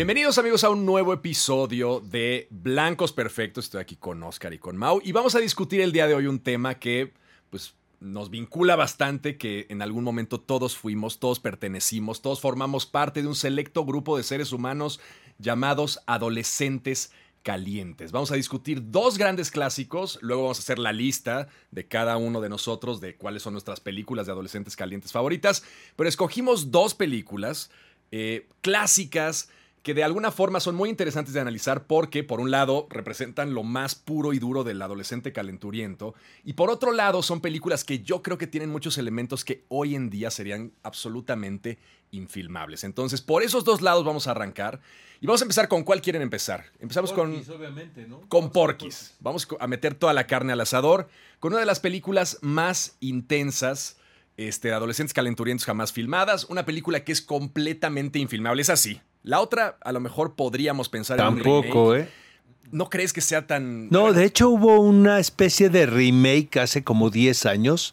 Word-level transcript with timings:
Bienvenidos 0.00 0.38
amigos 0.38 0.64
a 0.64 0.70
un 0.70 0.86
nuevo 0.86 1.12
episodio 1.12 2.00
de 2.00 2.48
Blancos 2.48 3.12
Perfectos. 3.12 3.66
Estoy 3.66 3.82
aquí 3.82 3.96
con 3.96 4.22
Oscar 4.22 4.54
y 4.54 4.58
con 4.58 4.74
Mau 4.78 4.98
y 5.04 5.12
vamos 5.12 5.34
a 5.34 5.40
discutir 5.40 5.82
el 5.82 5.92
día 5.92 6.06
de 6.06 6.14
hoy 6.14 6.26
un 6.26 6.38
tema 6.38 6.78
que 6.78 7.12
pues 7.50 7.74
nos 8.00 8.30
vincula 8.30 8.76
bastante, 8.76 9.36
que 9.36 9.66
en 9.68 9.82
algún 9.82 10.02
momento 10.02 10.40
todos 10.40 10.74
fuimos, 10.74 11.18
todos 11.18 11.38
pertenecimos, 11.38 12.22
todos 12.22 12.40
formamos 12.40 12.86
parte 12.86 13.20
de 13.20 13.28
un 13.28 13.34
selecto 13.34 13.84
grupo 13.84 14.16
de 14.16 14.22
seres 14.22 14.52
humanos 14.52 15.00
llamados 15.38 16.00
adolescentes 16.06 17.12
calientes. 17.42 18.10
Vamos 18.10 18.32
a 18.32 18.36
discutir 18.36 18.90
dos 18.90 19.18
grandes 19.18 19.50
clásicos, 19.50 20.18
luego 20.22 20.44
vamos 20.44 20.60
a 20.60 20.62
hacer 20.62 20.78
la 20.78 20.94
lista 20.94 21.48
de 21.72 21.86
cada 21.86 22.16
uno 22.16 22.40
de 22.40 22.48
nosotros 22.48 23.02
de 23.02 23.16
cuáles 23.16 23.42
son 23.42 23.52
nuestras 23.52 23.80
películas 23.80 24.24
de 24.24 24.32
adolescentes 24.32 24.76
calientes 24.76 25.12
favoritas, 25.12 25.62
pero 25.94 26.08
escogimos 26.08 26.70
dos 26.70 26.94
películas 26.94 27.70
eh, 28.12 28.48
clásicas 28.62 29.50
que 29.82 29.94
de 29.94 30.04
alguna 30.04 30.30
forma 30.30 30.60
son 30.60 30.74
muy 30.74 30.90
interesantes 30.90 31.32
de 31.32 31.40
analizar 31.40 31.86
porque, 31.86 32.22
por 32.22 32.40
un 32.40 32.50
lado, 32.50 32.86
representan 32.90 33.54
lo 33.54 33.62
más 33.62 33.94
puro 33.94 34.32
y 34.32 34.38
duro 34.38 34.62
del 34.62 34.82
adolescente 34.82 35.32
calenturiento, 35.32 36.14
y 36.44 36.52
por 36.52 36.70
otro 36.70 36.92
lado, 36.92 37.22
son 37.22 37.40
películas 37.40 37.84
que 37.84 38.00
yo 38.00 38.22
creo 38.22 38.38
que 38.38 38.46
tienen 38.46 38.70
muchos 38.70 38.98
elementos 38.98 39.44
que 39.44 39.64
hoy 39.68 39.94
en 39.94 40.10
día 40.10 40.30
serían 40.30 40.72
absolutamente 40.82 41.78
infilmables. 42.10 42.84
Entonces, 42.84 43.20
por 43.20 43.42
esos 43.42 43.64
dos 43.64 43.80
lados 43.80 44.04
vamos 44.04 44.26
a 44.26 44.32
arrancar. 44.32 44.80
Y 45.20 45.26
vamos 45.26 45.42
a 45.42 45.44
empezar 45.44 45.68
con 45.68 45.84
cuál 45.84 46.00
quieren 46.00 46.22
empezar. 46.22 46.64
Empezamos 46.78 47.12
con. 47.12 47.42
Con 48.28 48.50
Porky's. 48.50 49.14
Vamos 49.20 49.46
a 49.58 49.66
meter 49.66 49.94
toda 49.94 50.14
la 50.14 50.26
carne 50.26 50.54
al 50.54 50.60
asador. 50.60 51.08
Con 51.40 51.52
una 51.52 51.60
de 51.60 51.66
las 51.66 51.78
películas 51.78 52.38
más 52.40 52.96
intensas 53.00 53.98
este, 54.38 54.68
de 54.68 54.74
adolescentes 54.74 55.12
calenturientos 55.12 55.66
jamás 55.66 55.92
filmadas. 55.92 56.44
Una 56.44 56.64
película 56.64 57.04
que 57.04 57.12
es 57.12 57.20
completamente 57.20 58.18
infilmable. 58.18 58.62
Es 58.62 58.70
así. 58.70 59.00
La 59.22 59.40
otra, 59.40 59.76
a 59.82 59.92
lo 59.92 60.00
mejor 60.00 60.34
podríamos 60.34 60.88
pensar 60.88 61.18
Tampoco, 61.18 61.50
en 61.50 61.66
un 61.66 61.94
remake. 61.94 62.08
¿eh? 62.08 62.12
¿No 62.72 62.88
crees 62.88 63.12
que 63.12 63.20
sea 63.20 63.46
tan.? 63.46 63.88
No, 63.90 64.12
de 64.12 64.24
hecho 64.24 64.48
hubo 64.48 64.80
una 64.80 65.18
especie 65.18 65.68
de 65.70 65.86
remake 65.86 66.58
hace 66.58 66.84
como 66.84 67.10
10 67.10 67.46
años 67.46 67.92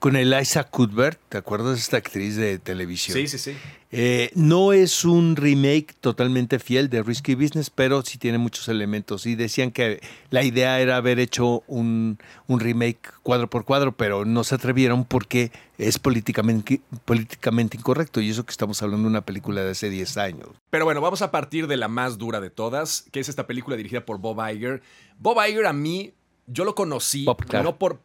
con 0.00 0.16
Eliza 0.16 0.64
Cuthbert, 0.64 1.20
¿te 1.28 1.36
acuerdas 1.36 1.74
de 1.74 1.80
esta 1.80 1.98
actriz 1.98 2.34
de 2.34 2.58
televisión? 2.58 3.14
Sí, 3.14 3.28
sí, 3.28 3.38
sí. 3.38 3.56
Eh, 3.92 4.30
no 4.34 4.72
es 4.72 5.04
un 5.04 5.36
remake 5.36 5.92
totalmente 6.00 6.58
fiel 6.58 6.88
de 6.88 7.02
Risky 7.02 7.34
Business, 7.34 7.68
pero 7.68 8.00
sí 8.00 8.16
tiene 8.16 8.38
muchos 8.38 8.68
elementos. 8.68 9.26
Y 9.26 9.34
decían 9.34 9.70
que 9.70 10.00
la 10.30 10.42
idea 10.42 10.80
era 10.80 10.96
haber 10.96 11.18
hecho 11.18 11.62
un, 11.66 12.18
un 12.46 12.60
remake 12.60 13.12
cuadro 13.22 13.50
por 13.50 13.66
cuadro, 13.66 13.92
pero 13.92 14.24
no 14.24 14.42
se 14.42 14.54
atrevieron 14.54 15.04
porque 15.04 15.52
es 15.76 15.98
políticamente, 15.98 16.80
políticamente 17.04 17.76
incorrecto. 17.76 18.22
Y 18.22 18.30
eso 18.30 18.46
que 18.46 18.52
estamos 18.52 18.82
hablando 18.82 19.02
de 19.02 19.10
una 19.10 19.26
película 19.26 19.62
de 19.62 19.72
hace 19.72 19.90
10 19.90 20.16
años. 20.16 20.48
Pero 20.70 20.86
bueno, 20.86 21.02
vamos 21.02 21.20
a 21.20 21.30
partir 21.30 21.66
de 21.66 21.76
la 21.76 21.88
más 21.88 22.16
dura 22.16 22.40
de 22.40 22.48
todas, 22.48 23.04
que 23.12 23.20
es 23.20 23.28
esta 23.28 23.46
película 23.46 23.76
dirigida 23.76 24.06
por 24.06 24.16
Bob 24.16 24.40
Iger. 24.50 24.80
Bob 25.18 25.36
Iger 25.46 25.66
a 25.66 25.74
mí, 25.74 26.14
yo 26.46 26.64
lo 26.64 26.74
conocí, 26.74 27.26
Bob 27.26 27.44
Clark. 27.44 27.64
no 27.64 27.76
por... 27.76 28.00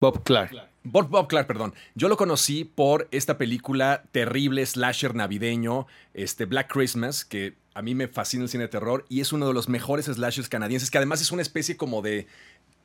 Bob 0.00 0.22
Clark. 0.22 0.71
Bob, 0.84 1.28
Clark, 1.28 1.46
perdón. 1.46 1.74
Yo 1.94 2.08
lo 2.08 2.16
conocí 2.16 2.64
por 2.64 3.08
esta 3.12 3.38
película 3.38 4.04
terrible, 4.10 4.66
slasher 4.66 5.14
navideño, 5.14 5.86
este 6.12 6.44
Black 6.44 6.72
Christmas, 6.72 7.24
que 7.24 7.54
a 7.74 7.82
mí 7.82 7.94
me 7.94 8.08
fascina 8.08 8.42
el 8.42 8.48
cine 8.48 8.64
de 8.64 8.68
terror 8.68 9.04
y 9.08 9.20
es 9.20 9.32
uno 9.32 9.46
de 9.46 9.54
los 9.54 9.68
mejores 9.68 10.06
slashers 10.06 10.48
canadienses, 10.48 10.90
que 10.90 10.98
además 10.98 11.20
es 11.20 11.30
una 11.30 11.42
especie 11.42 11.76
como 11.76 12.02
de 12.02 12.26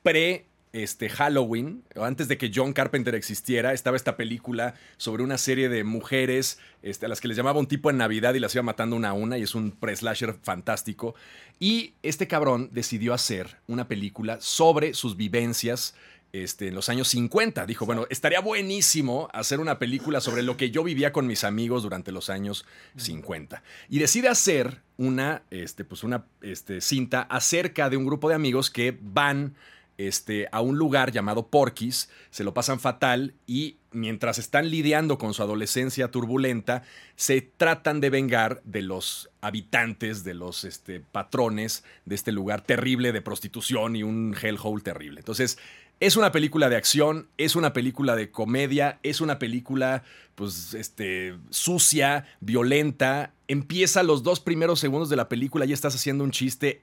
pre 0.02 0.46
este 0.72 1.08
Halloween, 1.08 1.82
antes 1.96 2.28
de 2.28 2.36
que 2.36 2.50
John 2.54 2.72
Carpenter 2.72 3.14
existiera, 3.14 3.72
estaba 3.72 3.96
esta 3.96 4.16
película 4.16 4.74
sobre 4.96 5.22
una 5.22 5.38
serie 5.38 5.68
de 5.68 5.82
mujeres 5.82 6.58
este, 6.82 7.06
a 7.06 7.08
las 7.08 7.20
que 7.20 7.28
les 7.28 7.36
llamaba 7.36 7.58
un 7.58 7.66
tipo 7.66 7.90
en 7.90 7.96
Navidad 7.96 8.34
y 8.34 8.38
las 8.38 8.54
iba 8.54 8.62
matando 8.62 8.94
una 8.94 9.10
a 9.10 9.12
una, 9.14 9.38
y 9.38 9.42
es 9.42 9.54
un 9.54 9.70
pre-slasher 9.70 10.34
fantástico. 10.42 11.14
Y 11.58 11.94
este 12.02 12.28
cabrón 12.28 12.68
decidió 12.72 13.14
hacer 13.14 13.56
una 13.66 13.88
película 13.88 14.38
sobre 14.40 14.94
sus 14.94 15.16
vivencias 15.16 15.94
este, 16.32 16.68
en 16.68 16.74
los 16.74 16.88
años 16.88 17.08
50. 17.08 17.66
Dijo, 17.66 17.86
bueno, 17.86 18.06
estaría 18.10 18.40
buenísimo 18.40 19.28
hacer 19.32 19.60
una 19.60 19.78
película 19.78 20.20
sobre 20.20 20.42
lo 20.42 20.56
que 20.56 20.70
yo 20.70 20.84
vivía 20.84 21.12
con 21.12 21.26
mis 21.26 21.44
amigos 21.44 21.82
durante 21.82 22.12
los 22.12 22.30
años 22.30 22.64
50. 22.96 23.62
Y 23.88 23.98
decide 23.98 24.28
hacer 24.28 24.82
una, 24.96 25.42
este, 25.50 25.84
pues 25.84 26.04
una 26.04 26.24
este, 26.42 26.80
cinta 26.80 27.22
acerca 27.22 27.90
de 27.90 27.96
un 27.96 28.06
grupo 28.06 28.28
de 28.28 28.34
amigos 28.34 28.70
que 28.70 28.96
van 29.00 29.54
este, 29.98 30.48
a 30.52 30.60
un 30.60 30.78
lugar 30.78 31.10
llamado 31.10 31.48
Porky's, 31.48 32.08
se 32.30 32.44
lo 32.44 32.54
pasan 32.54 32.78
fatal 32.78 33.34
y 33.46 33.78
mientras 33.90 34.38
están 34.38 34.70
lidiando 34.70 35.18
con 35.18 35.34
su 35.34 35.42
adolescencia 35.42 36.10
turbulenta, 36.10 36.84
se 37.16 37.40
tratan 37.40 38.00
de 38.00 38.08
vengar 38.08 38.62
de 38.64 38.82
los 38.82 39.28
habitantes, 39.40 40.22
de 40.22 40.34
los 40.34 40.64
este, 40.64 41.00
patrones 41.00 41.84
de 42.04 42.14
este 42.14 42.30
lugar 42.30 42.60
terrible 42.60 43.10
de 43.10 43.22
prostitución 43.22 43.96
y 43.96 44.04
un 44.04 44.36
hellhole 44.40 44.82
terrible. 44.82 45.18
Entonces, 45.18 45.58
es 46.00 46.16
una 46.16 46.30
película 46.32 46.68
de 46.68 46.76
acción, 46.76 47.26
es 47.38 47.56
una 47.56 47.72
película 47.72 48.14
de 48.16 48.30
comedia, 48.30 48.98
es 49.02 49.20
una 49.20 49.38
película, 49.38 50.04
pues, 50.34 50.74
este, 50.74 51.34
sucia, 51.50 52.24
violenta. 52.40 53.32
Empieza 53.48 54.02
los 54.02 54.22
dos 54.22 54.40
primeros 54.40 54.78
segundos 54.80 55.08
de 55.08 55.16
la 55.16 55.28
película 55.28 55.64
y 55.64 55.72
estás 55.72 55.94
haciendo 55.94 56.22
un 56.24 56.30
chiste 56.30 56.82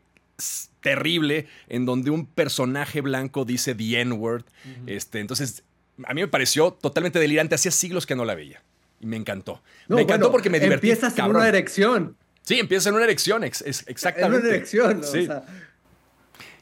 terrible 0.81 1.47
en 1.69 1.85
donde 1.85 2.11
un 2.11 2.25
personaje 2.25 3.01
blanco 3.01 3.45
dice 3.45 3.73
the 3.75 4.01
N-word. 4.01 4.43
este, 4.85 5.19
entonces, 5.19 5.63
a 6.05 6.13
mí 6.13 6.21
me 6.21 6.27
pareció 6.27 6.71
totalmente 6.73 7.19
delirante. 7.19 7.55
Hacía 7.55 7.71
siglos 7.71 8.05
que 8.05 8.15
no 8.15 8.25
la 8.25 8.35
veía. 8.35 8.61
Y 8.99 9.05
me 9.05 9.17
encantó. 9.17 9.61
No, 9.87 9.95
me 9.97 10.03
encantó 10.03 10.25
bueno, 10.27 10.31
porque 10.31 10.49
me 10.49 10.59
divertí. 10.59 10.89
Empiezas 10.89 11.17
en 11.17 11.25
una 11.25 11.47
erección. 11.47 12.15
Sí, 12.41 12.59
empieza 12.59 12.89
en 12.89 12.95
una 12.95 13.05
erección, 13.05 13.43
ex- 13.43 13.61
ex- 13.65 13.83
En 13.87 13.91
exactamente. 13.91 14.47
una 14.47 14.55
erección. 14.55 15.03
Sí. 15.03 15.19
O 15.19 15.25
sea, 15.25 15.45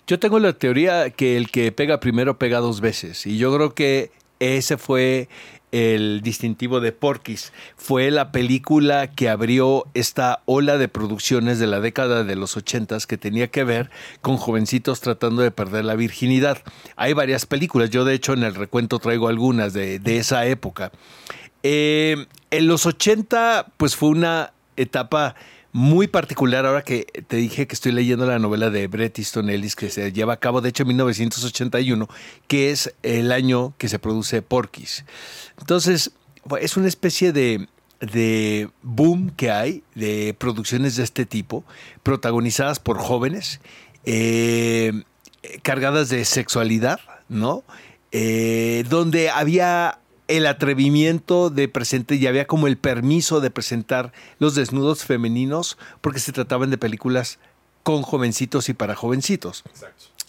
Yo 0.05 0.19
tengo 0.19 0.39
la 0.39 0.53
teoría 0.53 1.09
que 1.09 1.37
el 1.37 1.49
que 1.49 1.71
pega 1.71 1.99
primero 1.99 2.37
pega 2.37 2.59
dos 2.59 2.81
veces. 2.81 3.25
Y 3.25 3.37
yo 3.37 3.53
creo 3.55 3.73
que 3.73 4.11
ese 4.39 4.77
fue 4.77 5.29
el 5.71 6.21
distintivo 6.21 6.81
de 6.81 6.91
Porky's. 6.91 7.51
Fue 7.77 8.11
la 8.11 8.31
película 8.31 9.07
que 9.07 9.27
abrió 9.27 9.85
esta 9.95 10.43
ola 10.45 10.77
de 10.77 10.87
producciones 10.87 11.57
de 11.57 11.67
la 11.67 11.79
década 11.79 12.23
de 12.23 12.35
los 12.35 12.55
ochentas 12.55 13.07
que 13.07 13.17
tenía 13.17 13.47
que 13.47 13.63
ver 13.63 13.89
con 14.21 14.37
jovencitos 14.37 15.01
tratando 15.01 15.41
de 15.41 15.51
perder 15.51 15.85
la 15.85 15.95
virginidad. 15.95 16.59
Hay 16.95 17.13
varias 17.13 17.45
películas. 17.45 17.89
Yo, 17.89 18.05
de 18.05 18.13
hecho, 18.13 18.33
en 18.33 18.43
el 18.43 18.53
recuento 18.53 18.99
traigo 18.99 19.29
algunas 19.29 19.73
de, 19.73 19.99
esa 20.05 20.45
época. 20.45 20.91
Eh, 21.63 22.27
en 22.51 22.67
los 22.67 22.85
80, 22.85 23.67
pues 23.77 23.95
fue 23.95 24.09
una 24.09 24.53
etapa 24.75 25.35
muy 25.73 26.07
particular. 26.07 26.65
Ahora 26.65 26.83
que 26.83 27.05
te 27.27 27.35
dije 27.35 27.67
que 27.67 27.73
estoy 27.73 27.91
leyendo 27.91 28.25
la 28.25 28.39
novela 28.39 28.69
de 28.69 28.87
Bret 28.87 29.19
Easton 29.19 29.49
Ellis 29.49 29.75
que 29.75 29.89
se 29.89 30.13
lleva 30.13 30.33
a 30.33 30.39
cabo, 30.39 30.61
de 30.61 30.69
hecho, 30.69 30.83
en 30.83 30.89
1981, 30.89 32.07
que 32.47 32.71
es 32.71 32.93
el 33.03 33.31
año 33.31 33.73
que 33.77 33.89
se 33.89 33.99
produce 33.99 34.41
Porky's. 34.41 35.03
Entonces, 35.59 36.11
es 36.61 36.77
una 36.77 36.87
especie 36.87 37.33
de, 37.33 37.67
de 37.99 38.69
boom 38.83 39.31
que 39.31 39.51
hay 39.51 39.83
de 39.95 40.35
producciones 40.37 40.95
de 40.95 41.03
este 41.03 41.25
tipo, 41.25 41.65
protagonizadas 42.03 42.79
por 42.79 42.99
jóvenes, 42.99 43.59
eh, 44.05 45.03
cargadas 45.63 46.09
de 46.09 46.23
sexualidad, 46.23 46.99
¿no? 47.29 47.63
Eh, 48.11 48.83
donde 48.89 49.31
había 49.31 49.97
el 50.37 50.47
atrevimiento 50.47 51.51
de 51.51 51.67
presentar 51.67 52.17
y 52.17 52.25
había 52.25 52.47
como 52.47 52.65
el 52.65 52.77
permiso 52.77 53.39
de 53.39 53.51
presentar 53.51 54.11
los 54.39 54.55
desnudos 54.55 55.05
femeninos 55.05 55.77
porque 56.01 56.19
se 56.19 56.31
trataban 56.31 56.71
de 56.71 56.79
películas 56.79 57.37
con 57.83 58.01
jovencitos 58.01 58.67
y 58.67 58.73
para 58.73 58.95
jovencitos. 58.95 59.63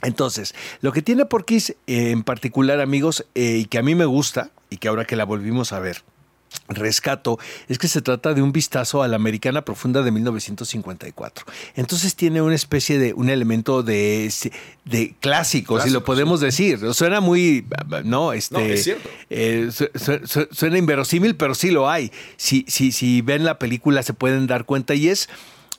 Entonces, 0.02 0.54
lo 0.82 0.92
que 0.92 1.00
tiene 1.00 1.24
Porky's 1.24 1.70
eh, 1.70 2.10
en 2.10 2.22
particular, 2.22 2.82
amigos, 2.82 3.24
eh, 3.34 3.58
y 3.60 3.64
que 3.64 3.78
a 3.78 3.82
mí 3.82 3.94
me 3.94 4.04
gusta, 4.04 4.50
y 4.68 4.76
que 4.76 4.88
ahora 4.88 5.06
que 5.06 5.16
la 5.16 5.24
volvimos 5.24 5.72
a 5.72 5.78
ver, 5.78 6.02
rescato, 6.68 7.38
es 7.68 7.78
que 7.78 7.88
se 7.88 8.00
trata 8.02 8.34
de 8.34 8.42
un 8.42 8.52
vistazo 8.52 9.02
a 9.02 9.08
la 9.08 9.16
americana 9.16 9.64
profunda 9.64 10.02
de 10.02 10.10
1954. 10.10 11.44
Entonces 11.76 12.14
tiene 12.16 12.40
una 12.42 12.54
especie 12.54 12.98
de, 12.98 13.12
un 13.14 13.28
elemento 13.30 13.82
de, 13.82 14.32
de 14.84 15.14
clásico, 15.20 15.80
si 15.80 15.90
lo 15.90 16.04
podemos 16.04 16.40
decir. 16.40 16.78
Suena 16.94 17.20
muy, 17.20 17.66
no, 18.04 18.32
este, 18.32 18.54
No, 18.54 18.60
es 18.60 18.84
cierto. 18.84 19.08
eh, 19.30 19.68
su- 19.72 19.88
su- 19.98 20.26
su- 20.26 20.48
suena 20.52 20.78
inverosímil, 20.78 21.36
pero 21.36 21.54
sí 21.54 21.70
lo 21.70 21.88
hay. 21.90 22.10
Si, 22.36 22.64
si, 22.68 22.92
si 22.92 23.20
ven 23.22 23.44
la 23.44 23.58
película 23.58 24.02
se 24.02 24.14
pueden 24.14 24.46
dar 24.46 24.64
cuenta 24.64 24.94
y 24.94 25.08
es... 25.08 25.28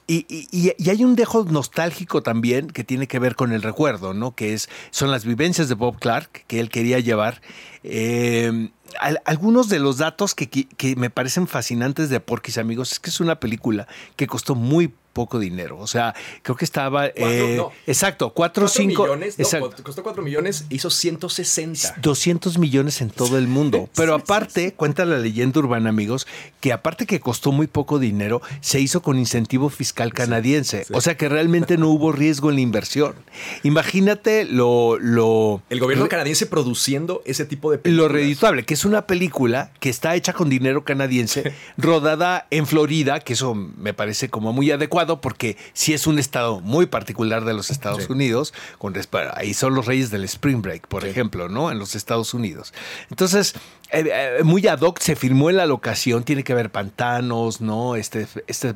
Y, 0.07 0.25
y- 0.29 0.71
y- 0.77 0.89
hay 0.89 1.03
un 1.03 1.15
dejo 1.15 1.45
nostálgico 1.45 2.21
también 2.21 2.67
que 2.67 2.83
tiene 2.83 3.07
que 3.07 3.17
ver 3.17 3.35
con 3.35 3.51
el 3.53 3.63
recuerdo, 3.63 4.13
¿no? 4.13 4.35
Que 4.35 4.53
es, 4.53 4.69
son 4.91 5.09
las 5.09 5.25
vivencias 5.25 5.67
de 5.67 5.73
Bob 5.75 5.97
Clark 5.99 6.43
que 6.47 6.59
él 6.59 6.69
quería 6.69 6.99
llevar. 6.99 7.41
Eh, 7.83 8.69
al- 8.99 9.21
algunos 9.25 9.67
de 9.67 9.79
los 9.79 9.97
datos 9.97 10.35
que- 10.35 10.47
que 10.49 10.95
me 10.95 11.09
parecen 11.09 11.47
fascinantes 11.47 12.09
de 12.09 12.19
Porky's, 12.19 12.57
amigos, 12.59 12.91
es 12.91 12.99
que 12.99 13.09
es 13.09 13.19
una 13.19 13.39
película 13.39 13.87
que 14.15 14.27
costó 14.27 14.53
muy 14.53 14.93
poco 15.15 15.39
dinero. 15.39 15.79
O 15.79 15.87
sea, 15.87 16.13
creo 16.43 16.57
que 16.57 16.65
estaba. 16.65 17.07
Eh, 17.07 17.63
exacto, 17.87 18.31
4 18.31 18.65
o 18.65 18.67
5. 18.67 19.03
Millones, 19.03 19.37
costó 19.81 20.03
4 20.03 20.21
millones, 20.21 20.65
hizo 20.69 20.89
160. 20.89 21.95
200 22.01 22.57
millones 22.57 23.01
en 23.01 23.09
todo 23.09 23.37
el 23.37 23.47
mundo. 23.47 23.89
Pero 23.95 24.13
aparte, 24.13 24.73
cuenta 24.73 25.05
la 25.05 25.17
leyenda 25.17 25.59
urbana, 25.59 25.89
amigos, 25.89 26.27
que 26.59 26.73
aparte 26.73 27.07
que 27.07 27.21
costó 27.21 27.53
muy 27.53 27.67
poco 27.67 27.97
dinero, 27.97 28.41
se 28.59 28.81
hizo 28.81 29.01
con 29.01 29.17
incentivo 29.17 29.69
fiscal 29.69 30.13
canadiense. 30.13 30.85
O 30.91 30.99
sea 30.99 31.15
que 31.15 31.29
realmente 31.29 31.77
no 31.77 31.89
hubo 31.89 32.11
riesgo 32.11 32.49
en 32.49 32.55
la 32.55 32.61
inversión. 32.61 33.15
Imagínate 33.63 34.43
lo. 34.43 34.99
lo 34.99 35.63
el 35.69 35.79
gobierno 35.79 36.09
canadiense 36.09 36.45
produciendo 36.45 37.21
ese 37.25 37.45
tipo 37.45 37.71
de 37.71 37.77
películas. 37.77 38.11
Lo 38.11 38.13
redituable, 38.13 38.65
que 38.65 38.73
es 38.73 38.83
una 38.83 39.07
película 39.07 39.71
que 39.79 39.89
está 39.89 40.13
hecha 40.15 40.33
con 40.33 40.49
dinero 40.49 40.83
canadiense, 40.83 41.53
rodada 41.77 42.47
en 42.51 42.67
Florida, 42.67 43.21
que 43.21 43.31
eso 43.31 43.55
me 43.55 43.93
parece 43.93 44.27
como 44.29 44.51
muy 44.51 44.71
adecuado 44.71 45.04
porque 45.21 45.57
si 45.73 45.93
es 45.93 46.07
un 46.07 46.19
estado 46.19 46.61
muy 46.61 46.85
particular 46.85 47.45
de 47.45 47.53
los 47.53 47.69
Estados 47.69 48.09
Unidos, 48.09 48.53
con, 48.77 48.93
ahí 49.33 49.53
son 49.53 49.75
los 49.75 49.85
reyes 49.85 50.09
del 50.11 50.23
Spring 50.23 50.61
Break, 50.61 50.87
por 50.87 51.05
ejemplo, 51.05 51.49
¿no? 51.49 51.71
En 51.71 51.79
los 51.79 51.95
Estados 51.95 52.33
Unidos. 52.33 52.73
Entonces, 53.09 53.55
eh, 53.91 54.09
eh, 54.11 54.43
muy 54.43 54.65
ad 54.67 54.81
hoc 54.81 54.99
se 54.99 55.15
firmó 55.15 55.49
en 55.49 55.57
la 55.57 55.65
locación, 55.65 56.23
tiene 56.23 56.43
que 56.43 56.53
haber 56.53 56.71
pantanos, 56.71 57.61
¿no? 57.61 57.95
Este, 57.95 58.27
este, 58.47 58.75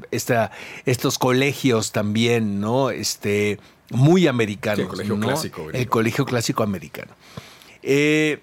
estos 0.86 1.18
colegios 1.18 1.92
también, 1.92 2.60
¿no? 2.60 2.90
Este, 2.90 3.60
muy 3.92 4.28
americanos. 4.28 4.80
el 4.80 4.88
colegio 4.88 5.20
clásico. 5.20 5.68
El 5.72 5.90
colegio 5.90 6.26
clásico 6.26 6.64
americano. 6.64 7.12
Eh, 7.82 8.40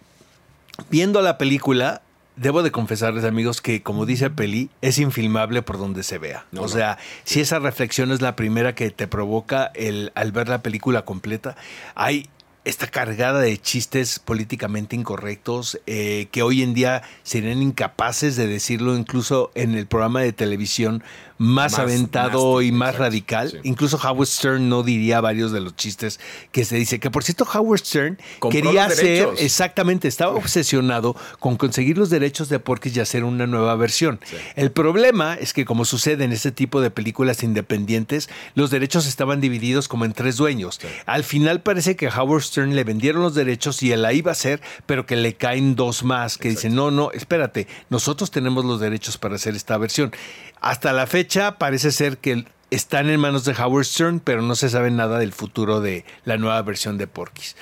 viendo 0.91 1.23
la 1.23 1.39
película, 1.39 2.03
debo 2.37 2.63
de 2.63 2.71
confesarles, 2.71 3.25
amigos, 3.25 3.61
que 3.61 3.83
como 3.83 4.07
dice 4.07 4.31
Peli, 4.31 4.71
es 4.83 4.99
infilmable 4.99 5.63
por 5.63 5.79
donde 5.79 6.03
se 6.03 6.19
vea. 6.19 6.47
o 6.57 6.69
sea, 6.69 6.99
si 7.25 7.41
esa 7.41 7.59
reflexión 7.59 8.13
es 8.13 8.21
la 8.21 8.37
primera 8.37 8.75
que 8.75 8.91
te 8.91 9.09
provoca 9.09 9.71
el, 9.75 10.13
al 10.15 10.33
ver 10.33 10.49
la 10.49 10.63
película 10.63 11.05
completa, 11.05 11.57
hay 11.95 12.29
está 12.67 12.89
cargada 12.89 13.41
de 13.41 13.57
chistes 13.59 14.19
políticamente 14.19 14.97
incorrectos 14.97 15.81
eh, 15.87 16.27
que 16.33 16.43
hoy 16.43 16.63
en 16.63 16.75
día 16.75 17.03
serían 17.23 17.63
incapaces 17.63 18.35
de 18.35 18.49
decirlo 18.49 18.97
incluso 18.97 19.53
en 19.55 19.77
el 19.77 19.87
programa 19.87 20.21
de 20.21 20.33
televisión 20.33 21.05
más, 21.39 21.79
aventado 21.79 22.63
y 22.63 22.73
más 22.73 22.97
radical. 22.97 23.61
Incluso 23.63 23.99
Howard 24.03 24.27
Stern 24.27 24.69
no 24.69 24.83
diría 24.83 25.21
varios 25.21 25.53
de 25.53 25.61
los 25.61 25.77
chistes 25.77 26.19
que 26.53 26.65
se 26.65 26.77
dice. 26.77 26.99
Que 26.99 27.11
por 27.11 27.25
cierto, 27.25 27.47
Howard 27.53 27.81
Stern 27.81 28.19
quería 28.51 28.87
hacer, 28.87 29.29
exactamente, 29.39 30.09
estaba 30.09 30.35
obsesionado 30.35 31.15
con 31.39 31.57
conseguir 31.57 31.99
los 31.99 32.11
derechos 32.11 32.49
de 32.49 32.59
Porky's 32.59 32.97
y 32.97 33.01
hacer 33.01 33.25
una 33.25 33.47
nueva 33.47 33.77
versión. 33.77 34.21
El 34.55 34.73
problema 34.73 35.35
es 35.35 35.53
que, 35.53 35.65
como 35.65 35.85
sucede 35.85 36.25
en 36.25 36.33
este 36.33 36.53
tipo 36.53 36.81
de 36.81 36.91
películas 36.91 37.43
independientes, 37.43 38.29
los 38.55 38.71
derechos 38.71 39.07
estaban 39.07 39.41
divididos 39.41 39.89
como 39.89 40.05
en 40.05 40.13
tres 40.13 40.37
dueños. 40.37 40.81
Al 41.05 41.25
final 41.25 41.61
parece 41.61 41.97
que 41.97 42.09
Howard 42.09 42.43
Stern 42.43 42.56
le 42.65 42.85
vendieron 42.85 43.23
los 43.23 43.35
derechos 43.35 43.83
y 43.83 43.93
él 43.93 44.03
la 44.03 44.13
iba 44.13 44.31
a 44.31 44.33
hacer, 44.33 44.61
pero 44.87 45.07
que 45.07 45.17
le 45.17 45.35
caen 45.35 45.75
dos 45.77 46.03
más 46.03 46.39
que 46.39 46.49
dicen, 46.49 46.75
no, 46.75 46.91
no, 46.91 47.11
espérate, 47.13 47.67
nosotros 47.91 48.31
tenemos 48.31 48.65
los 48.65 48.81
derechos 48.81 49.19
para 49.19 49.37
hacer 49.37 49.55
esta 49.55 49.77
versión. 49.79 50.13
Hasta 50.61 50.93
la 50.93 51.07
fecha 51.07 51.59
parece 51.59 51.93
ser 51.93 52.19
que 52.19 52.47
están 52.71 53.11
en 53.11 53.21
manos 53.21 53.45
de 53.45 53.53
Howard 53.53 53.85
Stern, 53.85 54.21
pero 54.21 54.43
no 54.43 54.55
se 54.55 54.71
sabe 54.71 54.91
nada 54.91 55.19
del 55.19 55.33
futuro 55.33 55.81
de 55.81 56.05
la 56.25 56.37
nueva 56.37 56.61
versión 56.63 56.99
de 56.99 57.07
Porky's. 57.07 57.57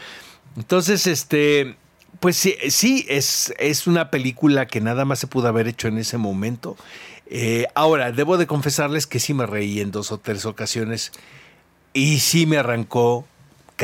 Entonces, 0.56 1.06
este, 1.06 1.76
pues 2.20 2.36
sí, 2.36 2.56
sí 2.70 3.04
es, 3.08 3.52
es, 3.58 3.86
una 3.86 4.10
película 4.10 4.66
que 4.66 4.80
nada 4.80 5.04
más 5.04 5.18
se 5.18 5.26
pudo 5.26 5.48
haber 5.48 5.68
hecho 5.68 5.88
en 5.88 5.98
ese 5.98 6.16
momento. 6.16 6.76
Eh, 7.26 7.66
ahora, 7.74 8.12
debo 8.12 8.38
de 8.38 8.46
confesarles 8.46 9.06
que 9.06 9.18
sí 9.18 9.34
me 9.34 9.46
reí 9.46 9.80
en 9.80 9.90
dos 9.90 10.12
o 10.12 10.18
tres 10.18 10.46
ocasiones 10.46 11.12
y 11.92 12.18
sí 12.20 12.46
me 12.46 12.58
arrancó 12.58 13.26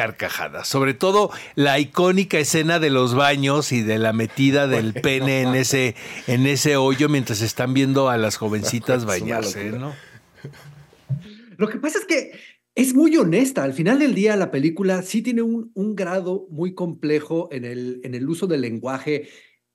carcajadas. 0.00 0.66
Sobre 0.66 0.94
todo 0.94 1.30
la 1.56 1.78
icónica 1.78 2.38
escena 2.38 2.78
de 2.78 2.88
los 2.88 3.14
baños 3.14 3.70
y 3.70 3.82
de 3.82 3.98
la 3.98 4.14
metida 4.14 4.66
del 4.66 4.94
pene 4.94 5.42
en 5.42 5.54
ese, 5.54 5.94
en 6.26 6.46
ese 6.46 6.78
hoyo 6.78 7.10
mientras 7.10 7.42
están 7.42 7.74
viendo 7.74 8.08
a 8.08 8.16
las 8.16 8.38
jovencitas 8.38 9.04
bañarse, 9.04 9.72
¿no? 9.72 9.92
Lo 11.58 11.68
que 11.68 11.78
pasa 11.78 11.98
es 11.98 12.06
que 12.06 12.32
es 12.74 12.94
muy 12.94 13.14
honesta. 13.18 13.62
Al 13.62 13.74
final 13.74 13.98
del 13.98 14.14
día, 14.14 14.36
la 14.36 14.50
película 14.50 15.02
sí 15.02 15.20
tiene 15.20 15.42
un, 15.42 15.70
un 15.74 15.94
grado 15.94 16.46
muy 16.48 16.72
complejo 16.72 17.50
en 17.52 17.66
el, 17.66 18.00
en 18.02 18.14
el 18.14 18.26
uso 18.26 18.46
del 18.46 18.62
lenguaje 18.62 19.28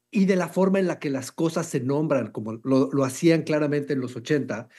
y 0.10 0.26
de 0.26 0.38
la 0.38 0.48
forma 0.48 0.80
en 0.80 0.88
la 0.88 0.98
que 0.98 1.12
las 1.12 1.32
cosas 1.32 1.68
se 1.68 1.82
nombran, 1.82 2.32
como 2.32 2.54
lo, 2.64 2.90
lo 2.92 3.04
hacían 3.04 3.44
claramente 3.44 3.94
en 3.94 4.00
los 4.00 4.16
80. 4.16 4.70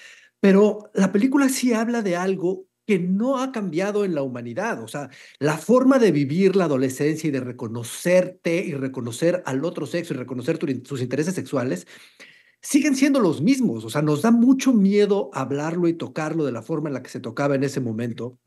Pero 0.40 0.90
la 0.92 1.12
película 1.12 1.48
sí 1.48 1.72
habla 1.72 2.02
de 2.02 2.16
algo 2.16 2.65
que 2.86 2.98
no 3.00 3.38
ha 3.38 3.52
cambiado 3.52 4.04
en 4.04 4.14
la 4.14 4.22
humanidad. 4.22 4.82
O 4.82 4.88
sea, 4.88 5.10
la 5.38 5.58
forma 5.58 5.98
de 5.98 6.12
vivir 6.12 6.54
la 6.56 6.64
adolescencia 6.64 7.28
y 7.28 7.30
de 7.32 7.40
reconocerte 7.40 8.64
y 8.64 8.74
reconocer 8.74 9.42
al 9.44 9.64
otro 9.64 9.86
sexo 9.86 10.14
y 10.14 10.16
reconocer 10.16 10.58
tus 10.58 11.00
intereses 11.00 11.34
sexuales 11.34 11.86
siguen 12.62 12.94
siendo 12.94 13.20
los 13.20 13.42
mismos. 13.42 13.84
O 13.84 13.90
sea, 13.90 14.02
nos 14.02 14.22
da 14.22 14.30
mucho 14.30 14.72
miedo 14.72 15.30
hablarlo 15.32 15.88
y 15.88 15.94
tocarlo 15.94 16.44
de 16.44 16.52
la 16.52 16.62
forma 16.62 16.88
en 16.88 16.94
la 16.94 17.02
que 17.02 17.10
se 17.10 17.20
tocaba 17.20 17.56
en 17.56 17.64
ese 17.64 17.80
momento 17.80 18.38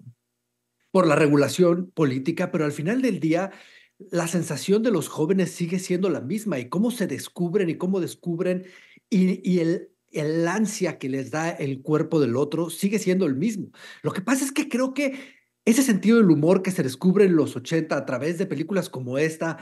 por 0.92 1.06
la 1.06 1.16
regulación 1.16 1.92
política, 1.92 2.52
pero 2.52 2.66
al 2.66 2.72
final 2.72 3.02
del 3.02 3.20
día 3.20 3.52
la 4.12 4.28
sensación 4.28 4.82
de 4.82 4.92
los 4.92 5.10
jóvenes 5.10 5.52
sigue 5.52 5.78
siendo 5.78 6.10
la 6.10 6.22
misma 6.22 6.58
y 6.60 6.70
cómo 6.70 6.90
se 6.90 7.06
descubren 7.06 7.70
y 7.70 7.78
cómo 7.78 8.00
descubren 8.00 8.66
y 9.10 9.60
el 9.60 9.90
el 10.12 10.48
ansia 10.48 10.98
que 10.98 11.10
les 11.10 11.32
da 11.32 11.50
el 11.50 11.82
cuerpo 11.82 12.20
del 12.20 12.36
otro 12.36 12.70
sigue 12.70 13.00
siendo 13.00 13.26
el 13.26 13.36
mismo. 13.36 13.72
Lo 14.02 14.12
que 14.12 14.22
pasa 14.22 14.44
es 14.44 14.52
que 14.52 14.70
creo 14.70 14.94
que 14.94 15.40
ese 15.66 15.84
sentido 15.84 16.18
del 16.18 16.32
humor 16.32 16.62
que 16.62 16.72
se 16.72 16.84
descubre 16.84 17.26
en 17.26 17.36
los 17.36 17.56
80 17.56 17.96
a 17.96 18.06
través 18.06 18.38
de 18.38 18.46
películas 18.46 18.90
como 18.90 19.18
esta, 19.18 19.58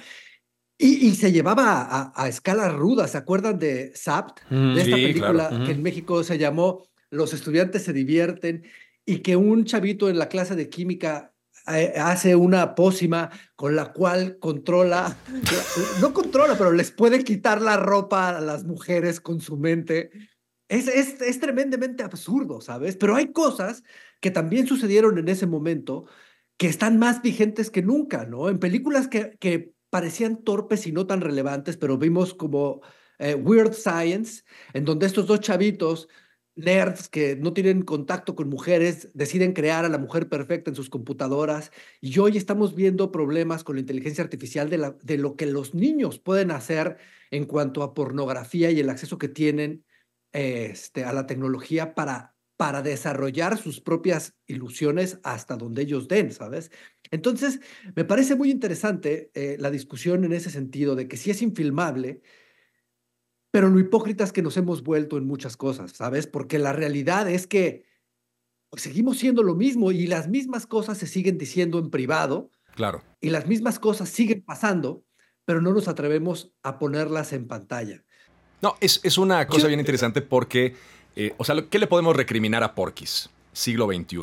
y, 0.80 1.16
se 1.16 1.32
llevaba 1.32 2.14
a, 2.16 2.28
escala 2.28 2.70
ruda, 2.70 3.08
¿se 3.08 3.18
acuerdan 3.18 3.58
de 3.58 3.92
Sapt? 3.96 4.42
Mm, 4.52 4.76
de 4.76 4.82
esta 4.82 4.96
película 4.96 5.64
que 5.66 5.72
en 5.72 5.82
México 5.82 6.24
se 6.24 6.38
llamó 6.38 6.84
Los 7.10 7.34
estudiantes 7.34 7.84
se 7.84 7.94
divierten 7.94 8.64
y 9.04 9.20
que 9.20 9.36
un 9.36 9.66
chavito 9.66 10.08
en 10.08 10.20
la 10.20 10.30
clase 10.30 10.56
de 10.56 10.70
química 10.70 11.34
eh, 11.68 11.94
hace 11.98 12.36
una 12.36 12.76
pócima 12.76 13.32
con 13.56 13.76
la 13.76 13.92
cual 13.92 14.38
controla, 14.40 15.18
no 16.00 16.14
controla, 16.14 16.56
pero 16.58 16.72
les 16.72 16.92
puede 16.92 17.24
quitar 17.24 17.62
la 17.62 17.78
ropa 17.78 18.30
a 18.30 18.42
las 18.42 18.64
mujeres 18.64 19.20
con 19.20 19.42
su 19.42 19.58
mente 19.58 20.12
es, 20.70 20.88
es, 20.88 21.40
tremendamente 21.40 22.04
absurdo, 22.04 22.62
¿sabes? 22.62 22.98
Pero 22.98 23.16
hay 23.16 23.32
cosas 23.32 23.84
que 24.20 24.32
también 24.32 24.68
sucedieron 24.68 25.18
en 25.18 25.30
ese 25.30 25.48
momento 25.48 26.06
que 26.58 26.68
están 26.68 27.00
más 27.00 27.22
vigentes 27.22 27.70
que 27.70 27.82
nunca, 27.82 28.26
¿no? 28.26 28.50
En 28.50 28.60
películas 28.60 29.08
que, 29.08 29.38
que 29.40 29.74
parecían 29.90 30.44
torpes 30.44 30.88
y 30.88 30.92
no 30.92 31.08
tan 31.08 31.22
relevantes, 31.22 31.78
pero 31.78 31.98
vimos 31.98 32.34
como 32.34 32.82
eh, 33.20 33.36
Weird 33.36 33.74
Science, 33.74 34.44
en 34.74 34.86
donde 34.86 35.06
estos 35.06 35.28
dos 35.28 35.40
chavitos, 35.40 36.10
nerds 36.56 37.08
que 37.08 37.36
no 37.36 37.54
tienen 37.54 37.84
contacto 37.84 38.36
con 38.36 38.50
mujeres, 38.50 39.10
deciden 39.14 39.54
crear 39.54 39.86
a 39.86 39.90
la 39.90 40.00
mujer 40.00 40.28
perfecta 40.28 40.72
en 40.72 40.76
sus 40.76 40.90
computadoras. 40.90 41.72
Y 42.02 42.18
hoy 42.20 42.36
estamos 42.36 42.76
viendo 42.76 43.12
problemas 43.12 43.64
con 43.64 43.76
la 43.76 43.82
inteligencia 43.82 44.24
artificial 44.24 44.70
de, 44.70 44.78
la, 44.80 44.98
de 45.04 45.18
lo 45.18 45.36
que 45.36 45.46
los 45.46 45.74
niños 45.76 46.20
pueden 46.20 46.52
hacer 46.52 46.98
en 47.32 47.46
cuanto 47.46 47.84
a 47.84 47.94
pornografía 47.94 48.72
y 48.72 48.80
el 48.80 48.90
acceso 48.90 49.18
que 49.18 49.30
tienen 49.30 49.86
este, 50.32 51.04
a 51.04 51.14
la 51.14 51.28
tecnología 51.28 51.96
para, 51.96 52.36
para 52.58 52.82
desarrollar 52.82 53.58
sus 53.58 53.82
propias 53.82 54.36
ilusiones 54.46 55.20
hasta 55.24 55.56
donde 55.56 55.84
ellos 55.84 56.08
den, 56.08 56.32
¿sabes? 56.32 56.72
Entonces, 57.12 57.60
me 57.96 58.04
parece 58.04 58.36
muy 58.36 58.52
interesante 58.52 59.32
eh, 59.34 59.58
la 59.60 59.72
discusión 59.72 60.24
en 60.24 60.34
ese 60.34 60.50
sentido 60.50 60.96
de 60.96 61.08
que 61.08 61.18
sí 61.18 61.32
es 61.32 61.42
infilmable, 61.42 62.22
pero 63.52 63.70
lo 63.70 63.80
hipócritas 63.80 64.34
que 64.34 64.42
nos 64.42 64.58
hemos 64.58 64.84
vuelto 64.84 65.18
en 65.18 65.26
muchas 65.26 65.56
cosas, 65.56 65.92
¿sabes? 65.92 66.28
Porque 66.28 66.60
la 66.60 66.74
realidad 66.74 67.30
es 67.30 67.48
que 67.48 67.86
pues, 68.70 68.84
seguimos 68.84 69.18
siendo 69.18 69.44
lo 69.44 69.56
mismo 69.56 69.92
y 69.92 70.08
las 70.08 70.28
mismas 70.28 70.68
cosas 70.68 70.98
se 70.98 71.08
siguen 71.08 71.38
diciendo 71.38 71.80
en 71.80 71.90
privado. 71.90 72.52
Claro. 72.76 73.04
Y 73.22 73.30
las 73.30 73.48
mismas 73.48 73.80
cosas 73.80 74.10
siguen 74.10 74.44
pasando, 74.44 75.04
pero 75.46 75.62
no 75.62 75.74
nos 75.74 75.88
atrevemos 75.88 76.54
a 76.64 76.78
ponerlas 76.78 77.34
en 77.34 77.48
pantalla. 77.48 78.04
No, 78.62 78.76
es, 78.80 79.18
una 79.18 79.46
cosa 79.48 79.68
bien 79.68 79.80
interesante 79.80 80.22
porque, 80.22 80.76
eh, 81.16 81.34
o 81.38 81.44
sea, 81.44 81.56
¿qué 81.70 81.80
le 81.80 81.88
podemos 81.88 82.16
recriminar 82.16 82.64
a 82.64 82.74
Porky's? 82.74 83.30
Siglo 83.54 83.88
XXI. 83.88 84.20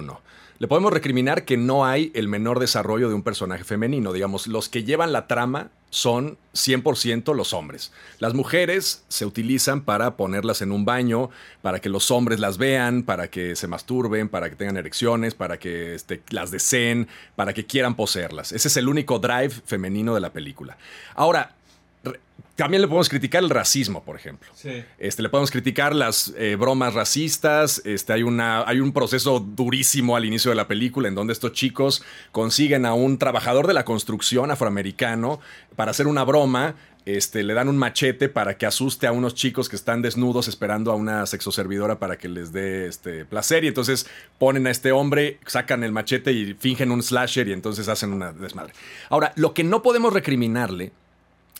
Le 0.59 0.69
podemos 0.69 0.93
recriminar 0.93 1.45
que 1.45 1.57
no 1.57 1.85
hay 1.85 2.13
el 2.15 2.29
menor 2.29 2.61
desarrollo 2.61 3.09
de 3.09 3.15
un 3.15 3.23
personaje 3.23 3.65
femenino. 3.65 4.13
Digamos, 4.13 4.47
los 4.47 4.69
que 4.69 4.85
llevan 4.85 5.13
la 5.13 5.27
trama 5.27 5.71
son 5.91 6.39
100% 6.55 7.35
los 7.35 7.53
hombres. 7.53 7.93
Las 8.19 8.35
mujeres 8.35 9.05
se 9.09 9.27
utilizan 9.27 9.83
para 9.83 10.17
ponerlas 10.17 10.63
en 10.63 10.71
un 10.71 10.85
baño, 10.85 11.31
para 11.63 11.81
que 11.81 11.89
los 11.89 12.11
hombres 12.13 12.39
las 12.39 12.59
vean, 12.59 13.03
para 13.03 13.29
que 13.29 13.57
se 13.57 13.67
masturben, 13.67 14.29
para 14.29 14.49
que 14.49 14.57
tengan 14.57 14.77
erecciones, 14.77 15.35
para 15.35 15.59
que 15.59 15.95
este, 15.95 16.23
las 16.31 16.51
deseen, 16.53 17.09
para 17.35 17.53
que 17.53 17.67
quieran 17.67 17.97
poseerlas. 17.97 18.53
Ese 18.53 18.69
es 18.69 18.77
el 18.77 18.89
único 18.89 19.19
drive 19.19 19.51
femenino 19.51 20.15
de 20.15 20.21
la 20.21 20.33
película. 20.33 20.77
Ahora, 21.17 21.55
también 22.57 22.83
le 22.83 22.89
podemos 22.89 23.09
criticar 23.09 23.43
el 23.43 23.51
racismo, 23.51 24.05
por 24.05 24.17
ejemplo. 24.17 24.49
Este, 24.99 25.23
le 25.23 25.29
podemos 25.29 25.51
criticar 25.51 25.95
las 25.95 26.33
eh, 26.37 26.57
bromas 26.57 26.95
racistas. 26.95 27.83
Este, 27.85 28.13
hay, 28.13 28.23
una, 28.23 28.63
hay 28.69 28.79
un 28.79 28.93
proceso 28.93 29.41
durísimo 29.41 30.15
al 30.15 30.25
inicio 30.25 30.51
de 30.51 30.55
la 30.55 30.69
película 30.69 31.09
en 31.09 31.17
donde 31.17 31.33
estos 31.33 31.53
chicos 31.53 32.05
consiguen 32.31 32.87
a 32.87 32.95
un 32.95 33.19
trabajador 33.19 33.67
de 33.67 33.75
la 33.75 33.85
construcción 33.85 34.53
afroamericano 34.53 35.41
para 35.75 35.91
hacer 35.91 36.07
una 36.07 36.23
broma. 36.23 36.77
Este, 37.07 37.43
le 37.43 37.53
dan 37.53 37.69
un 37.69 37.77
machete 37.77 38.31
para 38.31 38.57
que 38.57 38.65
asuste 38.65 39.07
a 39.07 39.13
unos 39.13 39.35
chicos 39.35 39.69
que 39.69 39.77
están 39.77 40.01
desnudos 40.01 40.49
esperando 40.49 40.91
a 40.91 40.95
una 40.95 41.27
sexoservidora 41.27 41.99
para 41.99 42.17
que 42.17 42.29
les 42.29 42.53
dé 42.53 42.87
este 42.87 43.25
placer. 43.25 43.65
Y 43.65 43.69
entonces 43.69 44.07
ponen 44.39 44.69
a 44.69 44.71
este 44.71 44.93
hombre, 44.93 45.39
sacan 45.45 45.83
el 45.83 45.91
machete 45.91 46.33
y 46.33 46.55
fingen 46.55 46.93
un 46.93 47.03
slasher 47.03 47.49
y 47.49 47.53
entonces 47.53 47.89
hacen 47.89 48.13
una 48.13 48.33
desmadre. 48.33 48.73
Ahora, 49.11 49.33
lo 49.35 49.53
que 49.55 49.65
no 49.65 49.83
podemos 49.83 50.13
recriminarle 50.13 50.93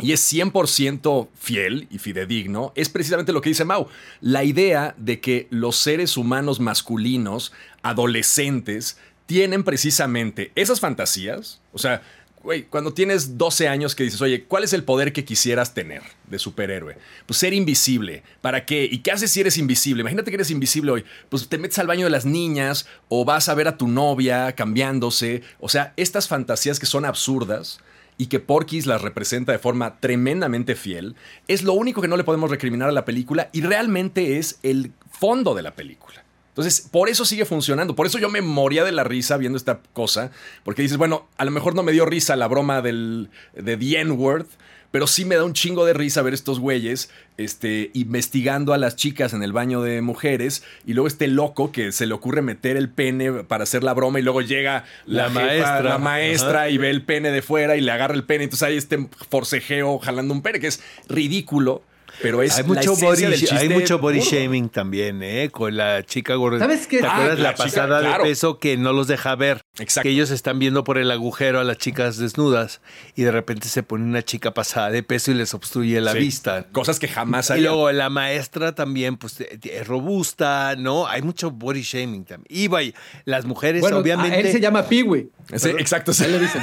y 0.01 0.13
es 0.13 0.33
100% 0.33 1.29
fiel 1.35 1.87
y 1.91 1.99
fidedigno, 1.99 2.73
es 2.75 2.89
precisamente 2.89 3.33
lo 3.33 3.41
que 3.41 3.51
dice 3.51 3.65
Mau. 3.65 3.89
La 4.21 4.43
idea 4.43 4.95
de 4.99 5.21
que 5.21 5.47
los 5.51 5.77
seres 5.77 6.17
humanos 6.17 6.59
masculinos, 6.59 7.53
adolescentes, 7.83 8.99
tienen 9.27 9.63
precisamente 9.63 10.51
esas 10.57 10.81
fantasías. 10.81 11.61
O 11.73 11.79
sea, 11.79 12.03
güey, 12.43 12.65
cuando 12.65 12.93
tienes 12.93 13.39
12 13.39 13.69
años 13.69 13.95
que 13.95 14.03
dices, 14.03 14.21
oye, 14.21 14.45
¿cuál 14.45 14.65
es 14.65 14.73
el 14.73 14.83
poder 14.83 15.13
que 15.13 15.25
quisieras 15.25 15.75
tener 15.75 16.03
de 16.29 16.41
superhéroe? 16.41 16.99
Pues 17.25 17.39
ser 17.39 17.55
invisible. 17.55 18.25
¿Para 18.41 18.67
qué? 18.67 18.89
¿Y 18.91 18.99
qué 18.99 19.13
haces 19.13 19.31
si 19.31 19.41
eres 19.41 19.59
invisible? 19.59 20.01
Imagínate 20.01 20.31
que 20.31 20.37
eres 20.37 20.51
invisible 20.51 20.91
hoy. 20.91 21.05
Pues 21.29 21.49
te 21.49 21.57
metes 21.57 21.79
al 21.79 21.87
baño 21.87 22.05
de 22.05 22.11
las 22.11 22.27
niñas 22.27 22.87
o 23.09 23.25
vas 23.25 23.49
a 23.49 23.55
ver 23.55 23.69
a 23.69 23.79
tu 23.79 23.87
novia 23.87 24.53
cambiándose. 24.57 25.43
O 25.61 25.69
sea, 25.69 25.95
estas 25.97 26.27
fantasías 26.27 26.81
que 26.81 26.87
son 26.87 27.05
absurdas 27.05 27.79
y 28.17 28.27
que 28.27 28.41
Porky's 28.41 28.87
las 28.87 29.03
representa 29.03 29.53
de 29.53 29.59
forma 29.59 29.99
tremendamente 30.01 30.75
fiel, 30.75 31.17
es 31.49 31.63
lo 31.63 31.73
único 31.73 32.01
que 32.01 32.09
no 32.09 32.17
le 32.17 32.25
podemos 32.25 32.51
recriminar 32.51 32.89
a 32.89 32.93
la 32.93 33.05
película 33.05 33.51
y 33.53 33.63
realmente 33.63 34.39
es 34.39 34.59
el 34.63 34.93
fondo 35.11 35.55
de 35.55 35.63
la 35.63 35.75
película. 35.75 36.25
Entonces, 36.55 36.89
por 36.89 37.09
eso 37.09 37.25
sigue 37.25 37.45
funcionando. 37.45 37.97
Por 37.97 38.07
eso 38.07 38.21
yo 38.21 38.31
me 38.31 38.41
moría 38.41 38.85
de 38.85 38.93
la 38.93 39.03
risa 39.03 39.37
viendo 39.37 39.57
esta 39.59 39.81
cosa. 39.93 40.31
Porque 40.63 40.83
dices, 40.83 40.99
bueno, 40.99 41.27
a 41.37 41.45
lo 41.45 41.51
mejor 41.51 41.75
no 41.75 41.83
me 41.83 41.91
dio 41.91 42.07
risa 42.07 42.37
la 42.37 42.47
broma 42.47 42.81
del, 42.81 43.29
de 43.55 43.77
The 43.77 44.01
N-Word, 44.03 44.47
pero 44.95 45.09
sí 45.09 45.25
me 45.25 45.35
da 45.35 45.43
un 45.43 45.55
chingo 45.55 45.85
de 45.87 45.93
risa 45.93 46.23
ver 46.23 46.35
estos 46.35 46.61
güeyes 46.61 47.11
este, 47.37 47.91
investigando 47.95 48.73
a 48.75 48.79
las 48.79 48.95
chicas 48.95 49.33
en 49.33 49.43
el 49.43 49.53
baño 49.53 49.83
de 49.83 50.01
mujeres 50.03 50.63
y 50.87 50.93
luego 50.93 51.09
este 51.09 51.27
loco 51.27 51.73
que 51.73 51.91
se 51.91 52.07
le 52.07 52.15
ocurre 52.15 52.43
meter 52.43 52.77
el 52.77 52.89
pene 52.89 53.43
para 53.43 53.65
hacer 53.65 53.83
la 53.83 53.93
broma 53.93 54.21
y 54.21 54.23
luego 54.23 54.41
llega 54.41 54.85
la, 55.05 55.31
maestra, 55.31 55.83
la 55.83 55.99
maestra 55.99 56.69
y 56.69 56.79
ve 56.79 56.91
el 56.91 57.03
pene 57.03 57.33
de 57.33 57.43
fuera 57.43 57.75
y 57.75 57.81
le 57.81 57.91
agarra 57.91 58.15
el 58.15 58.23
pene. 58.23 58.45
Entonces 58.45 58.69
hay 58.69 58.77
este 58.77 59.09
forcejeo 59.31 59.99
jalando 59.99 60.33
un 60.33 60.43
pene 60.43 60.61
que 60.61 60.69
es 60.69 60.81
ridículo 61.09 61.83
pero 62.23 62.43
es 62.43 62.57
hay 62.57 62.65
mucho 62.65 62.97
body, 62.97 63.25
hay 63.25 63.69
mucho 63.69 63.99
body 63.99 64.21
shaming 64.21 64.69
también, 64.69 65.23
¿eh? 65.23 65.51
Con 65.51 65.77
la 65.77 66.03
chica 66.05 66.35
gorda. 66.35 66.59
¿Sabes 66.59 66.87
qué? 66.87 67.01
¿Te 67.01 67.07
acuerdas 67.07 67.39
ah, 67.39 67.43
la, 67.43 67.55
pasada 67.55 68.01
de 68.01 68.23
peso 68.23 68.59
que 68.59 68.77
no 68.77 68.93
los 68.93 69.07
deja 69.07 69.35
ver? 69.35 69.63
Exacto. 69.79 70.09
Que 70.09 70.11
ellos 70.11 70.31
están 70.31 70.59
viendo 70.59 70.85
por 70.85 70.99
el 70.99 71.11
agujero 71.11 71.61
a 71.61 71.65
las 71.65 71.79
chicas 71.79 72.19
desnudas 72.19 72.81
y 73.15 73.23
de 73.23 73.31
repente 73.31 73.69
se 73.69 73.83
pone 73.83 74.05
una 74.05 74.23
chica 74.23 74.55
pasada 74.55 74.91
de 74.91 75.03
peso 75.03 75.31
y 75.31 75.35
les 75.35 75.55
obstruye 75.55 76.01
la 76.01 76.13
vista. 76.13 76.67
Cosas 76.73 76.99
que 76.99 77.09
jamás 77.09 77.51
hay. 77.51 77.61
Y 77.61 77.65
luego 77.65 77.91
la 77.93 78.11
maestra 78.11 78.75
también, 78.75 79.17
pues 79.17 79.41
es 79.41 79.87
robusta, 79.87 80.75
¿no? 80.77 81.07
Hay 81.07 81.23
mucho 81.23 81.51
body 81.51 81.83
shaming 81.83 82.25
también. 82.25 82.47
Y 82.49 82.69
vaya, 82.69 82.93
las 83.25 83.45
mujeres 83.45 83.83
obviamente. 83.85 84.41
él 84.41 84.53
se 84.53 84.61
llama 84.61 84.85
Piwi. 84.85 85.31
exacto, 85.51 86.13
se 86.13 86.29
le 86.29 86.39
dicen 86.39 86.63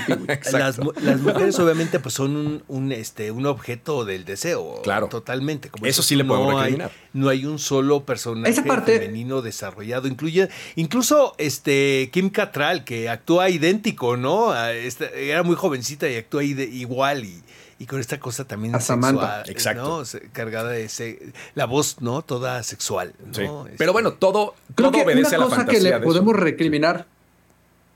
Las, 0.51 0.77
las, 0.77 1.19
mujeres 1.19 1.59
obviamente 1.59 1.99
pues 1.99 2.15
son 2.15 2.35
un, 2.35 2.63
un, 2.67 2.91
este, 2.91 3.31
un 3.31 3.45
objeto 3.45 4.05
del 4.05 4.25
deseo. 4.25 4.81
Claro. 4.83 5.09
Totalmente 5.41 5.71
eso 5.83 6.03
sí 6.03 6.15
le 6.15 6.25
podemos 6.25 6.53
no 6.53 6.59
Hay, 6.59 6.77
no 7.13 7.29
hay 7.29 7.45
un 7.45 7.59
solo 7.59 8.05
personaje 8.05 8.61
femenino 8.61 9.41
desarrollado. 9.41 10.07
Incluye, 10.07 10.49
incluso 10.75 11.35
este 11.37 12.09
Kim 12.13 12.29
Catral, 12.29 12.83
que 12.83 13.09
actúa 13.09 13.49
idéntico, 13.49 14.17
¿no? 14.17 14.53
era 14.55 15.43
muy 15.43 15.55
jovencita 15.55 16.09
y 16.09 16.15
actúa 16.15 16.43
igual 16.43 17.25
y, 17.25 17.41
con 17.87 17.99
esta 17.99 18.19
cosa 18.19 18.45
también 18.45 18.79
sexual, 18.79 19.43
Exacto. 19.47 20.03
cargada 20.33 20.69
de 20.69 21.33
la 21.55 21.65
voz, 21.65 21.99
¿no? 21.99 22.21
Toda 22.21 22.61
sexual. 22.61 23.13
Pero 23.33 23.67
este, 23.67 23.89
bueno, 23.89 24.13
todo, 24.13 24.53
Creo 24.75 24.91
que 24.91 25.01
una 25.01 25.37
cosa 25.37 25.65
que 25.65 25.79
le 25.79 25.99
podemos 25.99 26.35
recriminar 26.35 27.07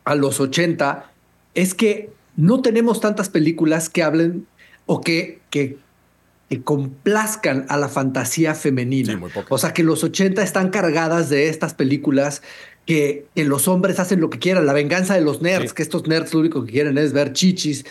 a 0.03 0.15
los 0.15 0.39
80 0.39 1.11
es 1.53 1.75
que 1.75 2.09
no 2.35 2.61
tenemos 2.61 2.99
tantas 2.99 3.29
películas 3.29 3.89
que 3.89 4.01
hablen 4.01 4.47
o 4.87 5.01
que, 5.01 5.39
que 5.49 5.77
que 6.49 6.61
complazcan 6.61 7.65
a 7.69 7.77
la 7.77 7.89
fantasía 7.89 8.53
femenina. 8.53 9.19
o 9.49 9.57
sea, 9.57 9.73
que 9.73 9.83
los 9.83 10.03
80 10.03 10.43
están 10.43 10.69
cargadas 10.69 11.29
de 11.29 11.49
estas 11.49 11.73
películas 11.73 12.41
que, 12.85 13.25
los 13.35 13.67
hombres 13.67 13.99
hacen 13.99 14.21
lo 14.21 14.29
que 14.29 14.39
quieran, 14.39 14.65
la 14.65 14.73
venganza 14.73 15.15
de 15.15 15.21
los 15.21 15.41
nerds, 15.41 15.73
que 15.73 15.81
estos 15.81 16.07
nerds 16.07 16.33
lo 16.33 16.41
único 16.41 16.63
que 16.63 16.71
quieren 16.71 16.97
es 16.97 17.13
ver 17.13 17.33
chichis. 17.33 17.85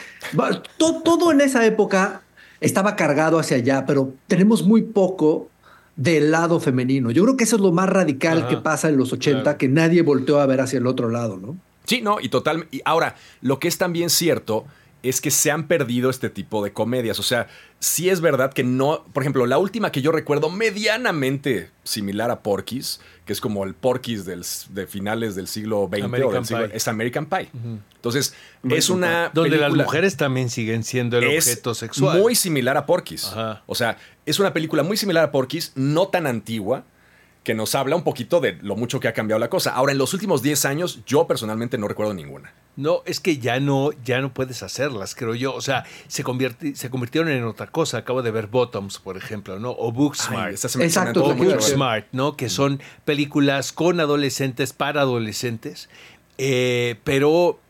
Todo, 0.76 1.02
todo 1.02 1.32
en 1.32 1.40
esa 1.40 1.66
época 1.66 2.23
estaba 2.61 2.94
cargado 2.96 3.38
hacia 3.38 3.56
allá, 3.56 3.87
pero 3.87 4.14
tenemos 4.28 4.62
muy 4.62 4.82
poco 4.82 5.49
del 5.96 6.30
lado 6.30 6.61
femenino. 6.61 7.11
Yo 7.11 7.25
creo 7.25 7.37
que 7.37 7.44
eso 7.44 7.56
es 7.56 7.62
lo 7.62 7.73
más 7.73 7.88
radical 7.88 8.49
que 8.49 8.56
pasa 8.56 8.88
en 8.88 8.96
los 8.96 9.12
80, 9.12 9.56
que 9.56 9.68
nadie 9.68 10.02
volteó 10.02 10.40
a 10.40 10.46
ver 10.46 10.61
hacia 10.61 10.78
el 10.78 10.87
otro 10.87 11.08
lado, 11.08 11.37
¿no? 11.37 11.56
Sí, 11.84 12.00
no, 12.00 12.18
y 12.20 12.28
total. 12.28 12.66
Y 12.70 12.80
ahora, 12.84 13.16
lo 13.42 13.58
que 13.58 13.68
es 13.68 13.78
también 13.78 14.11
cierto 14.11 14.64
es 15.04 15.20
que 15.20 15.30
se 15.30 15.50
han 15.50 15.68
perdido 15.68 16.11
este 16.11 16.30
tipo 16.30 16.64
de 16.64 16.73
comedias. 16.73 17.18
O 17.18 17.23
sea, 17.23 17.46
sí 17.78 18.08
es 18.08 18.20
verdad 18.20 18.52
que 18.52 18.64
no. 18.64 19.04
Por 19.12 19.23
ejemplo, 19.23 19.46
la 19.46 19.58
última 19.58 19.92
que 19.92 20.02
yo 20.02 20.11
recuerdo 20.11 20.50
medianamente 20.50 21.70
similar 21.84 22.30
a 22.30 22.42
Porky's, 22.42 23.00
que 23.26 23.32
es 23.32 23.40
como 23.40 23.64
el 23.64 23.75
Porky's 23.75 24.25
de 24.25 24.87
finales 24.87 25.34
del 25.34 25.46
siglo 25.46 25.90
XX 25.92 26.50
es 26.73 26.88
American 26.88 27.26
Pie. 27.26 27.50
Entonces, 27.96 28.34
es 28.68 28.88
una. 28.88 29.30
Donde 29.32 29.58
las 29.58 29.75
mujeres 29.75 30.16
también 30.16 30.50
siguen 30.50 30.84
siendo 30.84 31.18
el 31.18 31.37
objeto 31.37 31.75
sexual. 31.75 32.18
Muy 32.18 32.34
similar 32.34 32.76
a 32.76 32.87
Porky's. 32.87 33.30
O 33.66 33.75
sea, 33.75 33.99
es 34.26 34.38
una 34.38 34.52
película 34.52 34.82
muy 34.82 34.96
similar 34.96 35.25
a 35.25 35.30
Porky's, 35.30 35.73
no 35.75 36.08
tan 36.08 36.26
antigua 36.26 36.84
que 37.44 37.54
nos 37.54 37.74
habla 37.74 37.94
un 37.94 38.02
poquito 38.02 38.40
de 38.40 38.58
lo 38.62 38.74
mucho 38.74 38.98
que 38.98 39.06
ha 39.06 39.12
cambiado 39.12 39.38
la 39.38 39.50
cosa. 39.50 39.74
Ahora, 39.74 39.92
en 39.92 39.98
los 39.98 40.14
últimos 40.14 40.42
10 40.42 40.64
años, 40.64 41.00
yo 41.06 41.26
personalmente 41.26 41.76
no 41.76 41.86
recuerdo 41.86 42.14
ninguna. 42.14 42.52
No, 42.76 43.02
es 43.04 43.20
que 43.20 43.38
ya 43.38 43.60
no, 43.60 43.90
ya 44.04 44.20
no 44.20 44.32
puedes 44.32 44.62
hacerlas, 44.62 45.14
creo 45.14 45.34
yo. 45.34 45.54
O 45.54 45.60
sea, 45.60 45.84
se, 46.08 46.24
se 46.74 46.90
convirtieron 46.90 47.30
en 47.30 47.44
otra 47.44 47.66
cosa. 47.68 47.98
Acabo 47.98 48.22
de 48.22 48.30
ver 48.30 48.46
Bottoms, 48.46 48.98
por 48.98 49.16
ejemplo, 49.18 49.60
¿no? 49.60 49.70
O 49.78 49.92
Booksmart. 49.92 50.52
Exacto. 50.52 51.24
O 51.24 51.34
Booksmart, 51.34 52.06
¿no? 52.12 52.36
Que 52.36 52.48
son 52.48 52.80
películas 53.04 53.72
con 53.72 54.00
adolescentes 54.00 54.72
para 54.72 55.02
adolescentes. 55.02 55.90
Eh, 56.38 56.96
pero 57.04 57.60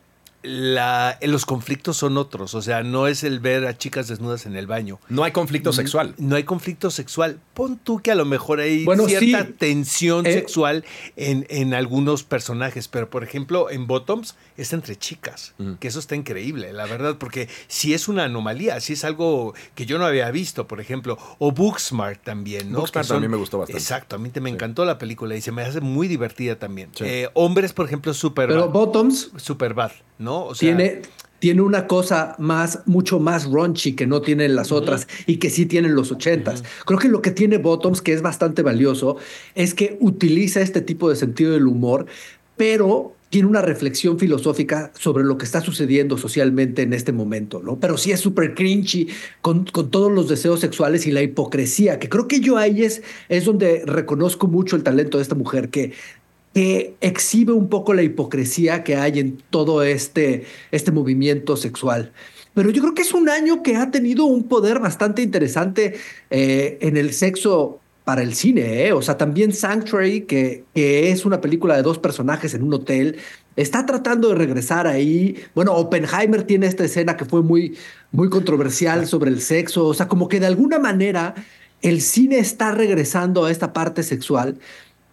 la, 0.45 1.19
los 1.23 1.47
conflictos 1.47 1.97
son 1.97 2.17
otros. 2.17 2.55
O 2.55 2.63
sea, 2.63 2.83
no 2.83 3.07
es 3.07 3.25
el 3.25 3.41
ver 3.41 3.67
a 3.67 3.77
chicas 3.77 4.09
desnudas 4.09 4.47
en 4.47 4.57
el 4.57 4.67
baño. 4.67 5.01
No 5.09 5.25
hay 5.25 5.33
conflicto 5.33 5.73
sexual. 5.73 6.15
No, 6.19 6.37
hay 6.37 6.45
conflicto 6.45 6.91
sexual. 6.91 7.41
Pon 7.55 7.79
tú 7.83 8.01
que 8.01 8.11
a 8.11 8.15
lo 8.15 8.25
mejor 8.25 8.61
hay 8.61 8.85
cierta 9.07 9.47
tensión 9.59 10.27
eh, 10.27 10.35
sexual 10.35 10.85
en, 11.17 11.47
en, 11.49 11.75
algunos 11.75 12.23
personajes, 12.23 12.89
pero 12.89 13.11
por 13.11 13.25
ejemplo 13.25 13.71
en 13.71 13.87
Bottoms 13.87 14.37
es 14.57 14.73
entre 14.73 14.97
chicas, 14.97 15.55
que 15.81 15.89
eso 15.89 15.99
está 15.99 16.15
increíble, 16.15 16.73
la 16.73 16.87
verdad, 16.87 17.17
porque 17.19 17.49
si 17.67 17.95
es 17.95 18.07
una 18.07 18.25
anomalía, 18.25 18.81
si 18.81 18.93
es 18.93 19.05
algo 19.05 19.55
que 19.75 19.87
yo 19.87 19.99
no 19.99 20.07
había 20.07 20.31
visto, 20.31 20.69
por 20.69 20.81
ejemplo, 20.81 21.19
o 21.39 21.51
Booksmart 21.53 22.23
también, 22.23 22.71
¿no? 22.71 22.79
Booksmart 22.79 23.09
también 23.09 23.31
me 23.31 23.37
gustó 23.37 23.59
bastante. 23.59 23.81
Exacto, 23.81 24.17
a 24.17 24.19
mí 24.19 24.31
te 24.31 24.41
me 24.41 24.51
encantó 24.51 24.85
la 24.85 24.99
película 24.99 25.35
y 25.35 25.41
se 25.41 25.51
me 25.51 25.63
hace 25.63 25.81
muy 25.81 26.07
divertida 26.07 26.57
también. 26.57 26.91
Eh, 27.01 27.29
hombres, 27.35 27.73
por 27.73 27.87
ejemplo, 27.87 28.15
super 28.15 28.49
Pero 28.49 28.69
Bottoms. 28.69 29.31
Super 29.37 29.75
bad, 29.75 29.93
¿no? 30.35 30.53
tiene, 30.59 31.03
tiene 31.39 31.63
una 31.63 31.87
cosa 31.87 32.37
más, 32.39 32.81
mucho 32.87 33.21
más 33.21 33.51
raunchy 33.51 33.95
que 33.95 34.07
no 34.07 34.23
tienen 34.23 34.57
las 34.57 34.73
otras 34.73 35.07
y 35.27 35.37
que 35.37 35.51
sí 35.51 35.67
tienen 35.67 35.95
los 35.95 36.11
ochentas. 36.11 36.65
Creo 36.87 36.99
que 36.99 37.09
lo 37.09 37.21
que 37.21 37.31
tiene 37.31 37.59
Bottoms, 37.59 38.01
que 38.01 38.13
es 38.13 38.23
bastante 38.23 38.63
valioso, 38.63 39.17
es 39.55 39.75
que 39.75 39.99
utiliza 40.01 40.61
este 40.61 40.81
tipo 40.81 41.11
de 41.11 41.17
sentido 41.17 41.53
del 41.53 41.67
humor, 41.67 42.07
pero 42.57 43.15
tiene 43.35 43.49
una 43.49 43.63
reflexión 43.63 44.19
filosófica 44.19 44.93
sobre 44.97 45.25
lo 45.25 45.37
que 45.37 45.45
está 45.45 45.61
sucediendo 45.61 46.17
socialmente 46.17 46.83
en 46.83 46.93
este 46.93 47.11
momento, 47.11 47.61
¿no? 47.65 47.81
Pero 47.81 47.99
sí 47.99 48.13
es 48.13 48.21
súper 48.21 48.55
cringy 48.55 49.09
con, 49.41 49.65
con, 49.65 49.91
todos 49.91 50.13
los 50.13 50.29
deseos 50.29 50.61
sexuales 50.61 51.05
y 51.09 51.11
la 51.11 51.21
hipocresía, 51.21 51.99
que 51.99 52.09
creo 52.09 52.29
que 52.29 52.39
yo 52.39 52.57
ahí 52.59 52.85
es, 52.85 53.03
es 53.29 53.45
donde 53.45 53.83
reconozco 53.87 54.47
mucho 54.47 54.77
el 54.77 54.85
talento 54.85 55.19
de 55.19 55.23
esta 55.23 55.35
mujer, 55.35 55.69
que 55.71 55.93
que 56.55 56.95
exhibe 57.01 57.53
un 57.53 57.69
poco 57.69 57.93
la 57.95 58.03
hipocresía 58.03 58.85
que 58.85 58.97
hay 58.97 59.19
en 59.19 59.43
todo 59.51 59.83
este, 59.83 60.45
este 60.71 60.93
movimiento 60.93 61.57
sexual. 61.57 62.13
Pero 62.55 62.71
yo 62.71 62.81
creo 62.81 62.95
que 62.95 63.03
es 63.03 63.13
un 63.13 63.29
año 63.29 63.63
que 63.63 63.77
ha 63.77 63.91
tenido 63.91 64.25
un 64.25 64.45
poder 64.45 64.79
bastante 64.79 65.23
interesante 65.23 65.97
eh, 66.31 66.79
en 66.81 66.97
el 66.97 67.13
sexo 67.13 67.81
para 68.05 68.23
el 68.23 68.35
cine, 68.35 68.87
¿eh? 68.87 68.93
O 68.93 69.03
sea, 69.03 69.17
también 69.17 69.53
Sanctuary, 69.53 70.23
que, 70.23 70.65
que 70.75 71.11
es 71.11 71.25
una 71.25 71.41
película 71.41 71.75
de 71.75 71.83
dos 71.83 71.99
personajes 71.99 72.55
en 72.55 72.63
un 72.63 72.75
hotel, 72.75 73.17
está 73.57 73.87
tratando 73.87 74.29
de 74.29 74.35
regresar 74.37 74.87
ahí. 74.87 75.43
Bueno, 75.55 75.73
Oppenheimer 75.73 76.45
tiene 76.45 76.67
esta 76.67 76.85
escena 76.85 77.17
que 77.17 77.25
fue 77.25 77.43
muy, 77.43 77.77
muy 78.13 78.29
controversial 78.29 79.07
sobre 79.07 79.31
el 79.31 79.41
sexo. 79.41 79.87
O 79.87 79.95
sea, 79.95 80.07
como 80.07 80.29
que 80.29 80.39
de 80.39 80.47
alguna 80.47 80.79
manera 80.79 81.35
el 81.83 82.01
cine 82.01 82.39
está 82.39 82.73
regresando 82.73 83.45
a 83.45 83.51
esta 83.51 83.73
parte 83.73 84.03
sexual 84.03 84.59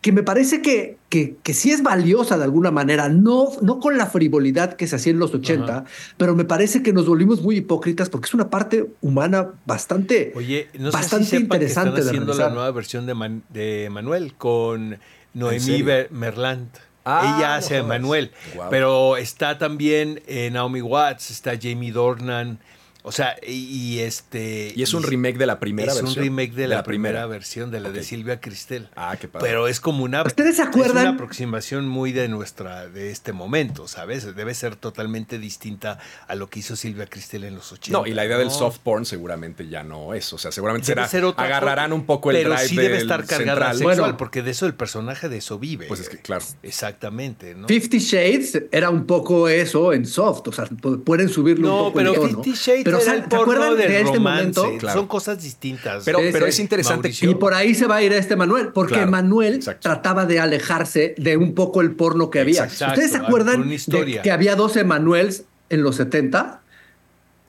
que 0.02 0.12
me 0.12 0.24
parece 0.24 0.64
que, 0.64 0.98
que, 1.10 1.36
que, 1.44 1.54
sí 1.54 1.72
es 1.72 1.84
valiosa 1.84 2.38
de 2.38 2.44
alguna 2.44 2.72
manera, 2.72 3.08
no, 3.08 3.50
no 3.62 3.80
con 3.80 4.00
la 4.00 4.08
frivolidad 4.08 4.74
que 4.74 4.88
se 4.88 4.96
hacía 4.96 5.12
en 5.12 5.20
los 5.20 5.34
80, 5.34 5.86
pero 6.18 6.36
me 6.36 6.44
parece 6.44 6.82
que 6.82 6.92
nos 6.92 7.06
volvimos 7.08 7.42
muy 7.44 7.58
hipócritas 7.58 8.10
porque 8.10 8.26
es 8.26 8.34
una 8.34 8.50
parte 8.50 8.88
humana 9.02 9.52
bastante, 9.68 10.34
Oye, 10.36 10.70
no 10.80 10.90
bastante 10.92 11.26
sé 11.26 11.38
si 11.38 11.44
interesante. 11.44 11.94
Que 11.94 12.00
están 12.02 12.16
haciendo 12.16 12.34
la 12.34 12.50
nueva 12.50 12.72
versión 12.72 13.06
de, 13.06 13.14
Man, 13.14 13.44
de 13.50 13.90
Manuel 13.92 14.34
con 14.34 14.98
Noemí 15.36 15.84
Merlant. 16.10 16.78
Ah, 17.06 17.36
Ella 17.38 17.56
hace 17.56 17.78
no 17.78 17.86
a 17.86 17.88
Manuel, 17.88 18.32
Wow. 18.56 18.66
pero 18.70 19.18
está 19.18 19.58
también 19.58 20.22
eh, 20.28 20.50
Naomi 20.52 20.82
Watts, 20.82 21.32
está 21.32 21.54
Jamie 21.60 21.92
Dornan, 21.92 22.60
o 23.04 23.12
sea, 23.12 23.36
y, 23.46 23.52
y 23.52 24.00
este... 24.00 24.74
Y 24.76 24.84
es 24.84 24.94
un 24.94 25.04
remake 25.04 25.38
de 25.38 25.46
la 25.46 25.60
primera 25.60 25.92
es 25.92 26.02
versión. 26.02 26.18
un 26.20 26.24
remake 26.24 26.54
de, 26.54 26.68
la, 26.68 26.84
primera, 26.84 27.20
primera. 27.22 27.26
versión, 27.28 27.72
de 27.72 27.80
la 27.80 27.90
de 27.90 28.00
Ok. 28.00 28.06
Silvia 28.06 28.40
Cristel. 28.40 28.90
Ah, 28.96 29.16
qué 29.20 29.28
padre. 29.28 29.48
Pero 29.48 29.68
es 29.68 29.80
como 29.80 30.04
una... 30.04 30.24
¿Ustedes 30.24 30.56
se 30.58 30.62
Es 30.64 30.68
acuerdan? 30.68 31.08
una 31.08 31.16
aproximación 31.16 31.88
muy 31.88 32.12
de 32.12 32.28
nuestra, 32.28 32.88
de 32.88 33.12
este 33.12 33.34
momento, 33.34 33.88
¿sabes? 33.88 34.36
Debe 34.36 34.54
ser 34.54 34.76
totalmente 34.76 35.40
distinta 35.40 36.00
a 36.28 36.36
lo 36.36 36.50
que 36.50 36.60
hizo 36.60 36.76
Silvia 36.76 37.06
Cristel 37.08 37.44
en 37.44 37.56
los 37.56 37.72
80. 37.72 37.98
No, 37.98 38.06
y 38.08 38.14
la 38.14 38.26
idea 38.26 38.38
del 38.38 38.48
¿no? 38.48 38.54
soft 38.54 38.80
porn 38.80 39.06
seguramente 39.06 39.68
ya 39.68 39.84
no 39.84 40.14
es. 40.14 40.32
O 40.34 40.38
sea, 40.38 40.52
seguramente 40.52 40.86
Debe 40.88 41.02
será. 41.02 41.08
ser 41.08 41.24
otra 41.26 41.46
agarrarán 41.46 41.90
cosa, 41.92 41.96
un 41.96 42.06
poco 42.06 42.32
el 42.32 42.38
pero 42.38 42.52
drive 42.52 42.68
sí 42.68 42.76
debe 42.76 42.90
del 42.90 43.02
estar 43.04 43.26
cargada 43.26 43.74
sexual, 43.74 44.00
Bueno. 44.00 44.18
porque 44.18 44.42
de 44.44 44.52
eso 44.52 44.66
el 44.66 44.74
personaje 44.74 45.30
de 45.30 45.38
eso 45.38 45.58
vive. 45.60 45.88
Pues 45.88 46.00
es 46.02 46.10
que, 46.10 46.18
claro. 46.18 46.46
Exactamente, 46.64 47.56
¿no? 47.56 47.68
Fifty 47.68 48.00
Shades 48.00 48.64
era 48.72 48.90
un 48.90 49.06
poco 49.06 49.48
eso 49.50 49.94
en 49.94 50.06
soft, 50.06 50.48
o 50.48 50.52
sea, 50.52 50.66
pu- 50.66 51.04
pueden 51.04 51.30
subirle 51.30 51.66
un 51.68 51.70
No, 51.72 51.78
poco 51.86 51.94
pero 51.94 52.10
el 52.14 52.16
tono. 52.32 52.44
Fifty 52.44 52.54
Shades 52.54 52.84
pero 52.92 53.04
era 53.04 53.12
¿se 53.12 53.18
el 53.20 53.30
¿te 53.30 53.36
acuerdan 53.36 53.78
de 53.78 53.84
este 53.84 54.04
romance. 54.04 54.20
momento? 54.20 54.78
Claro. 54.80 55.00
Son 55.00 55.08
cosas 55.08 55.42
distintas. 55.42 56.04
Pero, 56.06 56.20
es 56.20 56.60
interesante 56.60 57.10
Mauricio. 57.10 57.32
Y 57.32 57.36
por 57.36 57.54
ahí 57.54 57.74
se 57.76 57.88
va 57.88 57.98
a 57.98 58.04
ir 58.04 58.14
este 58.14 58.36
Manuel, 58.36 58.70
porque 58.70 58.94
Claro, 58.96 59.12
Manuel 59.12 59.56
exacto. 59.56 59.82
trataba 59.90 60.26
de 60.26 60.40
alejarse 60.40 61.16
de 61.18 61.38
un 61.38 61.54
poco 61.54 61.82
el 61.82 61.92
porno 61.92 62.30
que 62.30 62.40
había. 62.40 62.64
Exacto, 62.66 62.94
¿Ustedes 62.94 63.12
se 63.12 63.18
acuerdan 63.18 63.70
de 63.70 64.20
que 64.24 64.32
había 64.32 64.56
dos 64.56 64.76
Emanuels 64.76 65.46
en 65.70 65.84
los 65.84 65.96
70? 65.96 66.62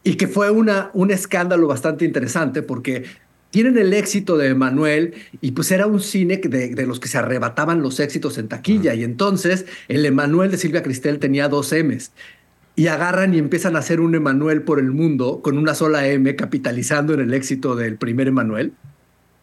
Y 0.04 0.14
que 0.16 0.26
fue 0.26 0.50
una, 0.50 0.90
un 0.94 1.10
escándalo 1.12 1.68
bastante 1.68 2.04
interesante 2.04 2.62
porque 2.62 3.04
tienen 3.50 3.76
el 3.76 3.92
éxito 3.92 4.38
de 4.38 4.48
Emanuel 4.48 5.14
y 5.40 5.52
pues 5.52 5.70
era 5.70 5.86
un 5.86 6.00
cine 6.00 6.38
de 6.38 6.86
los 6.86 6.98
que 6.98 7.06
se 7.06 7.18
arrebataban 7.18 7.82
los 7.82 8.00
éxitos 8.00 8.38
en 8.38 8.48
taquilla. 8.48 8.94
Y 8.94 9.04
entonces 9.04 9.66
el 9.88 10.04
Emanuel 10.06 10.50
de 10.50 10.56
Silvia 10.56 10.82
Cristel 10.82 11.18
tenía 11.18 11.48
dos 11.48 11.72
M's. 11.72 12.12
Y 12.74 12.86
agarran 12.86 13.34
y 13.34 13.38
empiezan 13.38 13.76
a 13.76 13.80
hacer 13.80 14.00
un 14.00 14.14
Emanuel 14.14 14.62
por 14.62 14.78
el 14.78 14.90
mundo 14.92 15.40
con 15.42 15.58
una 15.58 15.74
sola 15.74 16.06
M, 16.08 16.34
capitalizando 16.36 17.12
en 17.14 17.20
el 17.20 17.34
éxito 17.34 17.76
del 17.76 17.96
primer 17.96 18.28
Emanuel. 18.28 18.72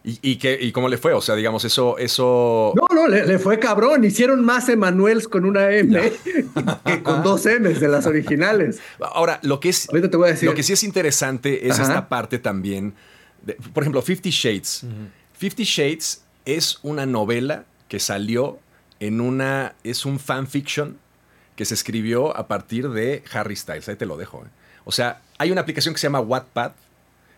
¿Y, 0.03 0.17
y, 0.21 0.37
qué, 0.37 0.57
¿Y 0.59 0.71
cómo 0.71 0.87
le 0.89 0.97
fue? 0.97 1.13
O 1.13 1.21
sea, 1.21 1.35
digamos, 1.35 1.63
eso. 1.65 1.97
eso... 1.99 2.73
No, 2.75 2.87
no, 2.95 3.07
le, 3.07 3.27
le 3.27 3.37
fue 3.37 3.59
cabrón. 3.59 4.03
Hicieron 4.03 4.43
más 4.43 4.67
Emanuels 4.69 5.27
con 5.27 5.45
una 5.45 5.69
M 5.71 5.99
que 6.85 7.03
con 7.03 7.21
dos 7.21 7.45
M's 7.45 7.79
de 7.79 7.87
las 7.89 8.07
originales. 8.07 8.79
Ahora, 8.99 9.39
lo 9.43 9.59
que 9.59 9.69
es. 9.69 9.87
Ahorita 9.89 10.09
te 10.09 10.17
voy 10.17 10.29
a 10.29 10.31
decir. 10.31 10.49
Lo 10.49 10.55
que 10.55 10.63
sí 10.63 10.73
es 10.73 10.83
interesante 10.83 11.67
es 11.67 11.73
Ajá. 11.75 11.83
esta 11.83 12.09
parte 12.09 12.39
también. 12.39 12.93
de- 13.45 13.55
por 13.73 13.83
ejemplo, 13.83 14.01
Fifty 14.01 14.31
Shades. 14.31 14.85
Fifty 15.33 15.65
Shades 15.65 16.23
es 16.45 16.79
una 16.81 17.05
novela 17.05 17.65
que 17.89 17.99
salió 17.99 18.57
en 19.01 19.19
una. 19.21 19.75
Es 19.83 20.05
un 20.05 20.17
fanfiction 20.17 20.97
que 21.59 21.65
se 21.65 21.73
escribió 21.73 22.37
a 22.37 22.47
partir 22.47 22.87
de 22.87 23.21
Harry 23.33 23.57
Styles. 23.57 23.89
Ahí 23.89 23.97
te 23.97 24.05
lo 24.05 24.15
dejo. 24.15 24.45
¿eh? 24.45 24.49
O 24.85 24.93
sea, 24.93 25.21
hay 25.37 25.51
una 25.51 25.59
aplicación 25.59 25.93
que 25.93 25.99
se 25.99 26.07
llama 26.07 26.21
Wattpad 26.21 26.71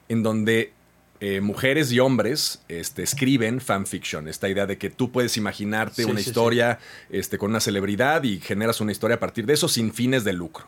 en 0.09 0.21
donde 0.21 0.73
eh, 1.21 1.41
mujeres 1.41 1.91
y 1.91 1.99
hombres 1.99 2.61
este, 2.67 3.01
escriben 3.01 3.59
fanfiction. 3.59 4.27
Esta 4.27 4.47
idea 4.47 4.67
de 4.67 4.77
que 4.77 4.91
tú 4.91 5.11
puedes 5.11 5.37
imaginarte 5.37 6.03
Sí, 6.03 6.07
una 6.07 6.19
sí, 6.19 6.25
sí. 6.25 6.29
historia 6.29 6.77
este, 7.09 7.39
con 7.39 7.49
una 7.49 7.59
celebridad 7.59 8.21
y 8.21 8.39
generas 8.39 8.79
una 8.79 8.91
historia 8.91 9.15
a 9.15 9.19
partir 9.19 9.47
de 9.47 9.53
eso 9.53 9.67
sin 9.67 9.91
fines 9.91 10.23
de 10.23 10.33
lucro. 10.33 10.67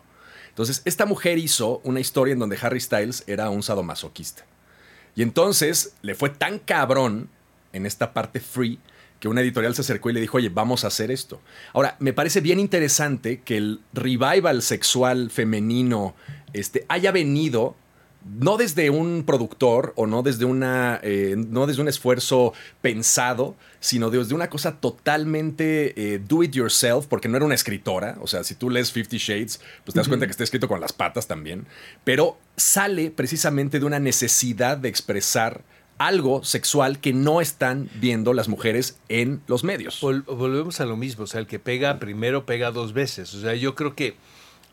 Entonces, 0.50 0.82
esta 0.84 1.06
mujer 1.06 1.38
hizo 1.38 1.80
una 1.84 2.00
historia 2.00 2.34
en 2.34 2.40
donde 2.40 2.58
Harry 2.60 2.82
Styles 2.82 3.24
era 3.28 3.52
un 3.52 3.62
sadomasoquista. 3.62 4.48
Y 5.16 5.22
entonces 5.22 5.94
le 6.02 6.16
fue 6.16 6.32
tan 6.32 6.58
cabrón 6.58 7.30
en 7.72 7.86
esta 7.86 8.14
parte 8.14 8.40
free 8.40 8.80
que 9.24 9.30
una 9.30 9.40
editorial 9.40 9.74
se 9.74 9.80
acercó 9.80 10.10
y 10.10 10.14
le 10.14 10.20
dijo, 10.20 10.36
oye, 10.36 10.50
vamos 10.50 10.84
a 10.84 10.88
hacer 10.88 11.10
esto. 11.10 11.40
Ahora, 11.72 11.96
me 12.00 12.12
parece 12.12 12.42
bien 12.42 12.60
interesante 12.60 13.40
que 13.40 13.56
el 13.56 13.80
revival 13.94 14.62
sexual 14.62 15.32
femenino 15.32 16.14
este, 16.52 16.86
haya 16.90 17.14
venido 17.14 17.74
no 18.38 18.58
desde 18.58 18.90
un 18.90 19.24
productor 19.26 19.94
o 19.96 20.08
no 20.08 20.24
desde, 20.24 20.44
una, 20.44 21.00
eh, 21.04 21.36
no 21.38 21.68
desde 21.68 21.82
un 21.82 21.88
esfuerzo 21.88 22.52
pensado, 22.82 23.56
sino 23.80 24.10
desde 24.10 24.36
una 24.36 24.50
cosa 24.50 24.74
totalmente 24.82 25.94
eh, 25.96 26.20
do 26.20 26.44
it 26.44 26.52
yourself, 26.52 27.06
porque 27.08 27.30
no 27.30 27.38
era 27.38 27.46
una 27.46 27.56
escritora. 27.56 28.18
O 28.20 28.28
sea, 28.28 28.44
si 28.44 28.56
tú 28.56 28.70
lees 28.70 28.92
Fifty 28.92 29.20
Shades, 29.20 29.62
pues 29.86 29.94
te 29.94 30.02
das 30.02 30.10
cuenta 30.10 30.26
que 30.26 30.32
está 30.32 30.44
escrito 30.44 30.68
con 30.68 30.82
las 30.82 30.92
patas 30.92 31.28
también. 31.28 31.66
Pero 32.04 32.38
sale 32.58 33.10
precisamente 33.10 33.80
de 33.80 33.86
una 33.86 34.00
necesidad 34.00 34.76
de 34.78 34.90
expresar 34.90 35.64
algo 35.98 36.44
sexual 36.44 37.00
que 37.00 37.14
no 37.14 37.40
están 37.42 37.90
viendo 37.96 38.34
las 38.34 38.48
mujeres 38.50 38.98
en 39.10 39.42
los 39.48 39.64
medios. 39.64 40.02
Vol- 40.02 40.26
volvemos 40.26 40.80
a 40.82 40.86
lo 40.86 40.98
mismo, 40.98 41.24
o 41.26 41.28
sea, 41.28 41.40
el 41.40 41.48
que 41.48 41.60
pega 41.60 42.00
primero 42.00 42.46
pega 42.46 42.72
dos 42.72 42.94
veces. 42.94 43.34
O 43.34 43.42
sea, 43.42 43.54
yo 43.54 43.76
creo 43.76 43.96
que 43.96 44.16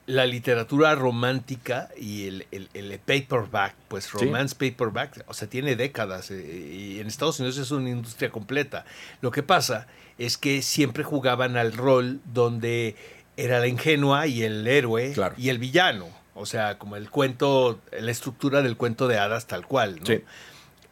la 0.07 0.27
literatura 0.27 0.95
romántica 0.97 1.89
y 1.97 2.27
el, 2.27 2.47
el- 2.51 2.69
el 2.75 2.99
paperback, 2.99 3.75
pues 3.89 4.05
Sí. 4.05 4.25
romance 4.25 4.57
paperback, 4.57 5.23
o 5.29 5.35
sea, 5.35 5.49
tiene 5.49 5.77
décadas 5.77 6.31
eh, 6.33 6.97
y 6.97 7.01
en 7.01 7.07
Estados 7.07 7.39
Unidos 7.39 7.59
es 7.59 7.71
una 7.71 7.91
industria 7.91 8.31
completa. 8.31 8.85
Lo 9.21 9.31
que 9.31 9.43
pasa 9.45 9.87
es 10.19 10.37
que 10.37 10.63
siempre 10.63 11.05
jugaban 11.05 11.57
al 11.57 11.73
rol 11.73 12.21
donde 12.33 12.97
era 13.37 13.61
la 13.61 13.69
ingenua 13.69 14.27
y 14.27 14.43
el 14.43 14.67
héroe 14.67 15.13
Claro. 15.13 15.35
y 15.39 15.49
el 15.51 15.59
villano. 15.59 16.09
O 16.35 16.47
sea, 16.47 16.79
como 16.79 16.97
el 16.97 17.11
cuento, 17.11 17.81
la 17.93 18.11
estructura 18.11 18.63
del 18.63 18.77
cuento 18.77 19.07
de 19.09 19.19
hadas 19.19 19.47
tal 19.47 19.67
cual, 19.67 20.01
¿no? 20.01 20.07
Sí. 20.07 20.21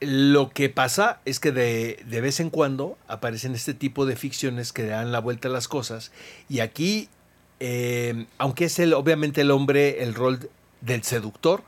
Lo 0.00 0.50
que 0.50 0.68
pasa 0.68 1.20
es 1.24 1.40
que 1.40 1.50
de, 1.50 2.02
de 2.06 2.20
vez 2.20 2.38
en 2.40 2.50
cuando 2.50 2.96
aparecen 3.08 3.54
este 3.54 3.74
tipo 3.74 4.06
de 4.06 4.14
ficciones 4.16 4.72
que 4.72 4.84
dan 4.87 5.11
la 5.11 5.18
vuelta 5.20 5.48
a 5.48 5.50
las 5.50 5.66
cosas. 5.66 6.12
Y 6.48 6.61
aquí, 6.61 7.08
eh, 7.61 8.26
aunque 8.38 8.66
es 8.66 8.78
el, 8.78 8.94
obviamente 8.94 9.40
el 9.40 9.50
hombre 9.50 10.02
el 10.04 10.14
rol 10.14 10.50
del 10.80 11.02
seductor, 11.02 11.62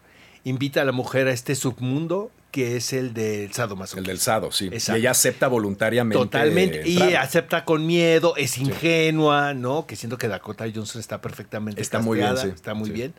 invita 0.44 0.82
a 0.82 0.84
la 0.84 0.92
mujer 0.92 1.26
a 1.26 1.32
este 1.32 1.54
submundo 1.56 2.30
que 2.52 2.76
es 2.76 2.92
el 2.92 3.14
del 3.14 3.52
sadomasoquismo. 3.52 4.00
El 4.00 4.06
del 4.06 4.18
sado, 4.18 4.50
sí. 4.50 4.66
Exacto. 4.72 4.96
Y 4.98 5.00
ella 5.02 5.12
acepta 5.12 5.46
voluntariamente. 5.46 6.18
Totalmente. 6.18 6.88
Y 6.88 7.00
acepta 7.14 7.64
con 7.64 7.86
miedo, 7.86 8.34
es 8.36 8.58
ingenua, 8.58 9.54
¿no? 9.54 9.86
Que 9.86 9.94
siento 9.94 10.18
que 10.18 10.26
Dakota 10.26 10.64
Johnson 10.72 11.00
está 11.00 11.20
perfectamente 11.20 11.80
Está 11.80 12.00
muy 12.00 12.18
bien, 12.18 12.36
sí. 12.36 12.48
Está 12.48 12.74
muy 12.74 12.86
Sí. 12.88 12.92
bien. 12.92 13.14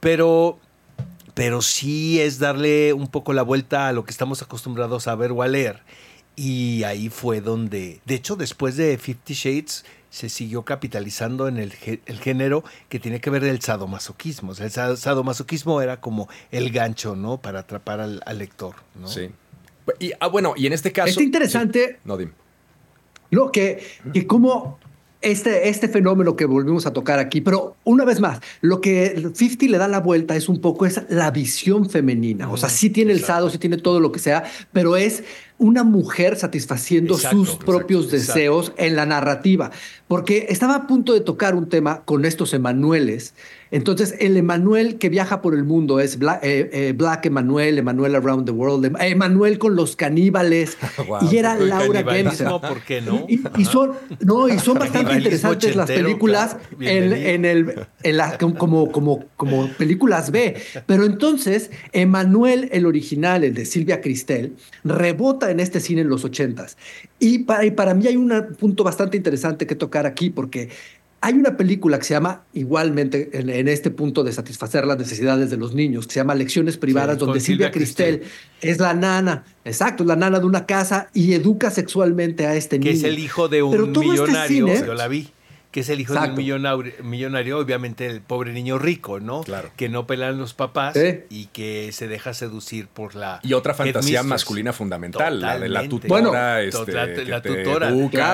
Pero, 0.00 0.58
pero 1.34 1.62
sí 1.62 2.20
es 2.20 2.38
darle 2.38 2.92
un 2.92 3.08
poco 3.08 3.32
la 3.32 3.42
vuelta 3.42 3.88
a 3.88 3.92
lo 3.92 4.04
que 4.04 4.10
estamos 4.10 4.42
acostumbrados 4.42 5.08
a 5.08 5.14
ver 5.14 5.32
o 5.32 5.42
a 5.42 5.48
leer. 5.48 5.80
Y 6.36 6.82
ahí 6.84 7.08
fue 7.10 7.40
donde, 7.40 8.00
de 8.06 8.14
hecho, 8.14 8.36
después 8.36 8.76
de 8.76 8.96
Fifty 8.98 9.34
Shades, 9.34 9.84
se 10.08 10.28
siguió 10.28 10.62
capitalizando 10.62 11.48
en 11.48 11.56
el, 11.58 11.72
el 12.06 12.18
género 12.20 12.64
que 12.88 12.98
tiene 12.98 13.20
que 13.20 13.30
ver 13.30 13.44
el 13.44 13.60
sadomasoquismo. 13.60 14.52
O 14.52 14.54
sea, 14.54 14.66
el 14.66 14.72
sa- 14.72 14.96
sadomasoquismo 14.96 15.80
era 15.80 16.00
como 16.00 16.28
el 16.50 16.70
gancho, 16.70 17.16
¿no? 17.16 17.38
Para 17.40 17.60
atrapar 17.60 18.00
al, 18.00 18.22
al 18.26 18.38
lector, 18.38 18.76
¿no? 18.94 19.08
Sí. 19.08 19.30
Y, 19.98 20.12
ah, 20.20 20.28
bueno, 20.28 20.54
y 20.56 20.66
en 20.66 20.72
este 20.74 20.92
caso. 20.92 21.08
Está 21.10 21.22
interesante 21.22 21.88
Sí. 21.94 22.00
No, 22.04 22.16
dime. 22.16 22.32
No, 23.30 23.50
que, 23.50 23.82
que 24.12 24.26
como 24.26 24.78
este, 25.22 25.68
este 25.68 25.88
fenómeno 25.88 26.36
que 26.36 26.44
volvimos 26.44 26.86
a 26.86 26.92
tocar 26.92 27.18
aquí, 27.18 27.40
pero 27.40 27.76
una 27.84 28.04
vez 28.04 28.20
más, 28.20 28.40
lo 28.60 28.80
que 28.80 29.30
50 29.34 29.66
le 29.66 29.78
da 29.78 29.88
la 29.88 30.00
vuelta 30.00 30.36
es 30.36 30.48
un 30.48 30.60
poco 30.60 30.86
es 30.86 31.00
la 31.08 31.30
visión 31.30 31.88
femenina. 31.88 32.50
O 32.50 32.56
sea, 32.56 32.68
sí 32.68 32.90
tiene 32.90 33.12
el 33.12 33.24
sado, 33.24 33.48
sí 33.48 33.58
tiene 33.58 33.76
todo 33.76 34.00
lo 34.00 34.12
que 34.12 34.18
sea, 34.18 34.44
pero 34.72 34.96
es 34.96 35.24
una 35.62 35.84
mujer 35.84 36.36
satisfaciendo 36.36 37.14
Exacto, 37.14 37.44
sus 37.44 37.54
propios 37.56 38.12
exacto. 38.12 38.34
deseos 38.34 38.72
en 38.76 38.96
la 38.96 39.06
narrativa. 39.06 39.70
Porque 40.08 40.46
estaba 40.50 40.74
a 40.74 40.86
punto 40.86 41.14
de 41.14 41.20
tocar 41.20 41.54
un 41.54 41.68
tema 41.68 42.02
con 42.04 42.24
estos 42.24 42.52
Emanueles. 42.52 43.32
Entonces, 43.70 44.14
el 44.18 44.36
Emanuel 44.36 44.98
que 44.98 45.08
viaja 45.08 45.40
por 45.40 45.54
el 45.54 45.64
mundo 45.64 45.98
es 45.98 46.18
Black, 46.18 46.40
eh, 46.42 46.68
eh, 46.72 46.92
Black 46.94 47.24
Emanuel, 47.24 47.78
Emanuel 47.78 48.16
Around 48.16 48.44
the 48.44 48.52
World, 48.52 48.84
Em- 48.84 48.96
Emanuel 49.00 49.58
con 49.58 49.74
los 49.76 49.96
caníbales. 49.96 50.76
Wow. 51.08 51.18
y 51.30 51.36
era 51.36 51.56
Laura 51.56 52.02
Dempsey. 52.02 52.46
¿por 52.46 52.82
qué 52.82 53.00
no? 53.00 53.24
Y, 53.28 53.40
y 53.56 53.64
son, 53.64 53.92
no, 54.20 54.48
y 54.48 54.58
son 54.58 54.78
bastante 54.78 55.14
interesantes 55.14 55.74
las 55.74 55.90
películas 55.90 56.54
claro. 56.54 56.64
en, 56.80 57.10
Bienvenido. 57.10 57.28
en 57.28 57.44
el, 57.44 57.74
en 58.02 58.16
la, 58.18 58.38
como, 58.38 58.92
como, 58.92 59.24
como 59.36 59.68
películas 59.78 60.30
B. 60.30 60.54
Pero 60.86 61.04
entonces, 61.04 61.70
Emanuel, 61.92 62.68
el 62.72 62.86
original, 62.86 63.42
el 63.42 63.54
de 63.54 63.64
Silvia 63.64 64.00
Cristel, 64.00 64.54
rebota 64.84 65.50
en 65.52 65.60
este 65.60 65.80
cine 65.80 66.00
en 66.00 66.08
los 66.08 66.24
ochentas. 66.24 66.76
Y 67.18 67.40
para, 67.40 67.64
y 67.64 67.70
para 67.70 67.94
mí 67.94 68.06
hay 68.06 68.16
un 68.16 68.32
punto 68.58 68.82
bastante 68.84 69.16
interesante 69.16 69.66
que 69.66 69.74
tocar 69.74 70.06
aquí, 70.06 70.30
porque 70.30 70.70
hay 71.24 71.34
una 71.34 71.56
película 71.56 71.98
que 71.98 72.04
se 72.04 72.14
llama, 72.14 72.42
igualmente, 72.52 73.30
en, 73.32 73.68
este 73.68 73.90
punto 73.90 74.24
de 74.24 74.32
satisfacer 74.32 74.84
las 74.84 74.98
necesidades 74.98 75.50
de 75.50 75.56
los 75.56 75.72
niños, 75.72 76.08
que 76.08 76.14
se 76.14 76.20
llama 76.20 76.34
Lecciones 76.34 76.76
Privadas, 76.76 77.16
donde 77.16 77.38
Silvia 77.38 77.70
Cristel, 77.70 78.22
es 78.60 78.80
la 78.80 78.92
nana, 78.92 79.44
exacto, 79.64 80.02
es 80.02 80.08
la 80.08 80.16
nana 80.16 80.40
de 80.40 80.46
una 80.46 80.66
casa 80.66 81.10
y 81.14 81.32
educa 81.34 81.70
sexualmente 81.70 82.46
a 82.46 82.56
este 82.56 82.80
niño. 82.80 82.90
Que 82.90 82.96
es 82.96 83.04
el 83.04 83.20
hijo 83.20 83.48
de 83.48 83.62
un 83.62 83.86
este 83.86 84.00
millonario, 84.00 84.66
yo 84.66 84.94
la 84.94 85.06
vi 85.06 85.30
que 85.72 85.80
es 85.80 85.88
el 85.88 86.00
hijo 86.00 86.12
de 86.12 86.28
un 86.28 86.92
millonario, 87.02 87.58
obviamente 87.58 88.06
el 88.06 88.20
pobre 88.20 88.52
niño 88.52 88.78
rico, 88.78 89.20
¿no? 89.20 89.40
Claro. 89.40 89.70
Que 89.74 89.88
no 89.88 90.06
pelan 90.06 90.36
los 90.36 90.52
papás 90.52 90.94
y 91.30 91.46
que 91.46 91.90
se 91.92 92.08
deja 92.08 92.34
seducir 92.34 92.88
por 92.88 93.14
la. 93.14 93.40
Y 93.42 93.54
otra 93.54 93.72
fantasía 93.72 94.22
masculina 94.22 94.74
fundamental, 94.74 95.40
la 95.40 95.58
de 95.58 95.70
la 95.70 95.88
tutora. 95.88 96.08
Bueno, 96.08 96.58
este, 96.58 97.24
la, 97.24 97.40
tutora, 97.40 97.90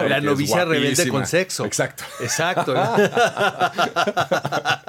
la 0.08 0.20
novicia 0.20 0.64
rebelde 0.64 1.08
con 1.08 1.26
sexo. 1.26 1.64
Exacto. 1.64 2.02
Exacto. 2.20 2.74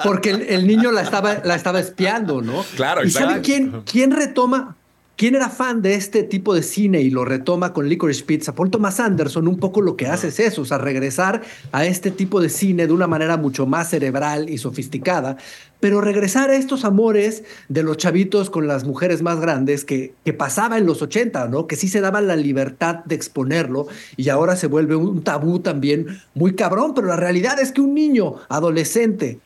Porque 0.02 0.30
el, 0.30 0.66
niño 0.66 0.90
la 0.90 1.02
estaba, 1.02 1.40
la 1.44 1.54
estaba 1.54 1.78
espiando, 1.78 2.42
¿no? 2.42 2.64
Claro, 2.74 3.04
¿Y 3.04 3.10
sabe 3.10 3.42
quién, 3.42 3.82
quién 3.82 4.10
retoma? 4.10 4.76
¿Quién 5.20 5.34
era 5.34 5.50
fan 5.50 5.82
de 5.82 5.96
este 5.96 6.22
tipo 6.22 6.54
de 6.54 6.62
cine 6.62 7.02
y 7.02 7.10
lo 7.10 7.26
retoma 7.26 7.74
con 7.74 7.86
Licorice 7.86 8.24
Pizza? 8.24 8.54
Paul 8.54 8.70
Thomas 8.70 9.00
Anderson 9.00 9.48
un 9.48 9.58
poco 9.58 9.82
lo 9.82 9.94
que 9.94 10.06
hace 10.06 10.28
es 10.28 10.40
eso, 10.40 10.62
o 10.62 10.64
sea, 10.64 10.78
regresar 10.78 11.42
a 11.72 11.84
este 11.84 12.10
tipo 12.10 12.40
de 12.40 12.48
cine 12.48 12.86
de 12.86 12.94
una 12.94 13.06
manera 13.06 13.36
mucho 13.36 13.66
más 13.66 13.90
cerebral 13.90 14.48
y 14.48 14.56
sofisticada, 14.56 15.36
pero 15.78 16.00
regresar 16.00 16.48
a 16.48 16.56
estos 16.56 16.86
amores 16.86 17.44
de 17.68 17.82
los 17.82 17.98
chavitos 17.98 18.48
con 18.48 18.66
las 18.66 18.84
mujeres 18.84 19.20
más 19.20 19.42
grandes 19.42 19.84
que, 19.84 20.14
que 20.24 20.32
pasaba 20.32 20.78
en 20.78 20.86
los 20.86 21.02
80, 21.02 21.48
¿no? 21.48 21.66
Que 21.66 21.76
sí 21.76 21.88
se 21.88 22.00
daban 22.00 22.26
la 22.26 22.36
libertad 22.36 23.04
de 23.04 23.14
exponerlo 23.16 23.88
y 24.16 24.30
ahora 24.30 24.56
se 24.56 24.68
vuelve 24.68 24.96
un 24.96 25.22
tabú 25.22 25.58
también 25.58 26.18
muy 26.32 26.54
cabrón, 26.54 26.94
pero 26.94 27.08
la 27.08 27.16
realidad 27.16 27.60
es 27.60 27.72
que 27.72 27.82
un 27.82 27.92
niño 27.92 28.36
adolescente 28.48 29.38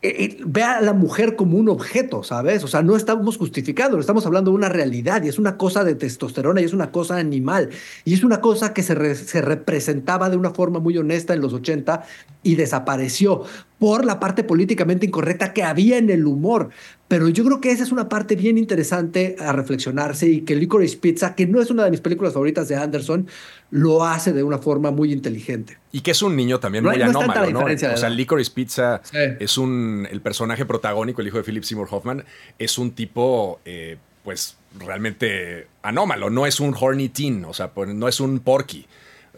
eh, 0.00 0.38
ve 0.46 0.62
a 0.62 0.80
la 0.80 0.92
mujer 0.92 1.34
como 1.34 1.56
un 1.56 1.68
objeto, 1.68 2.22
¿sabes? 2.22 2.62
O 2.62 2.68
sea, 2.68 2.82
no 2.82 2.96
estamos 2.96 3.36
justificando, 3.36 3.98
estamos 3.98 4.24
hablando 4.26 4.52
de 4.52 4.56
una 4.56 4.68
realidad 4.68 5.24
y 5.24 5.28
es 5.28 5.38
una 5.38 5.56
cosa 5.56 5.82
de 5.82 5.96
testosterona 5.96 6.60
y 6.60 6.64
es 6.64 6.72
una 6.72 6.92
cosa 6.92 7.16
animal 7.16 7.70
y 8.04 8.14
es 8.14 8.22
una 8.22 8.40
cosa 8.40 8.72
que 8.72 8.84
se, 8.84 9.14
se 9.16 9.40
representaba 9.40 10.30
de 10.30 10.36
una 10.36 10.50
forma 10.50 10.78
muy 10.78 10.96
honesta 10.96 11.34
en 11.34 11.40
los 11.40 11.52
80 11.52 12.04
y 12.44 12.54
desapareció 12.54 13.42
por 13.78 14.04
la 14.04 14.18
parte 14.18 14.44
políticamente 14.44 15.06
incorrecta 15.06 15.52
que 15.52 15.62
había 15.62 15.98
en 15.98 16.10
el 16.10 16.26
humor. 16.26 16.70
Pero 17.06 17.28
yo 17.28 17.44
creo 17.44 17.60
que 17.60 17.70
esa 17.70 17.84
es 17.84 17.92
una 17.92 18.08
parte 18.08 18.36
bien 18.36 18.58
interesante 18.58 19.36
a 19.38 19.52
reflexionarse 19.52 20.28
y 20.28 20.40
que 20.42 20.56
Licorice 20.56 20.98
Pizza, 20.98 21.34
que 21.34 21.46
no 21.46 21.60
es 21.60 21.70
una 21.70 21.84
de 21.84 21.90
mis 21.90 22.00
películas 22.00 22.34
favoritas 22.34 22.68
de 22.68 22.76
Anderson, 22.76 23.26
lo 23.70 24.04
hace 24.04 24.32
de 24.32 24.42
una 24.42 24.58
forma 24.58 24.90
muy 24.90 25.12
inteligente. 25.12 25.78
Y 25.92 26.00
que 26.00 26.10
es 26.10 26.20
un 26.20 26.36
niño 26.36 26.60
también 26.60 26.84
muy 26.84 27.00
anómalo, 27.00 27.50
¿no? 27.50 27.64
O 27.64 27.96
sea, 27.96 28.10
Licorice 28.10 28.50
Pizza 28.50 29.00
es 29.12 29.56
un. 29.56 30.06
El 30.10 30.20
personaje 30.20 30.66
protagónico, 30.66 31.22
el 31.22 31.28
hijo 31.28 31.38
de 31.38 31.44
Philip 31.44 31.62
Seymour 31.62 31.88
Hoffman, 31.90 32.24
es 32.58 32.76
un 32.76 32.90
tipo, 32.90 33.60
eh, 33.64 33.96
pues, 34.22 34.56
realmente 34.78 35.66
anómalo. 35.82 36.28
No 36.28 36.46
es 36.46 36.60
un 36.60 36.74
horny 36.78 37.08
teen, 37.08 37.44
o 37.46 37.54
sea, 37.54 37.70
no 37.74 38.08
es 38.08 38.20
un 38.20 38.40
porky. 38.40 38.86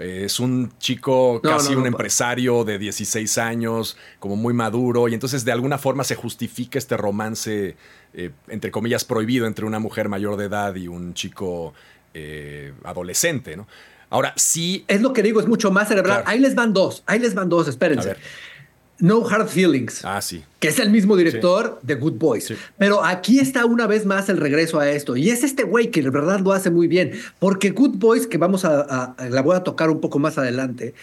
Es 0.00 0.40
un 0.40 0.72
chico, 0.78 1.42
casi 1.42 1.74
un 1.74 1.86
empresario 1.86 2.64
de 2.64 2.78
16 2.78 3.36
años, 3.36 3.98
como 4.18 4.34
muy 4.34 4.54
maduro, 4.54 5.08
y 5.08 5.14
entonces 5.14 5.44
de 5.44 5.52
alguna 5.52 5.76
forma 5.76 6.04
se 6.04 6.14
justifica 6.14 6.78
este 6.78 6.96
romance, 6.96 7.76
eh, 8.14 8.30
entre 8.48 8.70
comillas, 8.70 9.04
prohibido 9.04 9.46
entre 9.46 9.66
una 9.66 9.78
mujer 9.78 10.08
mayor 10.08 10.36
de 10.38 10.46
edad 10.46 10.74
y 10.74 10.88
un 10.88 11.12
chico 11.12 11.74
eh, 12.14 12.72
adolescente, 12.82 13.56
¿no? 13.56 13.68
Ahora, 14.08 14.32
sí. 14.36 14.84
Es 14.88 15.02
lo 15.02 15.12
que 15.12 15.22
digo, 15.22 15.38
es 15.38 15.46
mucho 15.46 15.70
más 15.70 15.88
cerebral. 15.88 16.24
Ahí 16.26 16.40
les 16.40 16.54
van 16.54 16.72
dos, 16.72 17.04
ahí 17.06 17.18
les 17.20 17.34
van 17.34 17.48
dos, 17.48 17.68
espérense. 17.68 18.16
No 19.00 19.26
Hard 19.26 19.48
Feelings. 19.48 20.04
Ah, 20.04 20.20
sí. 20.20 20.44
Que 20.58 20.68
es 20.68 20.78
el 20.78 20.90
mismo 20.90 21.16
director 21.16 21.80
de 21.82 21.94
Good 21.94 22.14
Boys. 22.14 22.52
Pero 22.78 23.04
aquí 23.04 23.38
está 23.38 23.64
una 23.64 23.86
vez 23.86 24.04
más 24.04 24.28
el 24.28 24.36
regreso 24.36 24.78
a 24.78 24.90
esto. 24.90 25.16
Y 25.16 25.30
es 25.30 25.42
este 25.42 25.64
güey 25.64 25.90
que 25.90 26.02
de 26.02 26.10
verdad 26.10 26.40
lo 26.40 26.52
hace 26.52 26.70
muy 26.70 26.86
bien. 26.86 27.12
Porque 27.38 27.70
Good 27.70 27.96
Boys, 27.96 28.26
que 28.26 28.38
vamos 28.38 28.64
a, 28.64 29.16
la 29.18 29.42
voy 29.42 29.56
a 29.56 29.60
tocar 29.60 29.90
un 29.90 30.00
poco 30.00 30.18
más 30.18 30.36
adelante, 30.36 30.94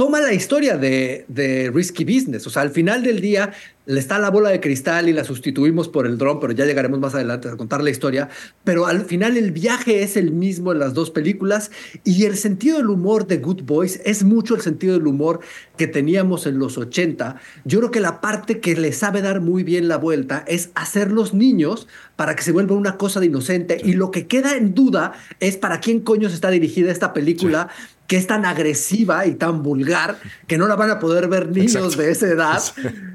toma 0.00 0.18
la 0.22 0.32
historia 0.32 0.78
de, 0.78 1.26
de 1.28 1.70
Risky 1.74 2.04
Business. 2.04 2.46
O 2.46 2.50
sea, 2.50 2.62
al 2.62 2.70
final 2.70 3.02
del 3.02 3.20
día, 3.20 3.52
le 3.90 3.98
está 3.98 4.18
la 4.20 4.30
bola 4.30 4.50
de 4.50 4.60
cristal 4.60 5.08
y 5.08 5.12
la 5.12 5.24
sustituimos 5.24 5.88
por 5.88 6.06
el 6.06 6.16
dron, 6.16 6.38
pero 6.38 6.52
ya 6.52 6.64
llegaremos 6.64 7.00
más 7.00 7.14
adelante 7.14 7.48
a 7.48 7.56
contar 7.56 7.82
la 7.82 7.90
historia. 7.90 8.28
Pero 8.62 8.86
al 8.86 9.04
final 9.04 9.36
el 9.36 9.50
viaje 9.50 10.02
es 10.04 10.16
el 10.16 10.30
mismo 10.30 10.70
en 10.70 10.78
las 10.78 10.94
dos 10.94 11.10
películas 11.10 11.72
y 12.04 12.24
el 12.24 12.36
sentido 12.36 12.76
del 12.76 12.88
humor 12.88 13.26
de 13.26 13.38
Good 13.38 13.64
Boys 13.64 14.00
es 14.04 14.22
mucho 14.22 14.54
el 14.54 14.60
sentido 14.60 14.94
del 14.94 15.06
humor 15.08 15.40
que 15.76 15.88
teníamos 15.88 16.46
en 16.46 16.58
los 16.58 16.78
80. 16.78 17.40
Yo 17.64 17.80
creo 17.80 17.90
que 17.90 18.00
la 18.00 18.20
parte 18.20 18.60
que 18.60 18.76
le 18.76 18.92
sabe 18.92 19.22
dar 19.22 19.40
muy 19.40 19.64
bien 19.64 19.88
la 19.88 19.96
vuelta 19.96 20.44
es 20.46 20.70
hacer 20.76 21.10
los 21.10 21.34
niños 21.34 21.88
para 22.14 22.36
que 22.36 22.42
se 22.42 22.52
vuelva 22.52 22.76
una 22.76 22.96
cosa 22.96 23.18
de 23.18 23.26
inocente 23.26 23.80
y 23.82 23.94
lo 23.94 24.10
que 24.10 24.26
queda 24.28 24.56
en 24.56 24.72
duda 24.72 25.14
es 25.40 25.56
para 25.56 25.80
quién 25.80 26.00
coño 26.00 26.28
se 26.28 26.36
está 26.36 26.50
dirigida 26.50 26.92
esta 26.92 27.12
película. 27.12 27.68
Que 28.10 28.16
es 28.16 28.26
tan 28.26 28.44
agresiva 28.44 29.24
y 29.24 29.36
tan 29.36 29.62
vulgar 29.62 30.18
que 30.48 30.58
no 30.58 30.66
la 30.66 30.74
van 30.74 30.90
a 30.90 30.98
poder 30.98 31.28
ver 31.28 31.48
niños 31.48 31.96
de 31.96 32.10
esa 32.10 32.26
edad. 32.26 32.60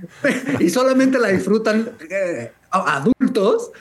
y 0.61 0.69
solamente 0.69 1.19
la 1.19 1.27
disfrutan 1.27 1.91
eh, 2.09 2.53
adultos, 2.71 3.71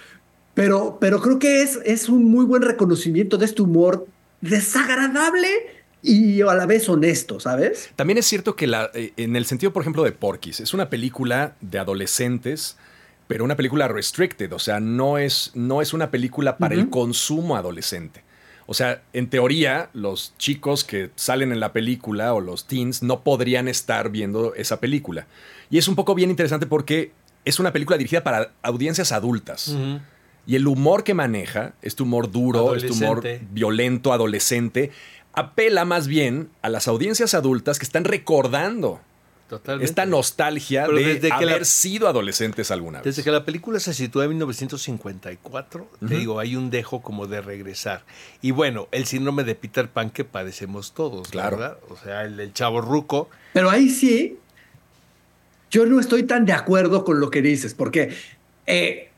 pero, 0.54 0.98
pero 1.00 1.20
creo 1.20 1.38
que 1.38 1.62
es, 1.62 1.78
es 1.84 2.08
un 2.08 2.24
muy 2.24 2.44
buen 2.44 2.62
reconocimiento 2.62 3.38
de 3.38 3.44
este 3.44 3.62
humor 3.62 4.08
desagradable 4.40 5.46
y 6.02 6.40
a 6.40 6.52
la 6.52 6.66
vez 6.66 6.88
honesto, 6.88 7.38
¿sabes? 7.38 7.90
También 7.94 8.18
es 8.18 8.26
cierto 8.26 8.56
que 8.56 8.66
la, 8.66 8.90
eh, 8.92 9.12
en 9.16 9.36
el 9.36 9.46
sentido, 9.46 9.72
por 9.72 9.82
ejemplo, 9.84 10.02
de 10.02 10.10
Porky's, 10.10 10.58
es 10.58 10.74
una 10.74 10.90
película 10.90 11.54
de 11.60 11.78
adolescentes, 11.78 12.76
pero 13.28 13.44
una 13.44 13.54
película 13.54 13.86
restricted, 13.86 14.52
o 14.52 14.58
sea, 14.58 14.80
no 14.80 15.18
es, 15.18 15.52
no 15.54 15.80
es 15.80 15.92
una 15.92 16.10
película 16.10 16.58
para 16.58 16.74
el 16.74 16.90
consumo 16.90 17.54
adolescente. 17.54 18.23
O 18.66 18.74
sea, 18.74 19.02
en 19.12 19.28
teoría, 19.28 19.90
los 19.92 20.34
chicos 20.38 20.84
que 20.84 21.10
salen 21.16 21.52
en 21.52 21.60
la 21.60 21.72
película 21.72 22.32
o 22.34 22.40
los 22.40 22.66
teens 22.66 23.02
no 23.02 23.22
podrían 23.22 23.68
estar 23.68 24.10
viendo 24.10 24.54
esa 24.54 24.80
película. 24.80 25.26
Y 25.70 25.78
es 25.78 25.88
un 25.88 25.94
poco 25.94 26.14
bien 26.14 26.30
interesante 26.30 26.66
porque 26.66 27.12
es 27.44 27.58
una 27.58 27.72
película 27.72 27.98
dirigida 27.98 28.24
para 28.24 28.52
audiencias 28.62 29.12
adultas. 29.12 29.76
Y 30.46 30.56
el 30.56 30.66
humor 30.66 31.04
que 31.04 31.14
maneja, 31.14 31.74
este 31.82 32.02
humor 32.02 32.30
duro, 32.30 32.74
este 32.74 32.92
humor 32.92 33.22
violento, 33.50 34.12
adolescente, 34.12 34.90
apela 35.32 35.84
más 35.84 36.06
bien 36.06 36.48
a 36.62 36.68
las 36.68 36.88
audiencias 36.88 37.34
adultas 37.34 37.78
que 37.78 37.84
están 37.84 38.04
recordando 38.04 39.00
esta 39.80 40.06
nostalgia 40.06 40.88
de 40.88 41.30
haber 41.32 41.64
sido 41.64 42.08
adolescentes 42.08 42.70
alguna 42.70 42.98
vez. 42.98 43.04
Desde 43.04 43.22
que 43.22 43.30
la 43.30 43.44
película 43.44 43.78
se 43.78 43.94
sitúa 43.94 44.24
en 44.24 44.30
1954, 44.30 45.88
te 46.06 46.14
digo, 46.14 46.38
hay 46.38 46.56
un 46.56 46.70
dejo 46.70 47.02
como 47.02 47.26
de 47.26 47.40
regresar. 47.40 48.04
Y 48.42 48.50
bueno, 48.50 48.88
el 48.90 49.06
síndrome 49.06 49.44
de 49.44 49.54
Peter 49.54 49.88
Pan 49.88 50.10
que 50.10 50.24
padecemos 50.24 50.92
todos, 50.92 51.28
claro. 51.28 51.58
¿verdad? 51.58 51.78
O 51.88 51.96
sea, 51.96 52.22
el, 52.22 52.40
el 52.40 52.52
chavo 52.52 52.80
ruco. 52.80 53.28
Pero 53.52 53.70
ahí 53.70 53.90
sí, 53.90 54.38
yo 55.70 55.86
no 55.86 56.00
estoy 56.00 56.22
tan 56.22 56.46
de 56.46 56.52
acuerdo 56.52 57.04
con 57.04 57.20
lo 57.20 57.30
que 57.30 57.42
dices, 57.42 57.74
porque 57.74 58.14
eh, 58.66 59.10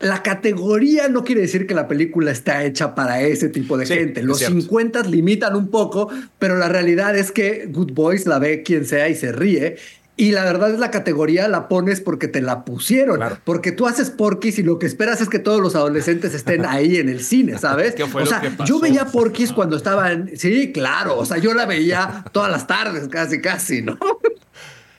la 0.00 0.22
categoría 0.22 1.08
no 1.08 1.24
quiere 1.24 1.42
decir 1.42 1.66
que 1.66 1.74
la 1.74 1.86
película 1.86 2.30
está 2.30 2.64
hecha 2.64 2.94
para 2.94 3.20
ese 3.20 3.50
tipo 3.50 3.76
de 3.76 3.86
gente. 3.86 4.22
Los 4.22 4.38
50 4.38 5.02
limitan 5.02 5.54
un 5.54 5.68
poco, 5.68 6.08
pero 6.38 6.56
la 6.56 6.68
realidad 6.68 7.16
es 7.16 7.30
que 7.30 7.66
Good 7.66 7.92
Boys 7.92 8.26
la 8.26 8.38
ve 8.38 8.62
quien 8.62 8.86
sea 8.86 9.10
y 9.10 9.14
se 9.14 9.30
ríe. 9.30 9.76
Y 10.16 10.32
la 10.32 10.44
verdad 10.44 10.70
es 10.72 10.78
la 10.78 10.90
categoría 10.90 11.48
la 11.48 11.68
pones 11.68 12.00
porque 12.00 12.28
te 12.28 12.40
la 12.40 12.64
pusieron. 12.64 13.20
Porque 13.44 13.72
tú 13.72 13.86
haces 13.86 14.10
Porky's 14.10 14.58
y 14.58 14.62
lo 14.62 14.78
que 14.78 14.86
esperas 14.86 15.20
es 15.20 15.28
que 15.28 15.38
todos 15.38 15.60
los 15.60 15.74
adolescentes 15.74 16.34
estén 16.34 16.64
ahí 16.66 16.96
en 16.96 17.10
el 17.10 17.22
cine, 17.22 17.58
¿sabes? 17.58 17.94
o 18.00 18.26
sea, 18.26 18.42
yo 18.64 18.80
veía 18.80 19.06
Porky's 19.06 19.52
cuando 19.52 19.76
estaba 19.76 20.12
en... 20.12 20.36
Sí, 20.36 20.72
claro. 20.72 21.18
O 21.18 21.26
sea, 21.26 21.36
yo 21.36 21.52
la 21.52 21.66
veía 21.66 22.24
todas 22.32 22.50
las 22.50 22.66
tardes, 22.66 23.08
casi, 23.08 23.40
casi, 23.40 23.82
¿no? 23.82 23.98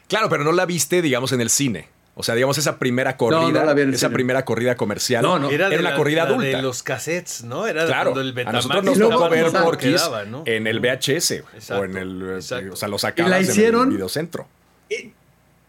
Claro, 0.07 0.29
pero 0.29 0.43
no 0.43 0.51
la 0.51 0.65
viste, 0.65 1.01
digamos, 1.01 1.31
en 1.31 1.41
el 1.41 1.49
cine. 1.49 1.87
O 2.21 2.23
sea, 2.23 2.35
digamos, 2.35 2.55
esa 2.59 2.77
primera 2.77 3.17
corrida, 3.17 3.73
esa 3.91 4.11
primera 4.11 4.45
corrida 4.45 4.75
comercial, 4.75 5.23
no, 5.23 5.39
no. 5.39 5.49
era, 5.49 5.69
una 5.69 5.95
corrida 5.95 6.21
adulta. 6.21 6.45
de 6.45 6.61
los 6.61 6.83
cassettes, 6.83 7.43
¿no? 7.43 7.65
Era 7.65 7.87
claro, 7.87 8.13
a 8.15 8.51
nosotros 8.51 8.85
nos 8.85 8.99
tocó 8.99 9.27
ver 9.27 9.51
Porky's 9.51 10.07
en 10.45 10.67
el 10.67 10.79
VHS 10.79 11.43
o 11.71 11.83
en 11.83 11.97
el, 11.97 12.23
o 12.33 12.41
sea, 12.75 12.87
lo 12.87 12.99
sacabas 12.99 13.57
en 13.57 13.75
el 13.75 13.87
videocentro. 13.87 14.47
Y, 14.87 15.13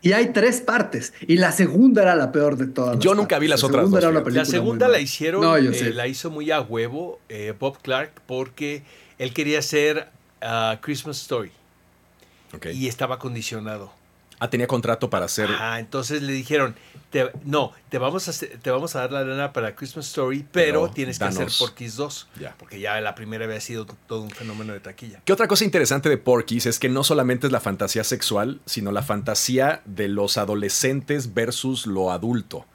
y, 0.02 0.12
hay 0.12 0.26
tres 0.34 0.60
partes 0.60 1.14
y 1.26 1.38
la 1.38 1.52
segunda 1.52 2.02
era 2.02 2.14
la 2.16 2.32
peor 2.32 2.58
de 2.58 2.66
todas. 2.66 2.98
Yo 2.98 3.14
nunca 3.14 3.38
vi 3.38 3.48
las 3.48 3.64
otras 3.64 3.90
dos. 3.90 4.04
La 4.26 4.44
segunda 4.44 4.88
la 4.88 4.98
hicieron, 4.98 5.42
eh, 5.56 5.94
la 5.94 6.06
hizo 6.06 6.30
muy 6.30 6.50
a 6.50 6.60
huevo 6.60 7.18
eh, 7.30 7.54
Bob 7.58 7.78
Clark 7.80 8.12
porque 8.26 8.82
él 9.18 9.32
quería 9.32 9.60
hacer 9.60 10.10
uh, 10.42 10.76
Christmas 10.82 11.18
Story 11.22 11.50
y 12.74 12.88
estaba 12.88 13.18
condicionado 13.18 14.01
Ah, 14.44 14.50
tenía 14.50 14.66
contrato 14.66 15.08
para 15.08 15.26
hacer. 15.26 15.48
Ah, 15.56 15.78
entonces 15.78 16.20
le 16.20 16.32
dijeron, 16.32 16.74
te- 17.10 17.30
no, 17.44 17.70
te 17.90 17.98
vamos, 17.98 18.26
a, 18.28 18.32
te 18.60 18.70
vamos 18.72 18.96
a 18.96 19.00
dar 19.02 19.12
la 19.12 19.22
lana 19.22 19.52
para 19.52 19.76
Christmas 19.76 20.08
Story, 20.08 20.44
pero, 20.50 20.82
Pero 20.82 20.92
tienes 20.92 21.18
que 21.20 21.24
hacer 21.26 21.46
Porky's 21.60 21.94
2. 21.94 22.28
Ya. 22.40 22.56
Porque 22.58 22.80
ya 22.80 23.00
la 23.00 23.14
primera 23.14 23.44
había 23.44 23.60
sido 23.60 23.86
todo 24.08 24.20
un 24.22 24.30
fenómeno 24.30 24.72
de 24.72 24.80
taquilla. 24.80 25.20
¿Qué 25.24 25.32
otra 25.32 25.46
cosa 25.46 25.64
interesante 25.64 26.08
de 26.08 26.18
Porky's 26.18 26.66
es 26.66 26.80
que 26.80 26.88
no 26.88 27.04
solamente 27.04 27.46
es 27.46 27.52
la 27.52 27.60
fantasía 27.60 28.02
sexual, 28.02 28.60
sino 28.66 28.90
la 28.90 29.02
fantasía 29.02 29.80
de 29.84 30.08
los 30.08 30.36
adolescentes 30.36 31.34
versus 31.34 31.86
lo 31.86 32.10
adulto? 32.10 32.66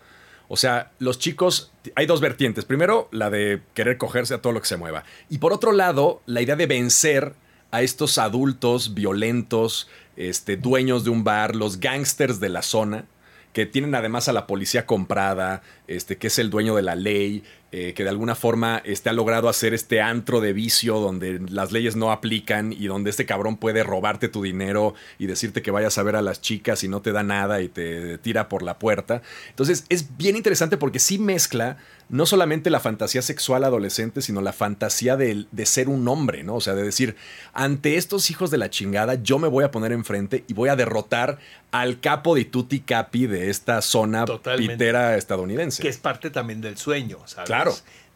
O 0.48 0.56
sea, 0.56 0.92
los 1.00 1.20
chicos, 1.20 1.72
hay 1.96 2.06
dos 2.06 2.22
vertientes. 2.22 2.64
Primero, 2.64 3.10
la 3.12 3.30
de 3.30 3.62
querer 3.74 3.98
cogerse 3.98 4.34
a 4.34 4.42
todo 4.42 4.54
lo 4.54 4.62
que 4.62 4.68
se 4.68 4.78
mueva. 4.78 5.04
Y 5.30 5.40
por 5.40 5.52
otro 5.52 5.74
lado, 5.74 6.22
la 6.26 6.42
idea 6.42 6.56
de 6.56 6.66
vencer 6.66 7.34
a 7.72 7.82
estos 7.82 8.18
adultos 8.18 8.94
violentos, 8.94 9.90
este, 10.18 10.58
dueños 10.58 11.04
de 11.04 11.12
un 11.12 11.24
bar, 11.24 11.56
los 11.56 11.80
gangsters 11.80 12.40
de 12.40 12.50
la 12.50 12.62
zona, 12.62 13.06
que 13.54 13.66
tienen 13.66 13.96
además 13.96 14.28
a 14.28 14.34
la 14.34 14.46
policía 14.46 14.86
comprada, 14.86 15.64
este, 15.88 16.18
que 16.18 16.28
es 16.28 16.38
el 16.38 16.50
dueño 16.50 16.76
de 16.76 16.84
la 16.84 16.96
ley, 16.96 17.44
eh, 17.80 17.94
que 17.94 18.04
de 18.04 18.10
alguna 18.10 18.34
forma 18.34 18.82
este, 18.86 19.10
ha 19.10 19.14
logrado 19.14 19.50
hacer 19.50 19.76
este 19.76 20.02
antro 20.02 20.42
de 20.42 20.52
vicio 20.52 21.00
donde 21.00 21.40
las 21.48 21.72
leyes 21.72 21.96
no 21.96 22.12
aplican 22.12 22.74
y 22.74 22.88
donde 22.88 23.12
este 23.12 23.28
cabrón 23.28 23.56
puede 23.58 23.84
robarte 23.84 24.30
tu 24.30 24.42
dinero 24.42 24.96
y 25.20 25.28
decirte 25.28 25.62
que 25.62 25.70
vayas 25.70 26.00
a 26.00 26.04
ver 26.04 26.16
a 26.16 26.24
las 26.24 26.42
chicas 26.42 26.84
y 26.84 26.88
no 26.88 27.04
te 27.04 27.12
da 27.12 27.22
nada 27.22 27.62
y 27.62 27.68
te 27.68 28.18
tira 28.18 28.50
por 28.50 28.64
la 28.64 28.80
puerta. 28.80 29.22
Entonces 29.50 29.86
es 29.90 30.18
bien 30.18 30.36
interesante 30.36 30.78
porque 30.78 30.98
sí 30.98 31.20
mezcla 31.20 31.78
no 32.10 32.26
solamente 32.26 32.70
la 32.70 32.80
fantasía 32.80 33.22
sexual 33.22 33.64
adolescente, 33.64 34.22
sino 34.22 34.42
la 34.42 34.54
fantasía 34.54 35.18
de, 35.18 35.46
de 35.52 35.66
ser 35.66 35.90
un 35.90 36.08
hombre, 36.08 36.44
¿no? 36.44 36.56
O 36.56 36.62
sea, 36.62 36.74
de 36.74 36.84
decir, 36.84 37.16
ante 37.54 37.98
estos 37.98 38.32
hijos 38.32 38.50
de 38.50 38.58
la 38.58 38.70
chingada, 38.70 39.16
yo 39.16 39.40
me 39.40 39.50
voy 39.50 39.66
a 39.66 39.72
poner 39.72 39.92
enfrente 39.92 40.46
y 40.48 40.54
voy 40.54 40.70
a 40.70 40.78
derrotar 40.78 41.38
al 41.72 42.00
capo 42.00 42.34
de 42.36 42.46
Tutti 42.46 42.80
Capi 42.80 43.28
de 43.28 43.50
esta 43.50 43.82
zona 43.82 44.26
Totalmente. 44.26 44.74
pitera 44.74 45.18
estadounidense. 45.18 45.82
Que 45.82 45.90
es 45.90 45.98
parte 45.98 46.30
también 46.30 46.62
del 46.62 46.78
sueño, 46.78 47.20
¿sabes? 47.26 47.48
Claro. 47.48 47.67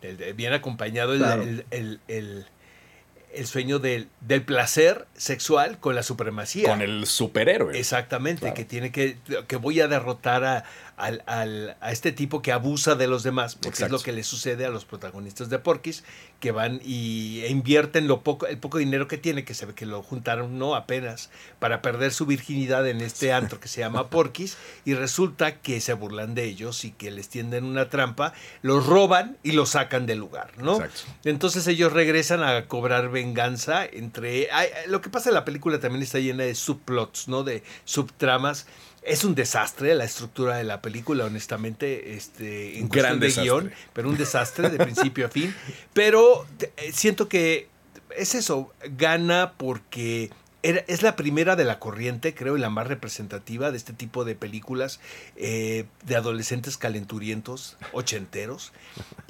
De- 0.02 0.34
bien 0.34 0.54
acompañado 0.54 1.14
el, 1.14 1.20
Claro. 1.20 1.44
el- 1.44 1.66
el- 1.72 2.00
el- 2.08 2.46
el 3.34 3.48
sueño 3.48 3.80
del, 3.80 4.10
del 4.20 4.44
placer 4.44 5.08
sexual 5.16 5.80
con 5.80 5.96
la 5.96 6.04
supremacía. 6.04 6.68
Con 6.68 6.82
el 6.82 7.06
superhéroe. 7.06 7.78
Exactamente, 7.80 8.42
Claro. 8.42 8.56
que 8.56 8.66
tiene 8.66 8.92
que, 8.92 9.18
que 9.48 9.56
voy 9.56 9.80
a 9.80 9.88
derrotar 9.88 10.44
a, 10.44 10.64
al- 11.02 11.24
al- 11.26 11.76
a 11.82 11.92
este 11.92 12.12
tipo 12.12 12.42
que 12.42 12.52
abusa 12.52 12.96
de 12.96 13.08
los 13.08 13.24
demás, 13.24 13.56
porque 13.56 13.70
Exacto. 13.70 13.96
es 13.96 14.02
lo 14.02 14.06
que 14.06 14.12
le 14.12 14.24
sucede 14.24 14.66
a 14.66 14.70
los 14.70 14.86
protagonistas 14.86 15.50
de 15.50 15.60
Porky's, 15.60 16.04
que 16.40 16.52
van 16.52 16.80
y 16.84 17.42
e 17.42 17.50
invierten 17.50 18.08
lo 18.08 18.22
poco, 18.22 18.48
el 18.48 18.58
poco 18.58 18.78
dinero 18.78 19.08
que 19.08 19.18
tiene, 19.18 19.44
que 19.44 19.54
se 19.54 19.66
ve 19.66 19.74
que 19.74 19.86
lo 19.86 20.02
juntaron 20.04 20.58
no 20.58 20.76
apenas, 20.76 21.30
para 21.60 21.82
perder 21.82 22.14
su 22.14 22.26
virginidad 22.26 22.88
en 22.88 23.02
este 23.02 23.34
antro 23.34 23.60
que 23.60 23.68
se 23.68 23.82
llama 23.82 24.10
Porky's, 24.10 24.58
y 24.86 24.94
resulta 24.94 25.60
que 25.60 25.82
se 25.82 25.94
burlan 25.94 26.36
de 26.36 26.46
ellos 26.46 26.86
y 26.86 26.92
que 26.92 27.12
les 27.12 27.30
tienden 27.30 27.66
una 27.66 27.90
trampa, 27.90 28.34
los 28.62 28.86
roban 28.86 29.38
y 29.44 29.52
los 29.54 29.70
sacan 29.72 30.06
del 30.06 30.20
lugar, 30.20 30.52
¿no? 30.58 30.76
Exacto. 30.76 31.02
Entonces 31.26 31.68
ellos 31.68 31.94
regresan 31.94 32.44
a 32.44 32.68
cobrar 32.68 33.10
venganza 33.10 33.86
entre... 33.86 34.48
lo 34.88 35.02
que 35.02 35.10
pasa 35.10 35.30
en 35.30 35.36
la 35.36 35.46
película 35.46 35.80
también 35.80 36.04
está 36.04 36.20
llena 36.20 36.44
de 36.44 36.56
subplots, 36.56 37.28
¿no? 37.28 37.44
De 37.44 37.64
subtramas. 37.86 38.68
Es 39.04 39.24
un 39.24 39.34
desastre 39.34 39.96
la 39.96 40.04
estructura 40.04 40.58
de 40.58 40.64
la 40.64 40.82
película, 40.82 41.26
honestamente, 41.26 42.14
este, 42.16 42.78
en 42.78 42.88
gran 42.88 43.20
de 43.20 43.28
desastre. 43.28 43.44
guion, 43.44 43.72
pero 43.94 44.10
un 44.10 44.18
desastre 44.18 44.70
de 44.70 44.78
principio 44.78 45.26
a 45.26 45.30
fin. 45.30 45.56
Pero 45.94 46.46
eh, 46.78 46.92
siento 46.94 47.28
que 47.28 47.68
es 48.16 48.36
eso, 48.36 48.72
gana 48.98 49.54
porque 49.58 50.30
era- 50.62 50.84
es 50.88 51.02
la 51.02 51.16
primera 51.16 51.56
de 51.56 51.64
la 51.64 51.80
corriente, 51.80 52.36
creo, 52.36 52.56
y 52.58 52.60
la 52.60 52.70
más 52.70 52.86
representativa 52.88 53.72
de 53.72 53.78
este 53.78 53.94
tipo 53.94 54.24
de 54.24 54.36
películas 54.36 55.00
eh, 55.36 55.86
de 56.06 56.16
adolescentes 56.16 56.78
calenturientos, 56.78 57.78
ochenteros. 57.94 58.72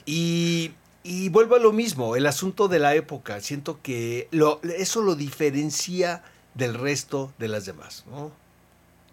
Y, 0.05 0.71
y 1.03 1.29
vuelvo 1.29 1.55
a 1.55 1.59
lo 1.59 1.71
mismo, 1.71 2.17
el 2.17 2.27
asunto 2.27 2.67
de 2.67 2.79
la 2.79 2.95
época. 2.95 3.39
Siento 3.39 3.79
que 3.81 4.27
lo, 4.31 4.59
eso 4.63 5.01
lo 5.01 5.15
diferencia 5.15 6.23
del 6.55 6.73
resto 6.73 7.31
de 7.37 7.47
las 7.47 7.65
demás. 7.65 8.03
¿no? 8.09 8.33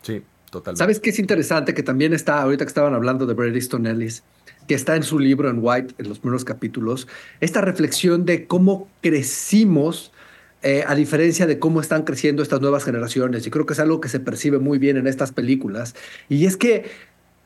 Sí, 0.03 0.23
¿Sabes 0.75 1.01
qué 1.01 1.11
es 1.11 1.19
interesante? 1.19 1.75
Que 1.75 1.83
también 1.83 2.13
está, 2.13 2.43
ahorita 2.43 2.65
que 2.65 2.69
estaban 2.69 2.95
hablando 2.95 3.27
de 3.27 3.35
Bret 3.35 3.55
Easton 3.55 3.87
Ellis, 3.87 4.23
que 4.67 4.75
está 4.75 4.97
en 4.97 5.03
su 5.03 5.19
libro 5.19 5.49
en 5.51 5.59
White, 5.61 5.95
en 5.99 6.09
los 6.09 6.19
primeros 6.19 6.45
capítulos, 6.45 7.09
esta 7.41 7.61
reflexión 7.61 8.25
de 8.25 8.47
cómo 8.47 8.89
crecimos 9.03 10.13
eh, 10.63 10.85
a 10.87 10.95
diferencia 10.95 11.47
de 11.47 11.59
cómo 11.59 11.81
están 11.81 12.03
creciendo 12.03 12.43
estas 12.43 12.61
nuevas 12.61 12.85
generaciones. 12.85 13.47
Y 13.47 13.51
creo 13.51 13.67
que 13.67 13.75
es 13.75 13.81
algo 13.81 14.01
que 14.01 14.09
se 14.09 14.21
percibe 14.21 14.59
muy 14.59 14.79
bien 14.79 14.97
en 14.97 15.07
estas 15.07 15.33
películas. 15.33 15.95
Y 16.29 16.47
es 16.47 16.57
que 16.57 16.91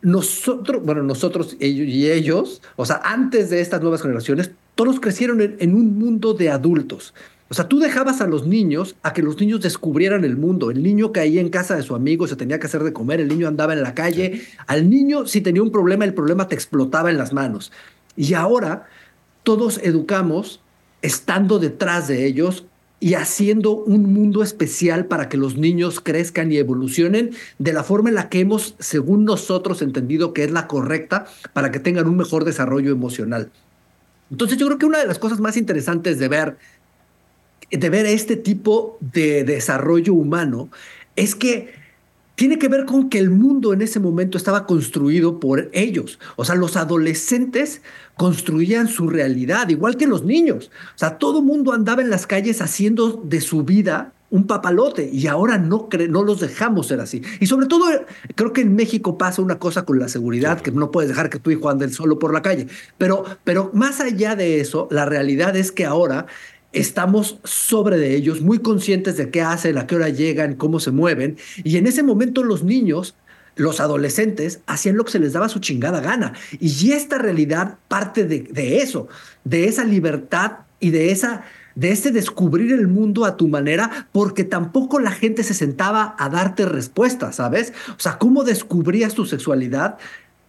nosotros, 0.00 0.82
bueno, 0.82 1.02
nosotros 1.02 1.56
y 1.60 2.10
ellos, 2.10 2.62
o 2.76 2.86
sea, 2.86 3.00
antes 3.04 3.50
de 3.50 3.60
estas 3.60 3.82
nuevas 3.82 4.02
generaciones, 4.02 4.50
todos 4.74 4.98
crecieron 4.98 5.40
en 5.40 5.74
un 5.74 5.98
mundo 5.98 6.34
de 6.34 6.50
adultos. 6.50 7.14
O 7.52 7.54
sea, 7.54 7.68
tú 7.68 7.80
dejabas 7.80 8.22
a 8.22 8.26
los 8.26 8.46
niños 8.46 8.96
a 9.02 9.12
que 9.12 9.20
los 9.20 9.38
niños 9.38 9.60
descubrieran 9.60 10.24
el 10.24 10.38
mundo. 10.38 10.70
El 10.70 10.82
niño 10.82 11.12
caía 11.12 11.38
en 11.38 11.50
casa 11.50 11.76
de 11.76 11.82
su 11.82 11.94
amigo, 11.94 12.26
se 12.26 12.34
tenía 12.34 12.58
que 12.58 12.66
hacer 12.66 12.82
de 12.82 12.94
comer, 12.94 13.20
el 13.20 13.28
niño 13.28 13.46
andaba 13.46 13.74
en 13.74 13.82
la 13.82 13.94
calle. 13.94 14.40
Al 14.66 14.88
niño, 14.88 15.26
si 15.26 15.42
tenía 15.42 15.62
un 15.62 15.70
problema, 15.70 16.06
el 16.06 16.14
problema 16.14 16.48
te 16.48 16.54
explotaba 16.54 17.10
en 17.10 17.18
las 17.18 17.34
manos. 17.34 17.70
Y 18.16 18.32
ahora 18.32 18.86
todos 19.42 19.76
educamos 19.82 20.62
estando 21.02 21.58
detrás 21.58 22.08
de 22.08 22.24
ellos 22.24 22.64
y 23.00 23.16
haciendo 23.16 23.72
un 23.72 24.14
mundo 24.14 24.42
especial 24.42 25.04
para 25.04 25.28
que 25.28 25.36
los 25.36 25.58
niños 25.58 26.00
crezcan 26.00 26.50
y 26.52 26.56
evolucionen 26.56 27.32
de 27.58 27.74
la 27.74 27.84
forma 27.84 28.08
en 28.08 28.14
la 28.14 28.30
que 28.30 28.40
hemos, 28.40 28.76
según 28.78 29.26
nosotros, 29.26 29.82
entendido 29.82 30.32
que 30.32 30.44
es 30.44 30.52
la 30.52 30.66
correcta 30.66 31.26
para 31.52 31.70
que 31.70 31.80
tengan 31.80 32.08
un 32.08 32.16
mejor 32.16 32.46
desarrollo 32.46 32.92
emocional. 32.92 33.50
Entonces 34.30 34.56
yo 34.56 34.64
creo 34.64 34.78
que 34.78 34.86
una 34.86 35.00
de 35.00 35.06
las 35.06 35.18
cosas 35.18 35.38
más 35.38 35.58
interesantes 35.58 36.18
de 36.18 36.28
ver, 36.28 36.56
de 37.72 37.90
ver 37.90 38.06
este 38.06 38.36
tipo 38.36 38.98
de 39.00 39.44
desarrollo 39.44 40.14
humano 40.14 40.70
es 41.16 41.34
que 41.34 41.82
tiene 42.34 42.58
que 42.58 42.68
ver 42.68 42.86
con 42.86 43.08
que 43.08 43.18
el 43.18 43.30
mundo 43.30 43.72
en 43.72 43.82
ese 43.82 44.00
momento 44.00 44.38
estaba 44.38 44.66
construido 44.66 45.38
por 45.38 45.70
ellos. 45.72 46.18
O 46.36 46.44
sea, 46.44 46.54
los 46.54 46.76
adolescentes 46.76 47.82
construían 48.16 48.88
su 48.88 49.08
realidad, 49.08 49.68
igual 49.68 49.96
que 49.96 50.06
los 50.06 50.24
niños. 50.24 50.70
O 50.94 50.98
sea, 50.98 51.18
todo 51.18 51.42
mundo 51.42 51.72
andaba 51.72 52.02
en 52.02 52.10
las 52.10 52.26
calles 52.26 52.62
haciendo 52.62 53.20
de 53.24 53.40
su 53.40 53.64
vida 53.64 54.12
un 54.32 54.46
papalote 54.46 55.10
y 55.12 55.26
ahora 55.26 55.58
no, 55.58 55.90
cre 55.90 56.08
no 56.08 56.22
los 56.22 56.40
dejamos 56.40 56.86
ser 56.86 57.00
así. 57.00 57.22
Y 57.38 57.46
sobre 57.46 57.66
todo, 57.66 57.84
creo 58.34 58.54
que 58.54 58.62
en 58.62 58.74
México 58.74 59.18
pasa 59.18 59.42
una 59.42 59.58
cosa 59.58 59.84
con 59.84 59.98
la 59.98 60.08
seguridad, 60.08 60.62
que 60.62 60.70
no 60.70 60.90
puedes 60.90 61.10
dejar 61.10 61.28
que 61.28 61.38
tu 61.38 61.50
hijo 61.50 61.68
ande 61.68 61.90
solo 61.90 62.18
por 62.18 62.32
la 62.32 62.40
calle. 62.40 62.66
Pero, 62.96 63.24
pero 63.44 63.70
más 63.74 64.00
allá 64.00 64.34
de 64.34 64.58
eso, 64.60 64.88
la 64.90 65.04
realidad 65.04 65.54
es 65.54 65.70
que 65.70 65.84
ahora 65.84 66.26
estamos 66.72 67.38
sobre 67.44 67.98
de 67.98 68.14
ellos, 68.14 68.40
muy 68.40 68.58
conscientes 68.58 69.16
de 69.16 69.30
qué 69.30 69.42
hacen, 69.42 69.78
a 69.78 69.86
qué 69.86 69.96
hora 69.96 70.08
llegan, 70.08 70.54
cómo 70.54 70.80
se 70.80 70.90
mueven. 70.90 71.36
Y 71.64 71.76
en 71.76 71.86
ese 71.86 72.02
momento 72.02 72.42
los 72.42 72.64
niños, 72.64 73.14
los 73.56 73.80
adolescentes, 73.80 74.60
hacían 74.66 74.96
lo 74.96 75.04
que 75.04 75.12
se 75.12 75.18
les 75.18 75.34
daba 75.34 75.48
su 75.48 75.60
chingada 75.60 76.00
gana. 76.00 76.32
Y 76.58 76.92
esta 76.92 77.18
realidad 77.18 77.78
parte 77.88 78.24
de, 78.24 78.78
eso, 78.78 79.08
de 79.44 79.66
esa 79.66 79.84
libertad 79.84 80.58
y 80.80 80.90
de 80.90 81.10
esa 81.12 81.44
de 81.74 81.90
ese 81.90 82.10
descubrir 82.10 82.70
el 82.74 82.86
mundo 82.86 83.24
a 83.24 83.38
tu 83.38 83.48
manera, 83.48 84.06
porque 84.12 84.44
tampoco 84.44 85.00
la 85.00 85.10
gente 85.10 85.42
se 85.42 85.54
sentaba 85.54 86.14
a 86.18 86.28
darte 86.28 86.66
respuestas, 86.66 87.36
¿sabes? 87.36 87.72
O 87.96 87.98
sea, 87.98 88.18
¿cómo 88.18 88.44
descubrías 88.44 89.14
tu 89.14 89.24
sexualidad? 89.24 89.96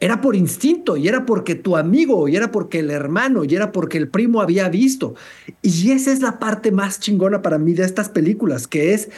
Era 0.03 0.19
por 0.19 0.35
instinto, 0.35 0.97
y 0.97 1.07
era 1.07 1.25
porque 1.25 1.55
tu 1.55 1.77
amigo, 1.77 2.27
y 2.27 2.35
era 2.35 2.51
porque 2.51 2.79
el 2.79 2.91
hermano, 2.91 3.45
y 3.45 3.55
era 3.55 3.71
porque 3.71 3.97
el 3.97 4.09
primo 4.09 4.41
había 4.41 4.67
visto. 4.67 5.15
Y 5.61 5.91
esa 5.91 6.11
es 6.11 6.21
la 6.21 6.39
parte 6.39 6.73
más 6.73 6.99
chingona 6.99 7.41
para 7.41 7.57
mí 7.57 7.71
de 7.71 7.85
estas 7.85 8.09
películas, 8.09 8.67
que 8.67 8.93
es 8.93 9.09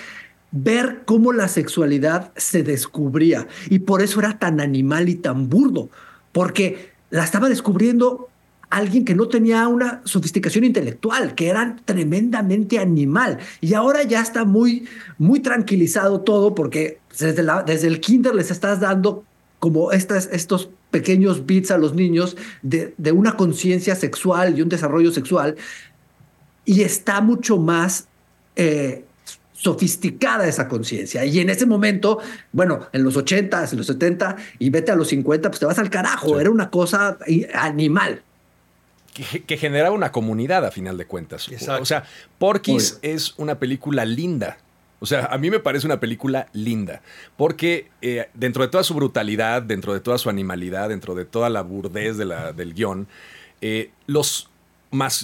ver 0.51 1.01
cómo 1.05 1.33
la 1.33 1.47
sexualidad 1.47 2.31
se 2.35 2.61
descubría. 2.61 3.47
Y 3.67 3.79
por 3.79 4.03
eso 4.03 4.19
era 4.19 4.37
tan 4.37 4.61
animal 4.61 5.09
y 5.09 5.15
tan 5.15 5.49
burdo, 5.49 5.89
porque 6.31 6.91
la 7.09 7.23
estaba 7.23 7.49
descubriendo 7.49 8.29
alguien 8.69 9.05
que 9.05 9.15
no 9.15 9.27
tenía 9.27 9.67
una 9.67 10.01
sofisticación 10.03 10.65
intelectual, 10.65 11.33
que 11.33 11.47
era 11.47 11.77
tremendamente 11.85 12.77
animal. 12.77 13.39
Y 13.59 13.73
ahora 13.73 14.03
ya 14.03 14.21
está 14.21 14.45
muy, 14.45 14.87
muy 15.17 15.39
tranquilizado 15.39 16.21
todo 16.21 16.53
porque 16.53 16.99
desde, 17.17 17.87
el 17.87 17.99
kinder 18.01 18.35
les 18.35 18.51
estás 18.51 18.79
dando 18.79 19.23
como 19.65 19.91
estas, 19.91 20.29
estos 20.31 20.69
pequeños 20.91 21.47
bits 21.47 21.71
a 21.71 21.79
los 21.79 21.95
niños 21.95 22.37
de, 22.61 22.93
de 22.99 23.11
una 23.11 23.35
conciencia 23.35 23.95
sexual 23.95 24.55
y 24.55 24.61
un 24.61 24.69
desarrollo 24.69 25.11
sexual. 25.11 25.55
Y 26.65 26.83
está 26.83 27.19
mucho 27.19 27.57
más... 27.57 28.07
Eh, 28.55 29.03
sofisticada 29.53 30.47
esa 30.47 30.67
conciencia. 30.67 31.25
Y 31.25 31.39
en 31.39 31.49
ese 31.49 31.65
momento, 31.65 32.19
bueno, 32.51 32.87
en 32.91 33.03
los 33.03 33.15
80, 33.15 33.69
en 33.71 33.77
los 33.77 33.87
70 33.87 34.35
y 34.59 34.69
vete 34.69 34.91
a 34.91 34.95
los 34.95 35.07
50, 35.07 35.49
pues 35.49 35.59
te 35.59 35.65
vas 35.65 35.79
al 35.79 35.89
carajo. 35.89 36.35
Sí. 36.35 36.41
Era 36.41 36.51
una 36.51 36.69
cosa 36.69 37.17
animal 37.53 38.21
que, 39.15 39.43
que, 39.43 39.57
generaba 39.57 39.95
una 39.95 40.11
comunidad 40.11 40.65
a 40.65 40.71
final 40.71 40.97
de 40.97 41.05
cuentas. 41.05 41.47
Exacto. 41.49 41.81
O 41.81 41.85
sea, 41.85 42.03
Porky's 42.37 42.99
es 43.01 43.33
una 43.37 43.57
película 43.57 44.05
linda. 44.05 44.57
O 44.99 45.05
sea, 45.05 45.25
a 45.25 45.37
mí 45.37 45.49
me 45.49 45.59
parece 45.59 45.85
una 45.85 45.99
película 45.99 46.47
linda, 46.53 47.01
porque 47.37 47.89
eh, 48.01 48.29
dentro 48.33 48.63
de 48.63 48.69
toda 48.69 48.83
su 48.83 48.93
brutalidad, 48.93 49.61
dentro 49.61 49.93
de 49.93 49.99
toda 49.99 50.17
su 50.17 50.29
animalidad, 50.29 50.89
dentro 50.89 51.15
de 51.15 51.25
toda 51.25 51.49
la 51.49 51.61
burdez 51.61 52.17
del 52.17 52.73
guion, 52.73 53.07
eh, 53.61 53.91
los, 54.07 54.49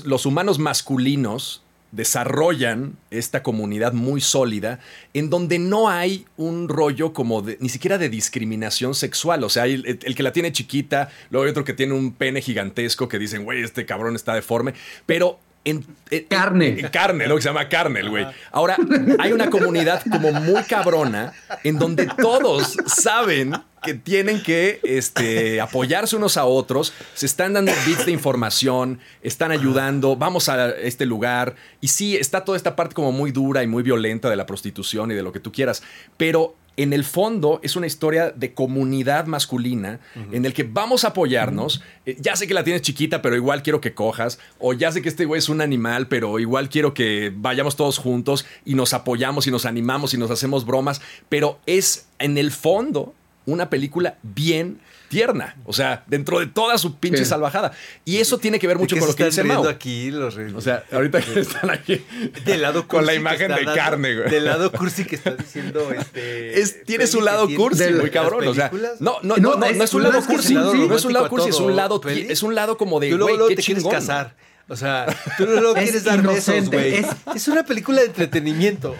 los 0.05 0.25
humanos 0.25 0.59
masculinos 0.59 1.63
desarrollan 1.91 2.97
esta 3.09 3.43
comunidad 3.43 3.93
muy 3.93 4.21
sólida 4.21 4.79
en 5.13 5.29
donde 5.29 5.59
no 5.59 5.89
hay 5.89 6.25
un 6.37 6.69
rollo 6.69 7.13
como 7.13 7.43
ni 7.59 7.69
siquiera 7.69 7.97
de 7.97 8.09
discriminación 8.09 8.95
sexual. 8.95 9.43
O 9.43 9.49
sea, 9.49 9.65
el, 9.65 9.85
el, 9.85 10.15
que 10.15 10.23
la 10.23 10.31
tiene 10.31 10.51
chiquita, 10.51 11.09
luego 11.29 11.45
hay 11.45 11.51
otro 11.51 11.65
que 11.65 11.73
tiene 11.73 11.93
un 11.93 12.13
pene 12.13 12.41
gigantesco 12.41 13.07
que 13.07 13.19
dicen, 13.19 13.43
güey, 13.43 13.61
este 13.61 13.85
cabrón 13.85 14.15
está 14.15 14.33
deforme, 14.33 14.73
pero 15.05 15.39
en, 15.63 15.85
carne. 16.27 16.79
En, 16.79 16.87
carne, 16.89 17.27
lo 17.27 17.35
que 17.35 17.41
se 17.41 17.49
llama 17.49 17.69
carne, 17.69 18.07
güey. 18.07 18.25
Ahora, 18.51 18.77
hay 19.19 19.31
una 19.31 19.49
comunidad 19.49 20.01
como 20.11 20.31
muy 20.31 20.63
cabrona 20.63 21.33
en 21.63 21.77
donde 21.77 22.07
todos 22.07 22.75
saben 22.87 23.53
que 23.83 23.93
tienen 23.95 24.41
que 24.43 24.79
este, 24.83 25.59
apoyarse 25.59 26.15
unos 26.15 26.37
a 26.37 26.45
otros, 26.45 26.93
se 27.15 27.25
están 27.25 27.53
dando 27.53 27.71
bits 27.85 28.05
de 28.05 28.11
información, 28.11 28.99
están 29.23 29.51
ayudando, 29.51 30.15
vamos 30.15 30.49
a 30.49 30.69
este 30.71 31.05
lugar. 31.05 31.55
Y 31.79 31.87
sí, 31.87 32.15
está 32.15 32.45
toda 32.45 32.57
esta 32.57 32.75
parte 32.75 32.93
como 32.93 33.11
muy 33.11 33.31
dura 33.31 33.63
y 33.63 33.67
muy 33.67 33.81
violenta 33.81 34.29
de 34.29 34.35
la 34.35 34.45
prostitución 34.45 35.11
y 35.11 35.15
de 35.15 35.23
lo 35.23 35.31
que 35.31 35.39
tú 35.39 35.51
quieras, 35.51 35.81
pero 36.17 36.55
en 36.81 36.93
el 36.93 37.03
fondo 37.03 37.59
es 37.63 37.75
una 37.75 37.87
historia 37.87 38.31
de 38.31 38.53
comunidad 38.53 39.25
masculina 39.25 39.99
en 40.31 40.45
el 40.45 40.53
que 40.53 40.63
vamos 40.63 41.03
a 41.03 41.09
apoyarnos. 41.09 41.83
Eh, 42.05 42.17
ya 42.19 42.35
sé 42.35 42.47
que 42.47 42.53
la 42.53 42.63
tienes 42.63 42.81
chiquita, 42.81 43.21
pero 43.21 43.35
igual 43.35 43.63
quiero 43.63 43.81
que 43.81 43.93
cojas. 43.93 44.39
O 44.59 44.73
ya 44.73 44.91
sé 44.91 45.01
que 45.01 45.09
este 45.09 45.25
güey 45.25 45.39
es 45.39 45.49
un 45.49 45.61
animal, 45.61 46.07
pero 46.07 46.39
igual 46.39 46.69
quiero 46.69 46.93
que 46.93 47.31
vayamos 47.35 47.75
todos 47.75 47.97
juntos 47.97 48.45
y 48.65 48.75
nos 48.75 48.93
apoyamos 48.93 49.47
y 49.47 49.51
nos 49.51 49.65
animamos 49.65 50.13
y 50.13 50.17
nos 50.17 50.31
hacemos 50.31 50.65
bromas. 50.65 51.01
Pero 51.29 51.59
es 51.65 52.07
en 52.19 52.37
el 52.37 52.51
fondo 52.51 53.13
una 53.45 53.69
película 53.69 54.17
bien 54.23 54.79
tierna. 55.11 55.57
O 55.65 55.73
sea, 55.73 56.03
dentro 56.07 56.39
de 56.39 56.47
toda 56.47 56.77
su 56.77 56.95
pinche 56.95 57.25
salvajada. 57.25 57.73
Y 58.05 58.17
eso 58.17 58.37
tiene 58.37 58.59
que 58.59 58.65
ver 58.65 58.79
mucho 58.79 58.97
con 58.97 59.09
lo 59.09 59.13
que 59.13 59.25
dice 59.25 59.43
Mao. 59.43 59.67
aquí 59.67 60.09
los 60.09 60.37
O 60.55 60.61
sea, 60.61 60.85
ahorita 60.89 61.21
que 61.21 61.39
están 61.41 61.69
aquí 61.69 62.01
del 62.45 62.61
lado 62.61 62.87
con 62.87 63.05
la 63.05 63.13
imagen 63.13 63.53
de 63.53 63.65
carne, 63.65 64.15
güey. 64.15 64.29
Del 64.31 64.45
lado 64.45 64.71
cursi 64.71 65.03
que 65.03 65.17
está 65.17 65.31
diciendo 65.35 65.91
este 65.91 66.61
es, 66.61 66.85
tiene 66.85 67.07
su 67.07 67.19
lado 67.19 67.47
cursi, 67.53 67.91
muy 67.91 68.09
cabrón, 68.09 68.47
o 68.47 68.53
sea, 68.53 68.71
no 68.99 69.17
no 69.21 69.35
no 69.35 69.55
no, 69.55 69.71
no 69.71 69.83
es 69.83 69.93
un 69.93 70.03
lado 70.03 70.25
cursi, 70.25 70.53
no 70.53 70.95
es 70.95 71.05
un 71.05 71.13
lado 71.13 71.27
cursi, 71.27 71.49
es 71.49 71.59
un 71.59 71.75
lado 71.75 72.01
es 72.07 72.43
un 72.43 72.55
lado 72.55 72.77
como 72.77 73.01
de 73.01 73.11
güey, 73.13 73.37
qué 73.49 73.55
te 73.57 73.63
chingón. 73.63 73.83
quieres 73.83 74.07
casar. 74.07 74.35
O 74.71 74.75
sea, 74.77 75.05
tú 75.37 75.45
no 75.45 75.59
lo 75.59 75.73
quieres 75.73 76.05
dar 76.05 76.21
besos, 76.21 76.69
güey. 76.69 76.95
Es, 76.95 77.07
es, 77.35 77.47
una 77.49 77.63
película 77.63 77.99
de 77.99 78.07
entretenimiento. 78.07 78.95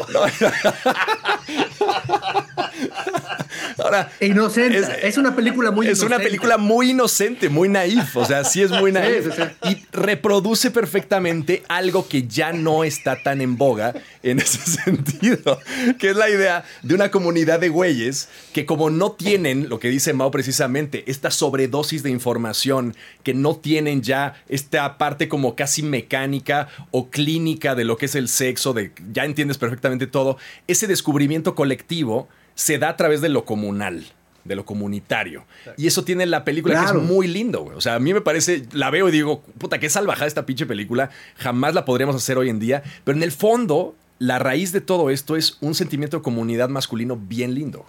Ahora, 3.92 4.12
inocente. 4.22 4.78
Es, 4.78 4.90
es, 5.04 5.18
una 5.18 5.36
película 5.36 5.72
muy 5.72 5.86
Es 5.88 6.00
inocente. 6.00 6.16
una 6.16 6.24
película 6.24 6.58
muy 6.58 6.92
inocente, 6.92 7.50
muy 7.50 7.68
naif. 7.68 8.16
O 8.16 8.26
sea, 8.26 8.44
sí 8.44 8.62
es 8.62 8.72
muy 8.72 8.92
naif. 8.94 9.26
Sí, 9.26 9.32
sí, 9.36 9.44
sí. 9.64 9.70
Y 9.70 9.86
reproduce 9.92 10.72
perfectamente 10.72 11.64
algo 11.68 12.08
que 12.08 12.28
ya 12.28 12.54
no 12.54 12.84
está 12.84 13.22
tan 13.22 13.42
en 13.42 13.58
boga 13.58 13.94
en 14.24 14.40
ese 14.40 14.60
sentido. 14.84 15.60
Que 16.00 16.12
es 16.12 16.16
la 16.16 16.30
idea 16.30 16.64
de 16.84 16.96
una 16.96 17.12
comunidad 17.12 17.60
de 17.60 17.70
güeyes 17.70 18.30
que, 18.54 18.66
como 18.66 18.90
no 18.90 19.12
tienen, 19.12 19.68
lo 19.70 19.80
que 19.80 19.90
dice 19.90 20.14
Mao 20.14 20.32
precisamente, 20.32 21.04
esta 21.08 21.32
sobredosis 21.32 22.04
de 22.04 22.10
información, 22.10 22.96
que 23.24 23.34
no 23.34 23.56
tienen 23.56 24.02
ya 24.02 24.36
esta 24.48 24.98
parte 24.98 25.28
como 25.28 25.56
casi 25.56 25.84
mecánica 25.84 26.70
o 26.92 27.10
clínica 27.10 27.76
de 27.76 27.84
lo 27.84 27.98
que 27.98 28.06
es 28.06 28.16
el 28.16 28.30
sexo, 28.30 28.74
de 28.74 28.92
ya 29.12 29.26
entiendes 29.26 29.58
perfectamente 29.58 30.08
todo, 30.08 30.38
ese 30.68 30.88
descubrimiento 30.88 31.56
colectivo 31.56 32.30
se 32.56 32.78
da 32.78 32.90
a 32.90 32.98
través 32.98 33.22
de 33.22 33.30
lo 33.30 33.46
comunal, 33.46 34.06
de 34.44 34.56
lo 34.56 34.66
comunitario. 34.66 35.46
Y 35.78 35.88
eso 35.88 36.04
tiene 36.04 36.26
la 36.26 36.44
película 36.44 36.76
claro. 36.76 37.00
que 37.00 37.06
es 37.06 37.12
muy 37.12 37.28
lindo, 37.28 37.64
güey. 37.64 37.78
O 37.78 37.82
sea, 37.82 37.96
a 37.96 38.00
mí 38.00 38.14
me 38.14 38.22
parece, 38.22 38.64
la 38.72 38.90
veo 38.90 39.10
y 39.10 39.12
digo, 39.12 39.42
puta, 39.58 39.80
qué 39.80 39.90
salvajada 39.90 40.28
esta 40.28 40.46
pinche 40.46 40.66
película. 40.66 41.10
Jamás 41.38 41.74
la 41.74 41.86
podríamos 41.86 42.16
hacer 42.16 42.38
hoy 42.38 42.50
en 42.50 42.60
día. 42.60 42.84
Pero 43.04 43.18
en 43.18 43.24
el 43.24 43.32
fondo, 43.32 43.96
la 44.20 44.40
raíz 44.40 44.72
de 44.72 44.82
todo 44.82 45.10
esto 45.10 45.36
es 45.36 45.58
un 45.62 45.76
sentimiento 45.76 46.18
de 46.18 46.24
comunidad 46.24 46.70
masculino 46.70 47.18
bien 47.18 47.54
lindo. 47.54 47.86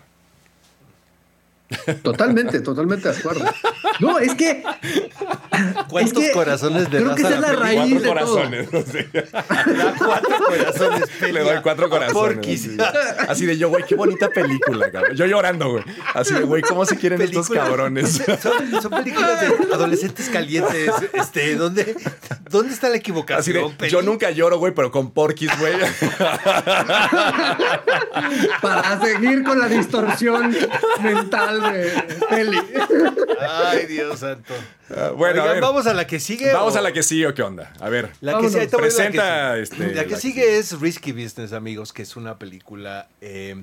Totalmente, 2.02 2.60
totalmente 2.60 3.08
de 3.08 3.18
acuerdo. 3.18 3.44
No, 4.00 4.18
es 4.18 4.34
que. 4.34 4.62
¿Cuántos 5.88 6.22
es 6.22 6.28
que 6.28 6.32
corazones 6.32 6.90
de 6.90 6.98
Creo 6.98 7.14
que 7.14 7.22
esa 7.22 7.34
es 7.34 7.40
la 7.40 7.52
raíz 7.52 7.78
cuatro 7.78 8.00
de 8.00 8.08
corazones. 8.08 8.70
todo. 8.70 8.82
Sí. 8.82 8.98
Da 9.12 9.94
cuatro 9.98 10.36
corazones. 10.46 11.02
Le 11.32 11.40
doy 11.40 11.56
cuatro 11.62 11.90
corazones. 11.90 12.38
Así, 12.38 12.76
así 13.28 13.46
de 13.46 13.58
yo, 13.58 13.68
güey, 13.68 13.84
qué 13.84 13.94
bonita 13.94 14.28
película, 14.30 14.90
cabrón. 14.90 15.16
Yo 15.16 15.26
llorando, 15.26 15.70
güey. 15.70 15.84
Así 16.14 16.34
de, 16.34 16.42
güey, 16.42 16.62
¿cómo 16.62 16.84
se 16.84 16.96
quieren 16.96 17.20
estos 17.20 17.48
cabrones? 17.48 18.22
Son, 18.42 18.82
son, 18.82 18.90
películas 18.90 19.40
de 19.40 19.46
adolescentes 19.72 20.28
calientes. 20.28 20.90
Este, 21.12 21.54
¿dónde, 21.56 21.94
¿Dónde 22.50 22.74
está 22.74 22.88
la 22.88 22.96
equivocación? 22.96 23.40
Así 23.40 23.52
de, 23.78 23.90
yo 23.90 24.02
nunca 24.02 24.30
lloro, 24.30 24.58
güey, 24.58 24.74
pero 24.74 24.90
con 24.90 25.12
Porquis, 25.12 25.50
güey. 25.58 25.74
Para 28.60 29.00
seguir 29.00 29.42
con 29.44 29.58
la 29.58 29.68
distorsión 29.68 30.56
mental 31.02 31.61
de 31.70 31.92
peli. 32.28 32.58
Ay, 33.40 33.86
Dios 33.86 34.18
santo. 34.20 34.54
Uh, 34.90 35.14
bueno, 35.16 35.40
Oigan, 35.42 35.48
a 35.48 35.52
ver, 35.52 35.60
vamos 35.62 35.86
a 35.86 35.94
la 35.94 36.06
que 36.06 36.20
sigue. 36.20 36.52
vamos 36.52 36.74
o- 36.74 36.78
a 36.78 36.82
la 36.82 36.92
que 36.92 37.02
sigue 37.02 37.26
o 37.26 37.34
qué 37.34 37.42
onda. 37.42 37.72
A 37.80 37.88
ver, 37.88 38.10
La 38.20 38.38
que, 38.38 38.48
sigue, 38.50 38.68
presenta 38.68 39.48
la 39.50 39.54
que, 39.56 39.62
este, 39.62 39.76
sigue. 39.76 39.86
La 39.88 39.92
que 39.92 39.96
la 39.96 40.04
que 40.14 40.16
sigue 40.20 40.58
es 40.58 40.80
Risky 40.80 41.12
Business, 41.12 41.52
amigos, 41.52 41.92
que 41.92 42.02
es 42.02 42.16
una 42.16 42.38
película 42.38 43.08
eh, 43.20 43.62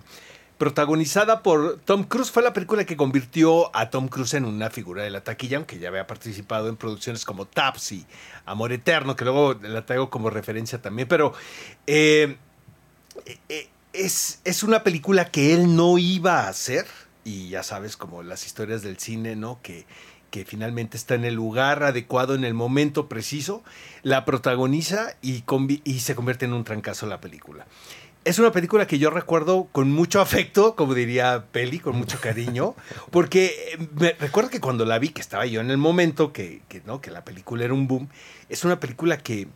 protagonizada 0.58 1.42
por 1.44 1.80
Tom 1.86 2.04
Cruise. 2.04 2.32
Fue 2.32 2.44
la 2.44 2.52
película 2.54 2.84
que 2.86 2.98
convirtió 2.98 3.76
a 3.76 3.90
Tom 3.90 4.08
Cruise 4.08 4.34
en 4.34 4.46
una 4.46 4.70
figura 4.70 5.04
de 5.04 5.10
la 5.10 5.22
taquilla, 5.24 5.58
aunque 5.58 5.80
ya 5.80 5.88
había 5.90 6.06
participado 6.08 6.68
en 6.68 6.76
producciones 6.76 7.24
como 7.26 7.46
Taps 7.46 7.92
y 7.94 8.06
Amor 8.46 8.72
Eterno, 8.74 9.16
que 9.16 9.24
luego 9.24 9.54
la 9.62 9.86
traigo 9.86 10.10
como 10.10 10.30
referencia 10.30 10.82
también. 10.82 11.08
Pero 11.08 11.34
eh, 11.88 12.36
eh, 13.48 13.70
es, 13.94 14.42
es 14.44 14.64
una 14.64 14.84
película 14.84 15.26
que 15.32 15.54
él 15.54 15.76
no 15.76 15.98
iba 15.98 16.42
a 16.42 16.50
hacer. 16.50 16.86
Y 17.30 17.50
ya 17.50 17.62
sabes, 17.62 17.96
como 17.96 18.24
las 18.24 18.48
historias 18.48 18.82
del 18.82 18.98
cine, 18.98 19.36
¿no? 19.36 19.60
Que, 19.62 19.86
que 20.32 20.46
finalmente 20.46 20.98
está 20.98 21.13
en 21.13 21.26
el 21.26 21.36
lugar 21.36 21.84
adecuado, 21.84 22.34
en 22.34 22.44
el 22.44 22.56
momento 22.56 23.08
preciso, 23.08 23.63
la 24.02 24.26
protagoniza 24.26 25.15
y, 25.22 25.44
y 25.84 26.00
se 26.00 26.15
convierte 26.15 26.46
en 26.46 26.54
un 26.54 26.63
trancazo 26.63 27.06
la 27.06 27.22
película. 27.22 27.68
Es 28.26 28.39
una 28.39 28.52
película 28.52 28.88
que 28.88 28.98
yo 28.98 29.12
recuerdo 29.12 29.68
con 29.72 29.92
mucho 29.92 30.22
afecto, 30.22 30.76
como 30.76 30.96
diría 30.96 31.46
Peli, 31.52 31.78
con 31.78 31.96
mucho 31.96 32.20
cariño, 32.20 32.74
porque 33.12 33.74
eh, 33.74 33.88
me 33.94 34.13
recuerdo 34.13 34.50
que 34.50 34.60
cuando 34.60 34.86
la 34.86 34.98
vi, 34.98 35.10
que 35.10 35.22
estaba 35.22 35.46
yo 35.46 35.62
en 35.62 35.70
el 35.70 35.78
momento 35.78 36.34
que, 36.34 36.63
que, 36.68 36.82
¿no? 36.82 37.00
que 37.00 37.12
la 37.12 37.24
película 37.24 37.63
era 37.63 37.76
un 37.76 37.88
boom, 37.88 38.10
es 38.50 38.65
una 38.65 38.80
película 38.80 39.18
que 39.20 39.48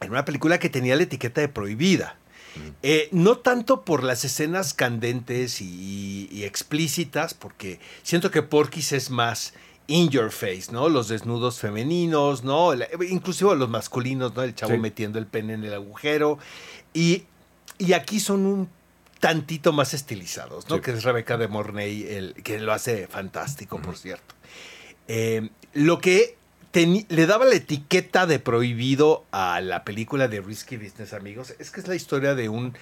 era 0.00 0.10
una 0.10 0.24
película 0.24 0.58
que 0.58 0.70
tenía 0.70 0.96
la 0.96 1.02
etiqueta 1.02 1.42
de 1.42 1.48
prohibida. 1.48 2.16
Eh, 2.82 3.08
no 3.12 3.38
tanto 3.38 3.84
por 3.84 4.02
las 4.04 4.24
escenas 4.24 4.74
candentes 4.74 5.60
y, 5.60 6.28
y 6.30 6.44
explícitas, 6.44 7.34
porque 7.34 7.80
siento 8.02 8.30
que 8.30 8.42
Porky's 8.42 8.92
es 8.92 9.10
más 9.10 9.54
in 9.88 10.08
your 10.10 10.30
face, 10.32 10.72
¿no? 10.72 10.88
Los 10.88 11.08
desnudos 11.08 11.58
femeninos, 11.60 12.42
¿no? 12.44 12.74
La- 12.74 12.88
inclusive 13.08 13.54
los 13.56 13.68
masculinos, 13.68 14.34
¿no? 14.34 14.42
El 14.42 14.54
chavo 14.54 14.72
Sí. 14.72 14.78
metiendo 14.78 15.18
el 15.18 15.26
pene 15.26 15.54
en 15.54 15.64
el 15.64 15.74
agujero. 15.74 16.38
Y, 16.92 17.24
y 17.78 17.92
aquí 17.92 18.18
son 18.20 18.46
un 18.46 18.68
tantito 19.20 19.72
más 19.72 19.94
estilizados, 19.94 20.68
¿no? 20.68 20.76
Sí. 20.76 20.82
Que 20.82 20.90
es 20.92 21.04
Rebeca 21.04 21.36
de 21.38 21.48
Mornay, 21.48 22.02
el, 22.04 22.34
que 22.42 22.58
lo 22.58 22.72
hace 22.72 23.06
fantástico, 23.06 23.80
por 23.80 23.96
cierto. 23.96 24.34
Eh, 25.08 25.50
lo 25.72 25.98
que 26.00 26.36
le 26.72 27.26
daba 27.26 27.44
la 27.46 27.54
etiqueta 27.54 28.26
de 28.26 28.38
prohibido 28.38 29.24
a 29.30 29.60
la 29.60 29.84
película 29.84 30.28
de 30.28 30.40
Risky 30.40 30.76
Business, 30.76 31.12
amigos, 31.14 31.54
es 31.58 31.70
que 31.70 31.80
es 31.80 31.88
la 31.88 31.94
historia 31.94 32.34
de 32.34 32.48
un, 32.48 32.74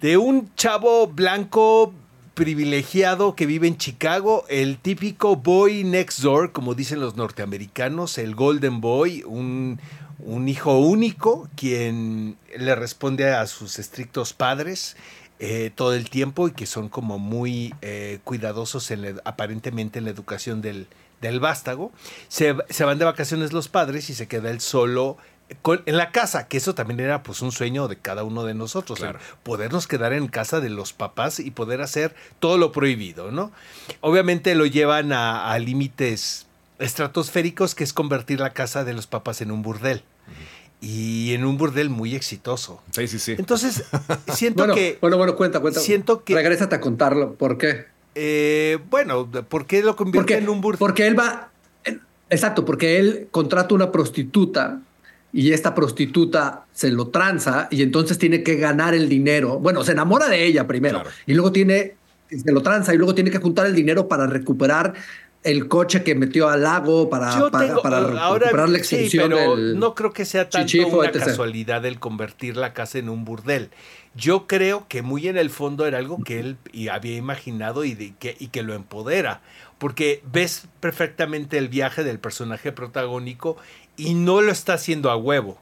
de 0.00 0.18
un 0.18 0.54
chavo 0.56 1.06
blanco 1.06 1.94
privilegiado 2.34 3.34
que 3.34 3.46
vive 3.46 3.66
en 3.66 3.78
Chicago, 3.78 4.44
el 4.48 4.78
típico 4.78 5.36
boy 5.36 5.84
next 5.84 6.20
door, 6.20 6.52
como 6.52 6.74
dicen 6.74 7.00
los 7.00 7.16
norteamericanos, 7.16 8.18
el 8.18 8.34
golden 8.34 8.80
boy, 8.80 9.24
un, 9.26 9.80
un 10.18 10.48
hijo 10.48 10.78
único 10.78 11.48
quien 11.56 12.36
le 12.56 12.74
responde 12.74 13.30
a 13.30 13.46
sus 13.46 13.78
estrictos 13.78 14.34
padres 14.34 14.96
eh, 15.40 15.70
todo 15.74 15.94
el 15.94 16.10
tiempo 16.10 16.48
y 16.48 16.52
que 16.52 16.66
son 16.66 16.88
como 16.88 17.18
muy 17.18 17.74
eh, 17.80 18.18
cuidadosos 18.24 18.90
en 18.90 19.20
aparentemente 19.24 19.98
en 19.98 20.04
la 20.04 20.10
educación 20.10 20.60
del, 20.60 20.88
del 21.20 21.40
vástago. 21.40 21.92
Se, 22.28 22.54
se 22.70 22.84
van 22.84 22.98
de 22.98 23.04
vacaciones 23.04 23.52
los 23.52 23.68
padres 23.68 24.08
y 24.10 24.14
se 24.14 24.28
queda 24.28 24.50
él 24.50 24.60
solo 24.60 25.16
con- 25.62 25.82
en 25.86 25.96
la 25.96 26.10
casa, 26.12 26.46
que 26.46 26.58
eso 26.58 26.74
también 26.74 27.00
era 27.00 27.22
pues 27.22 27.40
un 27.40 27.52
sueño 27.52 27.88
de 27.88 27.96
cada 27.96 28.22
uno 28.22 28.44
de 28.44 28.52
nosotros, 28.54 28.98
Claro. 28.98 29.18
podernos 29.42 29.86
quedar 29.86 30.12
en 30.12 30.28
casa 30.28 30.60
de 30.60 30.68
los 30.68 30.92
papás 30.92 31.40
y 31.40 31.50
poder 31.50 31.80
hacer 31.80 32.14
todo 32.38 32.58
lo 32.58 32.70
prohibido, 32.70 33.30
¿no? 33.30 33.50
Obviamente 34.02 34.54
lo 34.54 34.66
llevan 34.66 35.12
a, 35.12 35.50
a 35.52 35.58
límites 35.58 36.46
estratosféricos, 36.78 37.74
que 37.74 37.84
es 37.84 37.92
convertir 37.92 38.40
la 38.40 38.50
casa 38.50 38.84
de 38.84 38.92
los 38.94 39.06
papás 39.06 39.40
en 39.40 39.50
un 39.50 39.62
burdel. 39.62 40.02
y 40.80 41.34
en 41.34 41.44
un 41.44 41.56
burdel 41.58 41.90
muy 41.90 42.14
exitoso. 42.14 42.80
Sí, 42.92 43.08
sí, 43.08 43.18
sí. 43.18 43.34
Entonces, 43.36 43.82
siento 44.32 44.58
bueno, 44.62 44.74
que... 44.76 44.96
Bueno, 45.00 45.16
bueno, 45.16 45.34
cuenta, 45.34 45.58
cuenta. 45.58 45.80
Siento 45.80 46.22
que... 46.22 46.34
Regrésate 46.36 46.76
a 46.76 46.80
contarlo. 46.80 47.34
¿Por 47.34 47.58
qué? 47.58 47.86
Eh, 48.20 48.78
bueno, 48.90 49.30
¿por 49.48 49.66
qué 49.66 49.80
lo 49.80 49.94
convierte 49.94 50.18
porque, 50.18 50.44
en 50.44 50.48
un 50.48 50.60
burdel? 50.60 50.78
Porque 50.78 51.06
él 51.06 51.16
va... 51.16 51.50
Exacto, 52.30 52.64
porque 52.64 52.98
él 52.98 53.28
contrata 53.30 53.74
una 53.74 53.92
prostituta 53.92 54.80
y 55.32 55.52
esta 55.52 55.74
prostituta 55.74 56.64
se 56.72 56.90
lo 56.90 57.08
tranza 57.08 57.68
y 57.70 57.82
entonces 57.82 58.18
tiene 58.18 58.42
que 58.42 58.56
ganar 58.56 58.92
el 58.94 59.08
dinero. 59.08 59.60
Bueno, 59.60 59.84
se 59.84 59.92
enamora 59.92 60.28
de 60.28 60.44
ella 60.44 60.66
primero 60.66 61.02
claro. 61.02 61.14
y 61.26 61.34
luego 61.34 61.52
tiene, 61.52 61.94
se 62.28 62.52
lo 62.52 62.60
tranza 62.60 62.92
y 62.92 62.98
luego 62.98 63.14
tiene 63.14 63.30
que 63.30 63.38
juntar 63.38 63.66
el 63.66 63.74
dinero 63.74 64.08
para 64.08 64.26
recuperar 64.26 64.94
el 65.44 65.68
coche 65.68 66.02
que 66.02 66.14
metió 66.14 66.48
al 66.48 66.64
lago 66.64 67.08
para, 67.08 67.50
para, 67.50 67.76
para 67.76 67.98
ahora, 67.98 68.46
recuperar 68.46 68.68
la 68.68 68.78
extinción 68.78 69.30
sí, 69.30 69.36
pero 69.36 69.56
del 69.56 69.78
no 69.78 69.94
creo 69.94 70.12
que 70.12 70.24
sea 70.24 70.48
tanto 70.48 70.66
chichifo, 70.66 70.98
una 70.98 71.08
etc. 71.08 71.24
casualidad 71.24 71.86
el 71.86 72.00
convertir 72.00 72.56
la 72.56 72.72
casa 72.72 72.98
en 72.98 73.08
un 73.08 73.24
burdel. 73.24 73.70
Yo 74.18 74.46
creo 74.48 74.86
que 74.88 75.02
muy 75.02 75.28
en 75.28 75.36
el 75.38 75.48
fondo 75.50 75.86
era 75.86 75.98
algo 75.98 76.22
que 76.24 76.40
él 76.40 76.56
había 76.90 77.16
imaginado 77.16 77.84
y, 77.84 77.94
de, 77.94 78.14
que, 78.18 78.36
y 78.40 78.48
que 78.48 78.62
lo 78.64 78.74
empodera, 78.74 79.40
porque 79.78 80.22
ves 80.32 80.66
perfectamente 80.80 81.56
el 81.56 81.68
viaje 81.68 82.02
del 82.02 82.18
personaje 82.18 82.72
protagónico 82.72 83.56
y 83.96 84.14
no 84.14 84.40
lo 84.40 84.50
está 84.50 84.74
haciendo 84.74 85.10
a 85.10 85.16
huevo. 85.16 85.60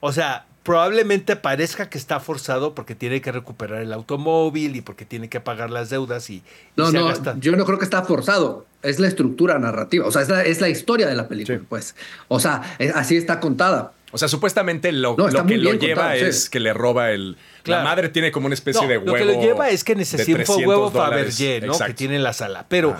O 0.00 0.10
sea, 0.12 0.46
probablemente 0.64 1.36
parezca 1.36 1.88
que 1.88 1.98
está 1.98 2.18
forzado 2.18 2.74
porque 2.74 2.94
tiene 2.94 3.20
que 3.20 3.30
recuperar 3.30 3.82
el 3.82 3.92
automóvil 3.92 4.74
y 4.76 4.80
porque 4.80 5.04
tiene 5.04 5.28
que 5.28 5.40
pagar 5.40 5.70
las 5.70 5.90
deudas 5.90 6.28
y, 6.30 6.34
y 6.36 6.42
No, 6.76 6.86
se 6.90 6.98
no, 6.98 7.06
gasta- 7.06 7.36
yo 7.38 7.54
no 7.56 7.64
creo 7.64 7.78
que 7.78 7.84
está 7.84 8.02
forzado. 8.02 8.66
Es 8.82 8.98
la 8.98 9.06
estructura 9.08 9.58
narrativa. 9.60 10.06
O 10.06 10.10
sea, 10.10 10.22
es 10.22 10.28
la, 10.28 10.42
es 10.42 10.60
la 10.60 10.68
historia 10.68 11.06
de 11.06 11.14
la 11.14 11.28
película, 11.28 11.58
Sí. 11.58 11.64
pues. 11.68 11.94
O 12.28 12.40
sea, 12.40 12.62
es- 12.78 12.94
así 12.94 13.16
está 13.16 13.38
contada. 13.38 13.92
O 14.12 14.18
sea, 14.18 14.28
supuestamente 14.28 14.92
lo, 14.92 15.16
No, 15.16 15.26
está 15.28 15.40
lo 15.42 15.46
que 15.46 15.56
lo 15.58 15.72
lleva 15.72 16.02
contado, 16.02 16.20
sí. 16.20 16.26
es 16.26 16.48
que 16.50 16.60
le 16.60 16.72
roba 16.72 17.10
el. 17.10 17.36
Claro. 17.62 17.82
La 17.82 17.88
madre 17.90 18.08
tiene 18.10 18.30
como 18.30 18.46
una 18.46 18.54
especie 18.54 18.82
No, 18.82 18.88
de 18.88 18.98
huevo. 18.98 19.10
Lo 19.10 19.14
que 19.14 19.24
lo 19.24 19.40
lleva 19.42 19.70
es 19.70 19.82
que 19.84 19.94
necesita 19.96 20.30
un 20.30 20.36
300 20.44 20.66
huevo. 20.66 20.90
Fabergé, 20.90 21.60
¿no? 21.62 21.72
Exacto. 21.72 21.86
Que 21.86 21.94
tiene 21.94 22.16
en 22.16 22.22
la 22.22 22.32
sala. 22.32 22.66
Pero 22.68 22.96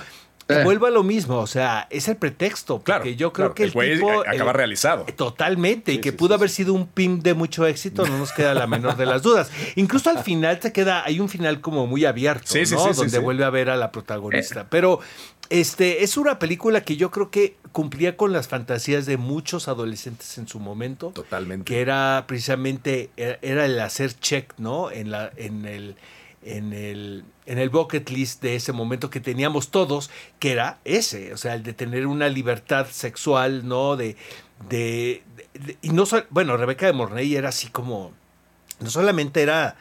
Eh. 0.49 0.63
vuelvo 0.65 0.87
a 0.87 0.91
lo 0.91 1.03
mismo, 1.05 1.39
o 1.39 1.47
sea, 1.47 1.87
es 1.89 2.09
el 2.09 2.17
pretexto. 2.17 2.79
Porque 2.79 2.85
Claro. 2.85 3.05
yo 3.05 3.33
creo 3.33 3.55
claro, 3.55 3.55
que 3.55 3.63
el, 3.81 3.91
el 3.91 3.99
tipo. 4.01 4.21
acaba 4.27 4.51
el- 4.51 4.57
realizado. 4.57 5.05
Totalmente, 5.17 5.93
y 5.93 5.99
que 5.99 6.11
sí, 6.11 6.17
pudo 6.17 6.31
sí, 6.31 6.35
haber 6.35 6.49
sí. 6.51 6.57
sido 6.57 6.75
un 6.75 6.87
pimp 6.89 7.23
de 7.23 7.35
mucho 7.35 7.65
éxito, 7.67 8.05
no 8.07 8.19
nos 8.19 8.33
queda 8.33 8.53
la 8.53 8.67
menor 8.67 8.97
de 8.97 9.07
las 9.07 9.23
dudas. 9.23 9.51
Incluso 9.77 10.11
al 10.11 10.19
final 10.25 10.59
te 10.59 10.73
queda, 10.73 11.05
hay 11.05 11.21
un 11.21 11.29
final 11.29 11.61
como 11.61 11.87
muy 11.87 12.05
abierto, 12.05 12.47
Sí, 12.47 12.67
sí, 12.67 12.75
¿no? 12.75 12.81
sí, 12.85 12.89
sí, 12.93 12.97
Donde 12.97 13.17
sí. 13.19 13.23
vuelve 13.23 13.45
a 13.45 13.51
ver 13.51 13.71
a 13.71 13.77
la 13.77 13.93
protagonista. 13.93 14.67
Pero 14.69 14.99
este 15.61 16.03
es 16.03 16.17
una 16.17 16.39
película 16.39 16.83
que 16.83 16.97
yo 16.97 17.11
creo 17.11 17.31
que 17.31 17.57
cumplía 17.73 18.17
con 18.17 18.33
las 18.33 18.49
fantasías 18.49 19.07
de 19.07 19.17
muchos 19.17 19.69
adolescentes 19.69 20.37
en 20.39 20.49
su 20.49 20.59
momento 20.61 21.11
Totalmente. 21.15 21.65
que 21.65 21.81
era 21.81 22.25
precisamente 22.27 23.11
era 23.17 23.39
era 23.43 23.65
el 23.67 23.79
hacer 23.81 24.13
check, 24.19 24.53
¿no? 24.59 24.91
En 24.91 25.11
la 25.11 25.31
en 25.37 25.65
el 25.67 25.97
en 26.45 26.73
el 26.73 27.25
en 27.47 27.59
el 27.59 27.71
bucket 27.71 28.09
list 28.11 28.43
de 28.43 28.57
ese 28.57 28.73
momento 28.73 29.11
que 29.11 29.21
teníamos 29.21 29.71
todos, 29.71 30.11
que 30.39 30.53
era 30.53 30.79
ese, 30.85 31.33
o 31.33 31.37
sea, 31.37 31.55
el 31.55 31.63
de 31.63 31.73
tener 31.73 32.07
una 32.07 32.29
libertad 32.29 32.87
sexual, 32.91 33.67
¿no? 33.69 33.97
De 33.97 34.17
de, 34.69 35.23
de- 35.55 35.77
y 35.83 35.91
no 35.91 36.05
bueno, 36.31 36.57
Rebeca 36.57 36.87
de 36.87 36.93
Mornay 36.93 37.35
era 37.37 37.49
así 37.51 37.69
como 37.69 38.13
no 38.81 38.91
solamente 38.91 39.43
era 39.43 39.77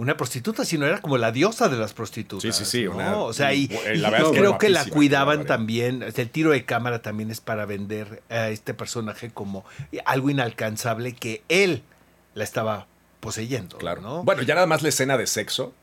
una 0.00 0.16
prostituta, 0.16 0.64
sino 0.64 0.86
era 0.86 1.02
como 1.02 1.18
la 1.18 1.30
diosa 1.30 1.68
de 1.68 1.76
las 1.76 1.92
prostitutas. 1.92 2.56
Sí, 2.56 2.64
sí, 2.64 2.70
sí, 2.70 2.84
¿no? 2.84 2.92
una- 2.92 3.16
o 3.18 3.34
sea, 3.34 3.52
y, 3.52 3.68
la 3.96 4.10
que 4.10 4.22
creo 4.30 4.56
que 4.56 4.70
la 4.70 4.86
cuidaban 4.86 5.44
también. 5.44 6.02
el 6.02 6.30
tiro 6.30 6.52
de 6.52 6.64
cámara 6.64 7.02
también 7.02 7.30
es 7.30 7.42
para 7.42 7.66
vender 7.66 8.22
a 8.30 8.48
este 8.48 8.72
personaje 8.72 9.30
como 9.30 9.64
algo 10.06 10.30
inalcanzable 10.30 11.12
que 11.14 11.42
él 11.50 11.82
la 12.34 12.44
estaba 12.44 12.86
poseyendo. 13.20 13.76
Claro. 13.76 14.00
¿no? 14.00 14.22
Bueno, 14.24 14.40
ya 14.40 14.54
nada 14.54 14.66
más 14.66 14.82
la 14.82 14.88
escena 14.88 15.18
de 15.18 15.26
sexo, 15.26 15.74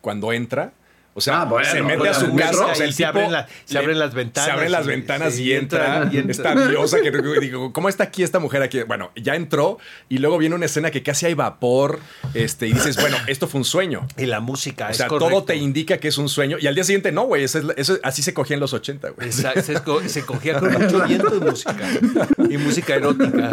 cuando 0.00 0.32
entra. 0.32 0.72
O 1.18 1.20
sea, 1.22 1.40
Ah, 1.40 1.44
bueno, 1.46 1.66
se 1.70 1.80
mete 1.82 1.96
bueno, 1.96 2.12
a 2.12 2.14
su 2.20 2.26
muy 2.28 2.42
casa. 2.42 2.52
rock. 2.52 2.70
O 2.70 2.74
sea, 2.74 2.84
Y 2.84 2.88
el 2.88 2.94
se 2.94 2.96
tipo 2.98 3.08
abren 3.08 3.32
la- 3.32 3.48
se 3.64 3.72
le- 3.74 3.80
abren 3.80 3.98
las 3.98 4.14
ventanas 4.14 4.44
Se 4.46 4.52
abren 4.52 4.70
las 4.72 4.86
ventanas 4.86 5.34
sí, 5.34 5.42
y, 5.44 5.52
entra, 5.54 6.02
entra- 6.02 6.10
y 6.12 6.18
entra. 6.18 6.32
esta 6.52 6.68
diosa 6.68 6.98
que 7.00 7.10
digo, 7.40 7.72
¿cómo 7.72 7.88
está 7.88 8.04
aquí 8.04 8.22
esta 8.22 8.38
mujer 8.38 8.62
aquí? 8.62 8.82
Bueno, 8.82 9.10
ya 9.16 9.34
entró 9.34 9.78
y 10.10 10.18
luego 10.18 10.36
viene 10.36 10.54
una 10.54 10.66
escena 10.66 10.90
que 10.90 11.02
casi 11.02 11.24
hay 11.26 11.32
vapor. 11.34 12.00
Este, 12.34 12.66
y 12.68 12.72
dices, 12.74 12.96
bueno, 13.00 13.16
esto 13.28 13.48
fue 13.48 13.58
un 13.60 13.64
sueño. 13.64 14.06
Y 14.18 14.26
la 14.26 14.40
música. 14.40 14.88
O 14.88 14.90
es 14.90 14.98
sea, 14.98 15.06
correcto. 15.08 15.30
todo 15.30 15.44
te 15.44 15.56
indica 15.56 15.96
que 15.98 16.08
es 16.08 16.18
un 16.18 16.28
sueño. 16.28 16.58
Y 16.60 16.66
al 16.66 16.74
día 16.74 16.84
siguiente, 16.84 17.12
no, 17.12 17.22
güey. 17.24 17.44
Eso 17.44 17.60
así 18.02 18.22
se 18.22 18.34
cogía 18.34 18.54
en 18.54 18.60
los 18.60 18.74
80, 18.74 19.08
güey. 19.10 19.32
Se, 19.32 19.62
se 20.08 20.22
cogía 20.26 20.58
con 20.60 20.70
mucho 20.72 21.02
viento 21.04 21.34
y 21.34 21.40
música. 21.40 21.76
Y 22.50 22.58
música 22.58 22.94
erótica. 22.94 23.50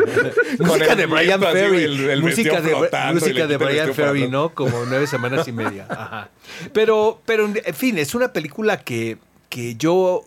música 0.60 0.92
el 0.92 0.98
de 0.98 1.06
Brian 1.06 1.40
Ferry. 1.42 1.84
el- 1.84 2.10
el 2.10 2.22
música 2.22 2.60
de, 2.62 2.76
música 3.14 3.48
de 3.48 3.58
Brian 3.58 3.94
Ferry. 3.94 4.28
¿no? 4.28 4.54
Como 4.54 4.84
nueve 4.86 5.08
semanas 5.08 5.48
y 5.48 5.52
media. 5.52 5.86
Ajá. 5.90 6.30
Pero, 6.74 7.22
pero, 7.26 7.52
en 7.66 7.74
fin, 7.76 7.98
es 7.98 8.16
una 8.16 8.34
película 8.34 8.82
que, 8.82 9.18
que 9.50 9.76
yo 9.76 10.26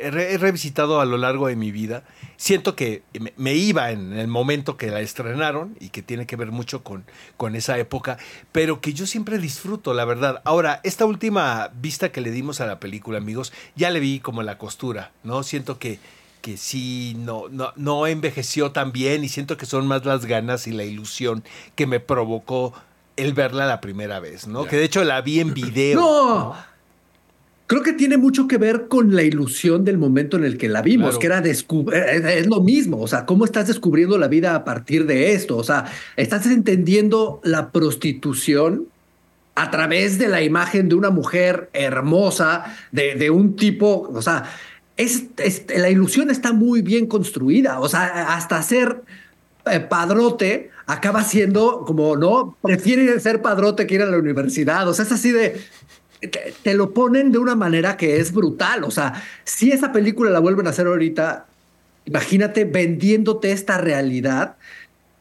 he, 0.00 0.10
re- 0.10 0.32
he 0.32 0.38
revisitado 0.38 1.00
a 1.00 1.04
lo 1.04 1.18
largo 1.18 1.48
de 1.48 1.56
mi 1.56 1.70
vida. 1.70 2.02
Siento 2.38 2.76
que 2.76 3.02
me 3.36 3.54
iba 3.54 3.90
en 3.90 4.12
el 4.12 4.28
momento 4.28 4.76
que 4.76 4.88
la 4.88 5.00
estrenaron 5.00 5.74
y 5.80 5.88
que 5.88 6.02
tiene 6.02 6.26
que 6.26 6.36
ver 6.36 6.50
mucho 6.50 6.84
con, 6.84 7.04
con 7.38 7.56
esa 7.56 7.78
época, 7.78 8.18
pero 8.52 8.80
que 8.82 8.92
yo 8.92 9.06
siempre 9.06 9.38
disfruto, 9.38 9.94
la 9.94 10.04
verdad. 10.04 10.42
Ahora, 10.44 10.80
esta 10.84 11.06
última 11.06 11.70
vista 11.80 12.12
que 12.12 12.20
le 12.20 12.30
dimos 12.30 12.60
a 12.60 12.66
la 12.66 12.78
película, 12.78 13.18
amigos, 13.18 13.52
ya 13.74 13.90
le 13.90 14.00
vi 14.00 14.20
como 14.20 14.42
la 14.42 14.58
costura, 14.58 15.12
¿no? 15.24 15.42
Siento 15.44 15.78
que, 15.78 15.98
que 16.42 16.58
sí, 16.58 17.14
no, 17.18 17.48
no, 17.48 17.72
no 17.76 18.06
envejeció 18.06 18.70
tan 18.70 18.92
bien 18.92 19.24
y 19.24 19.30
siento 19.30 19.56
que 19.56 19.64
son 19.64 19.86
más 19.86 20.04
las 20.04 20.26
ganas 20.26 20.66
y 20.66 20.72
la 20.72 20.84
ilusión 20.84 21.42
que 21.74 21.86
me 21.86 22.00
provocó 22.00 22.74
el 23.16 23.32
verla 23.32 23.66
la 23.66 23.80
primera 23.80 24.20
vez, 24.20 24.46
¿no? 24.46 24.64
Que 24.66 24.76
de 24.76 24.84
hecho 24.84 25.02
la 25.04 25.20
vi 25.22 25.40
en 25.40 25.54
video. 25.54 26.00
No. 26.00 26.54
Creo 27.68 27.82
que 27.82 27.92
tiene 27.94 28.16
mucho 28.16 28.46
que 28.46 28.58
ver 28.58 28.86
con 28.86 29.16
la 29.16 29.24
ilusión 29.24 29.84
del 29.84 29.98
momento 29.98 30.36
en 30.36 30.44
el 30.44 30.56
que 30.56 30.68
la 30.68 30.82
vimos, 30.82 31.18
Claro. 31.18 31.18
que 31.18 31.26
era 31.26 31.42
descu- 31.42 31.92
eh, 31.92 32.16
es, 32.18 32.24
es 32.42 32.46
lo 32.46 32.60
mismo, 32.60 33.00
o 33.00 33.08
sea, 33.08 33.26
cómo 33.26 33.44
estás 33.44 33.66
descubriendo 33.66 34.18
la 34.18 34.28
vida 34.28 34.54
a 34.54 34.62
partir 34.64 35.04
de 35.04 35.32
esto, 35.32 35.56
o 35.56 35.64
sea, 35.64 35.86
estás 36.16 36.46
entendiendo 36.46 37.40
la 37.42 37.70
prostitución 37.72 38.86
a 39.56 39.72
través 39.72 40.16
de 40.20 40.28
la 40.28 40.42
imagen 40.42 40.88
de 40.88 40.94
una 40.94 41.10
mujer 41.10 41.68
hermosa, 41.72 42.76
de, 42.92 43.16
de 43.16 43.30
un 43.30 43.56
tipo, 43.56 44.08
o 44.14 44.22
sea, 44.22 44.44
es, 44.96 45.24
es- 45.38 45.64
la 45.76 45.90
ilusión 45.90 46.30
está 46.30 46.52
muy 46.52 46.82
bien 46.82 47.06
construida, 47.06 47.80
o 47.80 47.88
sea, 47.88 48.32
hasta 48.36 48.62
ser 48.62 49.02
eh, 49.68 49.80
padrote 49.80 50.70
acaba 50.86 51.24
siendo 51.24 51.84
como, 51.84 52.16
¿no? 52.16 52.56
Prefiere 52.62 53.18
ser 53.20 53.42
padrote 53.42 53.86
que 53.86 53.96
ir 53.96 54.02
a 54.02 54.06
la 54.06 54.18
universidad, 54.18 54.88
o 54.88 54.94
sea, 54.94 55.04
es 55.04 55.12
así 55.12 55.32
de, 55.32 55.60
te, 56.20 56.54
te 56.62 56.74
lo 56.74 56.94
ponen 56.94 57.32
de 57.32 57.38
una 57.38 57.54
manera 57.54 57.96
que 57.96 58.18
es 58.18 58.32
brutal. 58.32 58.84
O 58.84 58.90
sea, 58.90 59.22
si 59.44 59.72
esa 59.72 59.92
película 59.92 60.30
la 60.30 60.38
vuelven 60.38 60.66
a 60.66 60.70
hacer 60.70 60.86
ahorita, 60.86 61.46
imagínate 62.04 62.64
vendiéndote 62.64 63.52
esta 63.52 63.78
realidad. 63.78 64.56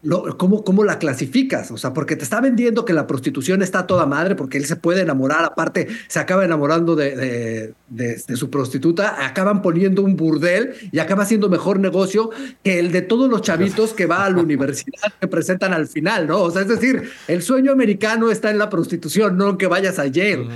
Lo- 0.06 0.38
¿cómo, 0.38 0.64
¿Cómo 0.64 0.84
la 0.84 1.00
clasificas? 1.00 1.72
O 1.72 1.78
sea, 1.78 1.94
porque 1.94 2.16
te 2.16 2.24
está 2.24 2.40
vendiendo 2.40 2.86
que 2.86 2.94
la 2.94 3.08
prostitución 3.08 3.62
está 3.62 3.80
a 3.80 3.88
toda 3.88 4.06
madre, 4.06 4.36
porque 4.36 4.58
él 4.58 4.66
se 4.66 4.76
puede 4.76 5.02
enamorar, 5.02 5.44
aparte 5.44 5.88
se 6.08 6.20
acaba 6.20 6.46
enamorando 6.46 6.96
de, 6.96 7.16
de- 7.16 7.74
de- 7.90 8.22
de 8.28 8.36
su 8.38 8.50
prostituta, 8.50 9.26
acaban 9.26 9.62
poniendo 9.62 10.02
un 10.04 10.16
burdel 10.16 10.74
y 10.92 11.00
acaba 11.00 11.26
siendo 11.26 11.50
mejor 11.50 11.80
negocio 11.80 12.30
que 12.64 12.80
el 12.80 12.92
de 12.92 13.02
todos 13.02 13.30
los 13.30 13.42
chavitos 13.42 13.94
que 13.94 14.06
va 14.06 14.26
a 14.26 14.30
la 14.30 14.42
universidad 14.42 15.12
que 15.20 15.28
presentan 15.28 15.74
al 15.74 15.88
final, 15.88 16.28
¿no? 16.28 16.42
O 16.42 16.52
sea, 16.52 16.62
es 16.62 16.68
decir, 16.68 17.10
el 17.28 17.42
sueño 17.42 17.72
americano 17.72 18.32
está 18.32 18.52
en 18.52 18.58
la 18.60 18.70
prostitución, 18.70 19.38
no 19.38 19.58
que 19.58 19.68
vayas 19.68 20.00
a 20.00 20.06
Yale. 20.08 20.48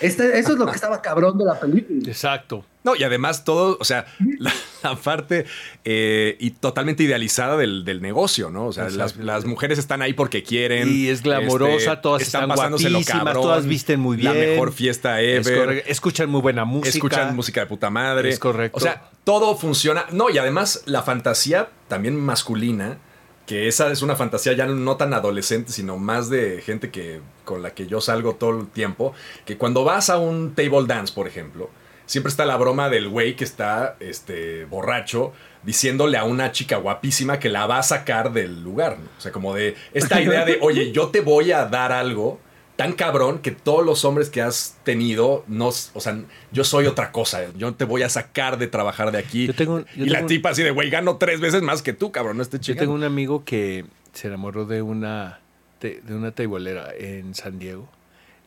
Este- 0.00 0.38
eso 0.38 0.52
es 0.52 0.58
lo 0.58 0.66
que 0.66 0.72
estaba 0.72 1.00
cabrón 1.00 1.38
de 1.38 1.44
la 1.44 1.58
película. 1.58 2.00
Exacto. 2.06 2.64
No, 2.86 2.94
y 2.94 3.02
además 3.02 3.44
todo, 3.44 3.76
o 3.80 3.84
sea, 3.84 4.06
la, 4.38 4.52
la 4.84 4.94
parte 4.94 5.44
eh, 5.84 6.36
y 6.38 6.52
totalmente 6.52 7.02
idealizada 7.02 7.56
del, 7.56 7.84
del 7.84 8.00
negocio, 8.00 8.48
¿no? 8.48 8.66
O 8.66 8.72
sea, 8.72 8.88
las, 8.90 9.16
las 9.16 9.44
mujeres 9.44 9.78
están 9.80 10.02
ahí 10.02 10.12
porque 10.12 10.44
quieren. 10.44 10.88
Y 10.88 11.08
es 11.08 11.22
glamorosa, 11.22 12.00
todas 12.00 12.22
están 12.22 12.48
pasándoselo 12.48 12.98
guapísimas, 13.00 13.34
todas 13.34 13.66
visten 13.66 13.98
muy 13.98 14.18
La 14.22 14.32
bien. 14.32 14.50
mejor 14.50 14.72
fiesta 14.72 15.20
Es 15.20 15.46
ever. 15.48 15.82
Escuchan 15.88 16.30
muy 16.30 16.40
buena 16.40 16.64
música. 16.64 16.88
Escuchan 16.90 17.34
música 17.34 17.60
de 17.62 17.66
puta 17.66 17.90
madre. 17.90 18.28
Es 18.28 18.38
correcto. 18.38 18.76
O 18.78 18.80
sea, 18.80 19.10
todo 19.24 19.56
funciona. 19.56 20.06
No, 20.12 20.30
y 20.30 20.38
además 20.38 20.82
la 20.86 21.02
fantasía 21.02 21.68
también 21.88 22.14
masculina, 22.14 22.98
que 23.46 23.66
esa 23.66 23.90
es 23.90 24.02
una 24.02 24.14
fantasía 24.14 24.52
ya 24.52 24.66
no 24.66 24.96
tan 24.96 25.12
adolescente, 25.12 25.72
sino 25.72 25.98
más 25.98 26.30
de 26.30 26.62
gente 26.62 26.90
que 26.90 27.20
con 27.44 27.62
la 27.62 27.70
que 27.74 27.88
yo 27.88 28.00
salgo 28.00 28.36
todo 28.36 28.60
el 28.60 28.68
tiempo, 28.68 29.12
que 29.44 29.56
cuando 29.56 29.82
vas 29.82 30.08
a 30.08 30.18
un 30.18 30.54
table 30.54 30.86
dance, 30.86 31.12
por 31.12 31.26
ejemplo, 31.26 31.68
siempre 32.06 32.30
está 32.30 32.46
la 32.46 32.56
broma 32.56 32.88
del 32.88 33.08
güey 33.08 33.36
que 33.36 33.44
está 33.44 33.96
este 34.00 34.64
borracho 34.64 35.32
diciéndole 35.62 36.16
a 36.16 36.24
una 36.24 36.52
chica 36.52 36.76
guapísima 36.76 37.38
que 37.38 37.48
la 37.48 37.66
va 37.66 37.78
a 37.78 37.82
sacar 37.82 38.32
del 38.32 38.62
lugar, 38.62 38.98
¿no? 38.98 39.06
O 39.18 39.20
sea, 39.20 39.32
como 39.32 39.54
de 39.54 39.74
esta 39.92 40.20
idea 40.22 40.44
de, 40.44 40.58
"Oye, 40.62 40.92
yo 40.92 41.08
te 41.08 41.20
voy 41.20 41.50
a 41.52 41.64
dar 41.66 41.90
algo 41.92 42.38
tan 42.76 42.92
cabrón 42.92 43.38
que 43.38 43.50
todos 43.52 43.84
los 43.84 44.04
hombres 44.04 44.28
que 44.28 44.42
has 44.42 44.76
tenido, 44.84 45.44
no, 45.48 45.68
o 45.68 46.00
sea, 46.00 46.18
yo 46.52 46.62
soy 46.62 46.86
otra 46.86 47.10
cosa. 47.10 47.46
Yo 47.56 47.74
te 47.74 47.84
voy 47.86 48.02
a 48.02 48.08
sacar 48.10 48.58
de 48.58 48.66
trabajar 48.66 49.12
de 49.12 49.18
aquí. 49.18 49.46
Yo 49.46 49.54
tengo- 49.54 49.80
yo 49.96 50.04
y 50.04 50.08
la 50.10 50.26
tipa 50.26 50.50
así 50.50 50.62
de, 50.62 50.70
güey, 50.72 50.90
gano 50.90 51.16
tres 51.16 51.40
veces 51.40 51.62
más 51.62 51.80
que 51.82 51.94
tú, 51.94 52.12
cabrón, 52.12 52.36
no 52.36 52.42
esté 52.42 52.58
Yo 52.60 52.76
tengo 52.76 52.92
un 52.92 53.02
amigo 53.02 53.44
que 53.44 53.86
se 54.12 54.28
enamoró 54.28 54.66
de 54.66 54.82
una, 54.82 55.40
de, 55.80 56.00
de 56.02 56.14
una 56.14 56.32
teibolera 56.32 56.90
en 56.96 57.34
San 57.34 57.58
Diego. 57.58 57.88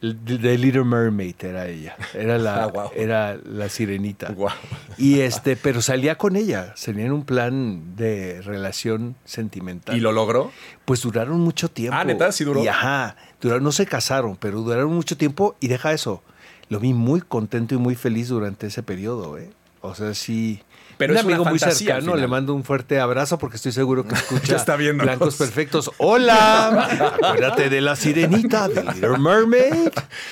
The 0.02 0.58
Little 0.58 0.86
Mermaid 0.86 1.36
era 1.42 1.68
ella. 1.68 1.98
Era 2.14 2.38
la, 2.38 2.64
Ah, 2.76 2.90
era 2.96 3.38
la 3.44 3.68
sirenita. 3.68 4.32
Guau. 4.32 4.54
Y 4.98 5.20
este, 5.20 5.58
pero 5.58 5.82
salía 5.82 6.18
con 6.18 6.36
ella. 6.36 6.74
Salía 6.76 7.06
en 7.06 7.12
un 7.12 7.26
plan 7.26 7.96
de 7.98 8.42
relación 8.42 9.16
sentimental. 9.26 9.98
¿Y 9.98 10.00
lo 10.00 10.12
logró? 10.12 10.52
Pues 10.86 11.02
duraron 11.02 11.42
mucho 11.42 11.70
tiempo. 11.70 11.98
Ah, 12.00 12.06
¿neta? 12.06 12.32
¿Sí 12.32 12.46
duró? 12.46 12.64
Y 12.64 12.68
ajá, 12.68 13.18
duraron, 13.42 13.64
no 13.64 13.72
se 13.74 13.86
casaron, 13.86 14.38
pero 14.38 14.62
duraron 14.62 14.94
mucho 14.94 15.18
tiempo 15.18 15.58
y 15.60 15.68
deja 15.68 15.92
eso. 15.92 16.24
Lo 16.70 16.80
vi 16.80 16.94
muy 16.94 17.22
contento 17.22 17.76
y 17.76 17.78
muy 17.78 17.96
feliz 17.96 18.30
durante 18.30 18.68
ese 18.68 18.84
periodo, 18.84 19.38
¿eh? 19.38 19.50
O 19.82 19.96
sea, 19.96 20.14
sí. 20.14 20.62
Pero 21.00 21.14
un 21.14 21.18
es 21.18 21.24
una 21.26 21.36
amigo 21.36 21.50
muy 21.50 21.58
cercano, 21.60 22.16
le 22.16 22.28
mando 22.28 22.54
un 22.54 22.64
fuerte 22.64 23.00
abrazo 23.00 23.40
porque 23.40 23.56
estoy 23.56 23.72
seguro 23.72 24.06
que 24.08 24.14
escucha 24.16 24.46
Ya 24.46 24.56
está 24.58 24.76
viéndonos. 24.76 25.06
Blancos 25.18 25.36
Perfectos. 25.38 25.90
¡Hola! 25.98 27.16
Acuérdate 27.24 27.70
de 27.70 27.82
la 27.82 27.96
sirenita, 27.96 28.68
de 28.68 28.84
Little 28.84 29.18
Mermaid. 29.18 29.90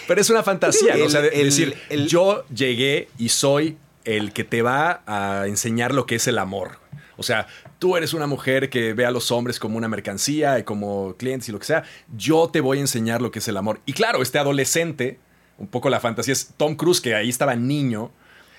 Pero 0.08 0.22
es 0.22 0.30
una 0.30 0.44
fantasía, 0.44 0.96
¿no? 0.98 1.06
o 1.06 1.10
sea, 1.10 1.22
de- 1.22 1.30
El- 1.30 1.40
el- 1.40 1.46
decir, 1.46 1.78
el- 1.90 2.08
yo 2.08 2.46
llegué 2.54 3.08
y 3.18 3.30
soy 3.30 3.78
el 4.04 4.34
que 4.34 4.44
te 4.44 4.62
va 4.62 5.02
a 5.08 5.48
enseñar 5.48 5.94
lo 5.94 6.06
que 6.06 6.16
es 6.16 6.28
el 6.28 6.38
amor. 6.38 6.80
O 7.16 7.24
sea, 7.24 7.48
tú 7.80 7.98
eres 7.98 8.14
una 8.14 8.28
mujer 8.28 8.70
que 8.70 8.94
ve 8.94 9.06
a 9.06 9.12
los 9.12 9.32
hombres 9.32 9.60
como 9.60 9.78
una 9.78 9.88
mercancía 9.88 10.60
y 10.60 10.64
como 10.64 11.16
clientes 11.18 11.50
y 11.50 11.52
lo 11.52 11.60
que 11.60 11.66
sea. 11.66 11.84
Yo 12.16 12.50
te 12.52 12.62
voy 12.62 12.78
a 12.78 12.82
enseñar 12.82 13.22
lo 13.22 13.32
que 13.32 13.40
es 13.40 13.48
el 13.48 13.58
amor. 13.58 13.80
Y 13.86 13.94
claro, 13.94 14.22
este 14.22 14.38
adolescente, 14.38 15.18
un 15.58 15.68
poco 15.68 15.90
la 15.90 16.00
fantasía 16.00 16.34
es 16.34 16.52
Tom 16.58 16.76
Cruise, 16.76 17.02
que 17.02 17.16
ahí 17.16 17.30
estaba 17.30 17.56
niño. 17.56 18.12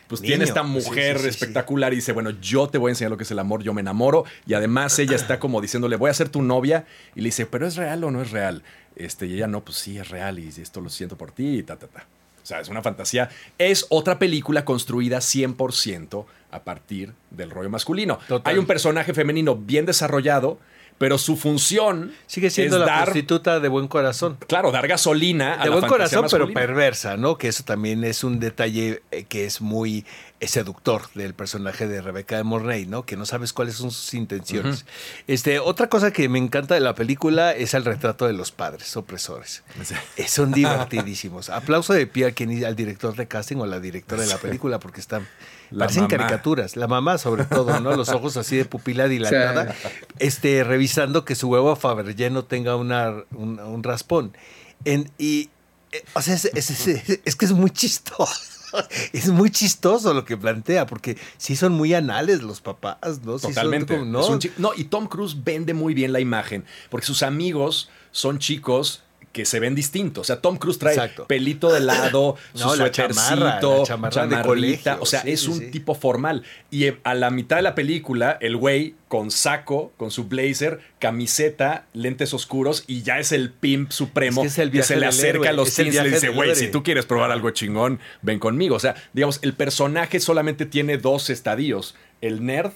Pues 0.09 0.23
tiene 0.23 0.45
esta 0.45 0.63
mujer 0.63 1.19
sí, 1.19 1.25
sí, 1.25 1.29
sí. 1.29 1.29
espectacular 1.29 1.93
y 1.93 1.97
dice, 1.97 2.13
bueno, 2.13 2.31
yo 2.31 2.69
te 2.69 2.79
voy 2.79 2.89
a 2.89 2.93
enseñar 2.93 3.11
lo 3.11 3.17
que 3.19 3.25
es 3.25 3.31
el 3.31 3.39
amor, 3.39 3.63
yo 3.63 3.75
me 3.75 3.83
enamoro. 3.83 4.25
Y 4.47 4.55
además 4.55 4.99
ella 4.99 5.17
está 5.17 5.39
como 5.39 5.61
diciéndole, 5.61 5.97
voy 5.97 6.11
a 6.11 6.15
ser 6.15 6.31
tu 6.31 6.43
novia. 6.43 6.87
Y 7.15 7.21
le 7.21 7.27
dice, 7.27 7.47
pero 7.47 7.67
¿es 7.67 7.77
real 7.77 8.03
o 8.05 8.11
no 8.11 8.23
es 8.23 8.31
real? 8.31 8.63
Este, 8.97 9.27
y 9.27 9.35
ella, 9.35 9.47
no, 9.47 9.65
pues 9.65 9.77
sí, 9.77 9.99
es 9.99 10.09
real 10.09 10.39
y 10.39 10.49
esto 10.49 10.81
lo 10.81 10.89
siento 10.89 11.17
por 11.17 11.31
ti 11.31 11.59
y 11.59 11.63
ta, 11.63 11.77
ta, 11.77 11.87
ta. 11.87 12.07
O 12.43 12.47
sea, 12.49 12.61
es 12.61 12.69
una 12.69 12.81
fantasía. 12.81 13.29
Es 13.59 13.85
otra 13.91 14.19
película 14.19 14.65
construida 14.65 15.19
100% 15.19 16.25
a 16.51 16.63
partir 16.65 17.13
del 17.31 17.51
rollo 17.51 17.69
masculino. 17.69 18.19
Total. 18.27 18.51
Hay 18.53 18.59
un 18.59 18.67
personaje 18.67 19.13
femenino 19.13 19.55
bien 19.55 19.85
desarrollado, 19.85 20.59
pero 20.99 21.17
su 21.19 21.37
función 21.37 22.13
Sigue 22.27 22.51
siendo 22.51 22.77
es 22.77 22.81
la 22.81 22.87
dar, 22.87 23.05
prostituta 23.05 23.61
de 23.61 23.69
buen 23.69 23.89
corazón. 23.89 24.37
claro, 24.47 24.71
dar 24.73 24.87
gasolina 24.89 25.55
a 25.55 25.65
de 25.65 25.71
la 25.71 25.77
buen 25.77 25.89
corazón, 25.89 26.27
pero 26.31 26.53
perversa, 26.53 27.17
¿no? 27.17 27.39
Que 27.39 27.49
eso 27.49 27.63
también 27.65 28.05
es 28.05 28.25
un 28.25 28.41
detalle 28.41 29.03
eh, 29.11 29.25
que 29.25 29.47
es 29.47 29.61
muy 29.61 30.05
seductor 30.41 31.03
del 31.15 31.35
personaje 31.35 31.89
de 31.89 32.01
Rebeca 32.01 32.37
de 32.37 32.45
Mornay, 32.45 32.87
¿no? 32.87 33.05
Que 33.05 33.17
no 33.17 33.27
sabes 33.27 33.53
cuáles 33.53 33.75
son 33.75 33.91
sus 33.91 34.15
intenciones. 34.15 34.87
Este, 35.27 35.59
otra 35.59 35.89
cosa 35.89 36.13
que 36.13 36.29
me 36.29 36.39
encanta 36.39 36.75
de 36.75 36.81
la 36.81 36.95
película 36.95 37.53
es 37.53 37.75
el 37.75 37.85
retrato 37.85 38.27
de 38.27 38.33
los 38.35 38.53
padres 38.53 38.97
opresores. 38.97 39.63
Eh, 40.17 40.29
Son 40.29 40.53
divertidísimos. 40.53 41.49
Aplauso 41.49 41.93
de 41.93 42.07
pie 42.07 42.27
a 42.27 42.33
quien, 42.33 42.65
al 42.65 42.77
director 42.77 43.17
de 43.17 43.27
casting 43.27 43.57
o 43.57 43.65
a 43.65 43.67
la 43.67 43.81
directora 43.81 44.23
de 44.23 44.29
la 44.29 44.39
película 44.39 44.79
porque 44.79 45.01
están 45.01 45.27
La 45.71 45.85
parecen 45.87 46.05
mamá. 46.05 46.17
caricaturas. 46.17 46.77
La 46.77 46.87
mamá 46.87 47.19
sobre 47.19 47.45
todo, 47.45 47.79
¿no? 47.81 47.97
Los 47.97 48.09
ojos 48.11 48.37
así 48.37 48.57
de 48.57 48.65
pupila 48.65 49.07
dilatada. 49.09 49.75
Este, 50.19 50.65
revisando 50.65 51.25
que 51.25 51.35
su 51.35 51.49
huevo 51.49 51.75
Fabergé 51.77 52.31
no 52.31 52.45
tenga 52.45 52.77
una, 52.77 53.15
un, 53.35 53.59
un 53.61 53.83
raspón. 53.83 54.37
En- 54.85 55.11
y, 55.19 55.51
eh, 55.93 56.05
o 56.15 56.23
sea, 56.23 56.35
es, 56.35 56.45
es- 56.47 56.71
es- 56.87 57.21
es 57.25 57.37
que 57.37 57.45
es 57.45 57.53
muy 57.53 57.71
chistoso. 57.71 58.33
Es 59.15 59.29
muy 59.31 59.51
chistoso 59.51 60.13
lo 60.13 60.27
que 60.27 60.37
plantea, 60.37 60.85
porque 60.85 61.17
sí 61.39 61.57
son 61.57 61.73
muy 61.73 61.95
anales 61.95 62.43
los 62.43 62.61
papás, 62.61 63.23
¿no? 63.25 63.39
Sí 63.39 63.45
son 63.47 63.55
Totalmente. 63.55 63.95
como, 63.97 64.05
¿no? 64.11 64.21
Es 64.21 64.29
un 64.29 64.39
chi- 64.41 64.53
no, 64.59 64.73
y 64.77 64.85
Tom 64.85 65.07
Cruise 65.07 65.43
vende 65.43 65.73
muy 65.73 65.95
bien 65.95 66.13
la 66.13 66.21
imagen, 66.21 66.67
porque 66.91 67.07
sus 67.07 67.23
amigos 67.23 67.89
son 68.11 68.39
que 69.39 69.45
se 69.45 69.61
ven 69.61 69.75
distintos. 69.77 70.23
O 70.23 70.25
sea, 70.25 70.41
Tom 70.41 70.57
Cruise 70.57 70.79
trae 70.79 70.95
Exacto. 70.95 71.27
pelito 71.27 71.73
de 71.73 71.79
lado, 71.81 72.37
su 72.55 72.65
No, 72.65 72.75
suétercito, 72.75 73.15
chamarra, 73.25 73.61
la 73.79 73.85
chamarra 73.85 74.09
de 74.27 74.31
chamarrita. 74.31 74.43
colegio, 74.49 74.97
O 75.01 75.07
sea, 75.07 75.23
sí, 75.23 75.31
es 75.31 75.47
un 75.47 75.59
sí. 75.61 75.67
tipo 75.71 75.95
formal. 75.95 76.43
Y 76.71 76.85
eh, 76.87 76.99
a 77.05 77.15
la 77.15 77.31
mitad 77.31 77.57
de 77.57 77.63
la 77.63 77.75
película, 77.77 78.37
el 78.41 78.57
güey 78.57 78.97
con 79.07 79.31
saco, 79.31 79.93
con 79.97 80.11
su 80.11 80.25
blazer, 80.25 80.81
camiseta, 80.99 81.87
lentes 81.95 82.35
oscuros, 82.35 82.85
y 82.87 83.03
ya 83.03 83.19
es 83.21 83.33
el 83.33 83.51
pimp 83.51 83.91
supremo 83.93 84.43
Es 84.43 84.47
que 84.47 84.49
es 84.49 84.59
el 84.59 84.71
que 84.73 84.83
se 84.83 84.97
le 84.97 85.07
acerca 85.07 85.29
héroe, 85.29 85.49
a 85.49 85.53
los 85.53 85.73
teens 85.75 85.95
y 85.95 86.01
le 86.01 86.11
dice, 86.11 86.29
güey, 86.31 86.51
héroe". 86.51 86.61
si 86.61 86.69
tú 86.71 86.83
quieres 86.83 87.07
probar 87.07 87.31
algo 87.31 87.51
chingón, 87.51 88.01
ven 88.23 88.39
conmigo. 88.41 88.75
O 88.77 88.81
sea, 88.81 88.97
digamos, 89.13 89.39
el 89.43 89.55
personaje 89.55 90.21
solamente 90.21 90.67
tiene 90.67 90.99
dos 90.99 91.31
estadios, 91.31 91.95
el 92.21 92.45
nerd 92.45 92.73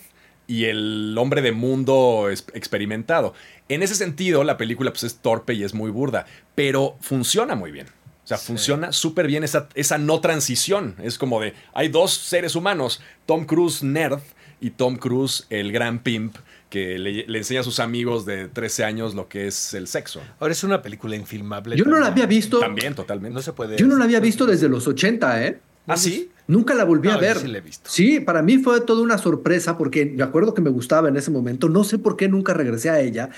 y 0.46 0.64
el 0.64 1.14
hombre 1.18 1.40
de 1.42 1.52
mundo 1.52 2.28
experimentado. 2.54 3.34
En 3.74 3.82
ese 3.82 3.94
sentido, 3.94 4.44
la 4.44 4.58
película 4.58 4.90
pues, 4.90 5.02
es 5.04 5.16
torpe 5.16 5.54
y 5.54 5.64
es 5.64 5.72
muy 5.72 5.90
burda, 5.90 6.26
pero 6.54 6.96
funciona 7.00 7.54
muy 7.54 7.72
bien. 7.72 7.86
O 8.22 8.26
sea, 8.26 8.36
funciona 8.36 8.92
súper 8.92 9.26
bien 9.26 9.44
esa, 9.44 9.68
esa 9.74 9.96
no 9.96 10.20
transición. 10.20 10.94
Es 11.02 11.16
como 11.16 11.40
de, 11.40 11.54
hay 11.72 11.88
dos 11.88 12.12
seres 12.12 12.54
humanos, 12.54 13.00
Tom 13.24 13.46
Cruise 13.46 13.82
nerd 13.82 14.20
y 14.60 14.70
Tom 14.70 14.96
Cruise 14.96 15.46
el 15.48 15.72
gran 15.72 16.00
pimp 16.00 16.36
que 16.68 16.98
le, 16.98 17.26
le 17.26 17.38
enseña 17.38 17.60
a 17.60 17.64
sus 17.64 17.80
amigos 17.80 18.26
de 18.26 18.48
13 18.48 18.84
años 18.84 19.14
lo 19.14 19.28
que 19.28 19.46
es 19.46 19.72
el 19.72 19.88
sexo. 19.88 20.20
Ahora 20.38 20.52
es 20.52 20.62
una 20.64 20.82
película 20.82 21.16
infilmable. 21.16 21.74
Yo 21.74 21.86
no 21.86 21.98
la 21.98 22.08
había 22.08 22.26
visto. 22.26 22.60
También, 22.60 22.94
totalmente. 22.94 23.34
No 23.34 23.40
se 23.42 23.54
puede. 23.54 23.78
Yo 23.78 23.86
no 23.86 23.96
la 23.96 24.04
había 24.04 24.20
visto 24.20 24.44
desde 24.44 24.68
los 24.68 24.86
80, 24.86 25.46
¿eh? 25.46 25.60
¿Ah, 25.86 25.96
sí? 25.96 26.30
Nunca 26.46 26.74
la 26.74 26.84
volví 26.84 27.08
No, 27.08 27.14
a 27.14 27.18
ver. 27.18 27.38
sí 27.38 27.48
la 27.48 27.58
he 27.58 27.60
visto. 27.60 27.88
Sí, 27.90 28.20
para 28.20 28.42
mí 28.42 28.58
fue 28.58 28.80
toda 28.80 29.02
una 29.02 29.18
sorpresa 29.18 29.78
porque 29.78 30.06
me 30.06 30.22
acuerdo 30.22 30.54
que 30.54 30.60
me 30.60 30.70
gustaba 30.70 31.08
en 31.08 31.16
ese 31.16 31.30
momento. 31.30 31.68
No 31.68 31.84
sé 31.84 31.98
por 31.98 32.16
qué 32.16 32.28
nunca 32.28 32.52
regresé 32.54 32.90
a 32.90 33.00
ella. 33.00 33.30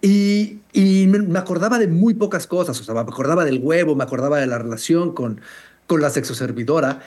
Y, 0.00 0.58
y 0.72 1.06
me, 1.08 1.38
acordaba 1.38 1.78
de 1.78 1.88
muy 1.88 2.14
pocas 2.14 2.46
cosas. 2.46 2.80
O 2.80 2.84
sea, 2.84 2.94
me 2.94 3.00
acordaba 3.00 3.44
del 3.44 3.60
huevo, 3.62 3.96
me 3.96 4.04
acordaba 4.04 4.38
de 4.38 4.46
la 4.46 4.58
relación 4.58 5.12
con, 5.12 5.40
con 5.88 6.00
la 6.00 6.10
sexoservidora. 6.10 7.00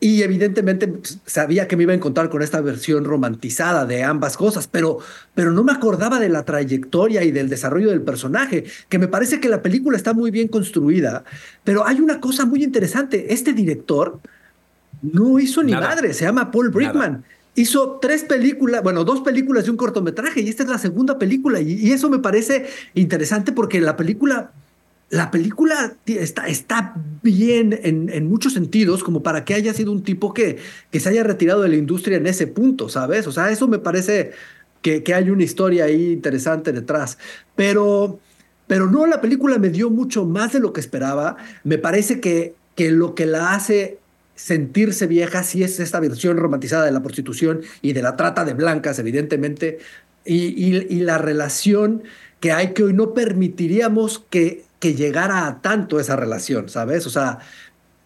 Y 0.00 0.22
evidentemente 0.22 0.88
pues, 0.88 1.18
sabía 1.24 1.68
que 1.68 1.76
me 1.76 1.84
iba 1.84 1.92
a 1.92 1.96
encontrar 1.96 2.30
con 2.30 2.42
esta 2.42 2.60
versión 2.60 3.04
romantizada 3.04 3.86
de 3.86 4.02
ambas 4.02 4.36
cosas, 4.36 4.66
pero, 4.66 4.98
pero 5.34 5.52
no 5.52 5.62
me 5.62 5.72
acordaba 5.72 6.18
de 6.18 6.30
la 6.30 6.44
trayectoria 6.44 7.22
y 7.22 7.30
del 7.30 7.48
desarrollo 7.48 7.90
del 7.90 8.02
personaje, 8.02 8.64
que 8.88 8.98
me 8.98 9.06
parece 9.06 9.38
que 9.38 9.48
la 9.48 9.62
película 9.62 9.96
está 9.96 10.14
muy 10.14 10.30
bien 10.32 10.48
construida. 10.48 11.24
Pero 11.62 11.86
hay 11.86 12.00
una 12.00 12.20
cosa 12.20 12.46
muy 12.46 12.64
interesante. 12.64 13.32
Este 13.32 13.52
director 13.52 14.18
no 15.02 15.38
hizo 15.38 15.62
ni 15.62 15.72
Nada. 15.72 15.88
madre, 15.88 16.14
se 16.14 16.24
llama 16.24 16.50
Paul 16.50 16.70
Brickman. 16.70 17.24
Hizo 17.54 17.98
tres 18.00 18.24
películas, 18.24 18.82
bueno, 18.82 19.04
dos 19.04 19.20
películas 19.20 19.66
y 19.66 19.70
un 19.70 19.76
cortometraje, 19.76 20.40
y 20.40 20.48
esta 20.48 20.62
es 20.62 20.68
la 20.68 20.78
segunda 20.78 21.18
película, 21.18 21.60
y, 21.60 21.92
eso 21.92 22.08
me 22.08 22.18
parece 22.18 22.66
interesante 22.94 23.52
porque 23.52 23.80
la 23.80 23.96
película, 23.96 24.52
la 25.10 25.30
película 25.30 25.94
está, 26.06 26.46
está 26.46 26.94
bien 27.22 27.78
en, 27.82 28.08
en 28.08 28.26
muchos 28.26 28.54
sentidos, 28.54 29.04
como 29.04 29.22
para 29.22 29.44
que 29.44 29.52
haya 29.52 29.74
sido 29.74 29.92
un 29.92 30.02
tipo 30.02 30.32
que, 30.32 30.56
que 30.90 31.00
se 31.00 31.10
haya 31.10 31.24
retirado 31.24 31.60
de 31.60 31.68
la 31.68 31.76
industria 31.76 32.16
en 32.16 32.26
ese 32.26 32.46
punto, 32.46 32.88
¿sabes? 32.88 33.26
O 33.26 33.32
sea, 33.32 33.50
eso 33.50 33.68
me 33.68 33.78
parece 33.78 34.32
que, 34.82 35.02
que 35.02 35.14
hay 35.14 35.30
una 35.30 35.44
historia 35.44 35.84
ahí 35.84 36.12
interesante 36.12 36.72
detrás. 36.72 37.16
Pero, 37.56 38.20
pero 38.66 38.90
no, 38.90 39.06
la 39.06 39.20
película 39.20 39.58
me 39.58 39.70
dio 39.70 39.88
mucho 39.88 40.26
más 40.26 40.52
de 40.52 40.60
lo 40.60 40.72
que 40.72 40.80
esperaba. 40.80 41.36
Me 41.64 41.78
parece 41.78 42.20
que, 42.20 42.54
que 42.74 42.90
lo 42.90 43.14
que 43.14 43.24
la 43.24 43.54
hace 43.54 43.98
sentirse 44.34 45.06
vieja 45.06 45.42
sí 45.44 45.62
es 45.62 45.78
esta 45.80 46.00
versión 46.00 46.36
romantizada 46.36 46.84
de 46.84 46.92
la 46.92 47.02
prostitución 47.02 47.60
y 47.82 47.92
de 47.92 48.02
la 48.02 48.16
trata 48.16 48.44
de 48.44 48.54
blancas, 48.54 48.98
evidentemente, 48.98 49.78
y, 50.24 50.36
y- 50.48 50.86
y 50.90 51.00
la 51.00 51.18
relación 51.18 52.02
que 52.40 52.52
hay 52.52 52.72
que 52.72 52.84
hoy 52.84 52.92
no 52.92 53.14
permitiríamos 53.14 54.24
que, 54.30 54.64
que 54.80 54.94
llegara 54.94 55.46
a 55.46 55.60
tanto 55.62 56.00
esa 56.00 56.16
relación, 56.16 56.68
¿sabes? 56.68 57.06
O 57.06 57.10
sea, 57.10 57.38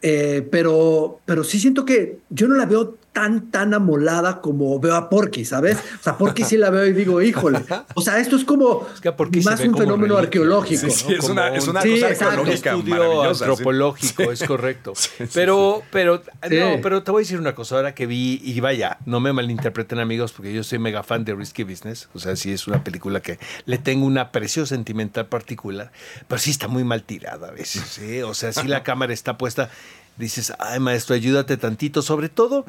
eh, 0.03 0.47
pero, 0.51 1.21
pero 1.25 1.43
sí 1.45 1.59
siento 1.59 1.85
que 1.85 2.19
yo 2.29 2.49
no 2.49 2.55
la 2.57 2.67
veo 2.67 2.97
tan, 3.17 3.51
tan 3.51 3.73
amolada 3.73 4.43
como 4.43 4.79
veo 4.79 4.95
a 4.95 5.09
Porky, 5.09 5.47
¿sabes? 5.47 5.79
O 5.99 6.03
sea, 6.03 6.19
Porky 6.19 6.45
sí 6.45 6.59
la 6.59 6.69
veo 6.69 6.85
y 6.85 6.93
digo, 6.93 7.23
híjole. 7.23 7.65
O 7.95 8.03
sea, 8.03 8.19
esto 8.19 8.37
es 8.37 8.45
como 8.45 8.87
Es 8.95 9.01
que 9.01 9.11
Porky 9.11 9.43
se 9.43 9.49
más 9.49 9.61
un 9.61 9.69
como 9.69 9.79
fenómeno 9.79 10.19
arqueológico. 10.19 10.83
Sí, 10.83 10.91
sí, 10.91 11.15
es 11.15 11.25
una, 11.25 11.49
es 11.49 11.65
un- 11.65 11.71
una 11.71 11.81
Sí, 11.81 11.93
cosa 11.93 12.11
exacto. 12.11 12.43
un 12.43 12.49
arqueológica 12.49 12.71
estudio 12.75 13.23
antropológico, 13.23 14.23
es 14.33 14.43
correcto. 14.43 14.93
Sí, 14.95 15.09
sí, 15.19 15.25
pero, 15.33 15.83
pero, 15.91 16.23
Sí. 16.47 16.57
no, 16.59 16.81
pero 16.83 17.03
te 17.03 17.11
voy 17.11 17.21
a 17.21 17.23
decir 17.23 17.39
una 17.41 17.55
cosa 17.55 17.77
ahora 17.77 17.95
que 17.95 18.05
vi, 18.07 18.39
y 18.45 18.61
vaya, 18.61 18.99
no 19.07 19.19
me 19.21 19.33
malinterpreten 19.33 19.99
amigos, 19.99 20.33
porque 20.33 20.53
yo 20.53 20.63
soy 20.63 20.79
mega 20.79 21.03
fan 21.03 21.25
de 21.25 21.35
Risky 21.35 21.65
Business, 21.65 22.11
o 22.13 22.19
sea, 22.19 22.37
sí 22.37 22.53
es 22.53 22.67
una 22.67 22.85
película 22.85 23.21
que 23.21 23.39
le 23.65 23.79
tengo 23.79 24.05
un 24.05 24.19
aprecio 24.19 24.67
sentimental 24.67 25.25
particular, 25.27 25.91
pero 26.29 26.39
sí 26.39 26.51
está 26.51 26.69
muy 26.69 26.85
mal 26.85 27.03
tirada 27.03 27.49
a 27.49 27.53
veces, 27.53 27.83
¿sí? 27.89 28.21
o 28.21 28.35
sea, 28.35 28.53
sí 28.53 28.69
la 28.69 28.83
cámara 28.83 29.15
está 29.15 29.39
puesta, 29.39 29.71
dices, 30.19 30.53
ay 30.59 30.81
maestro, 30.81 31.15
ayúdate 31.15 31.57
tantito, 31.57 32.03
sobre 32.03 32.29
todo, 32.29 32.65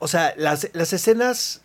o 0.00 0.08
sea, 0.08 0.34
las, 0.36 0.68
las 0.72 0.92
escenas... 0.92 1.60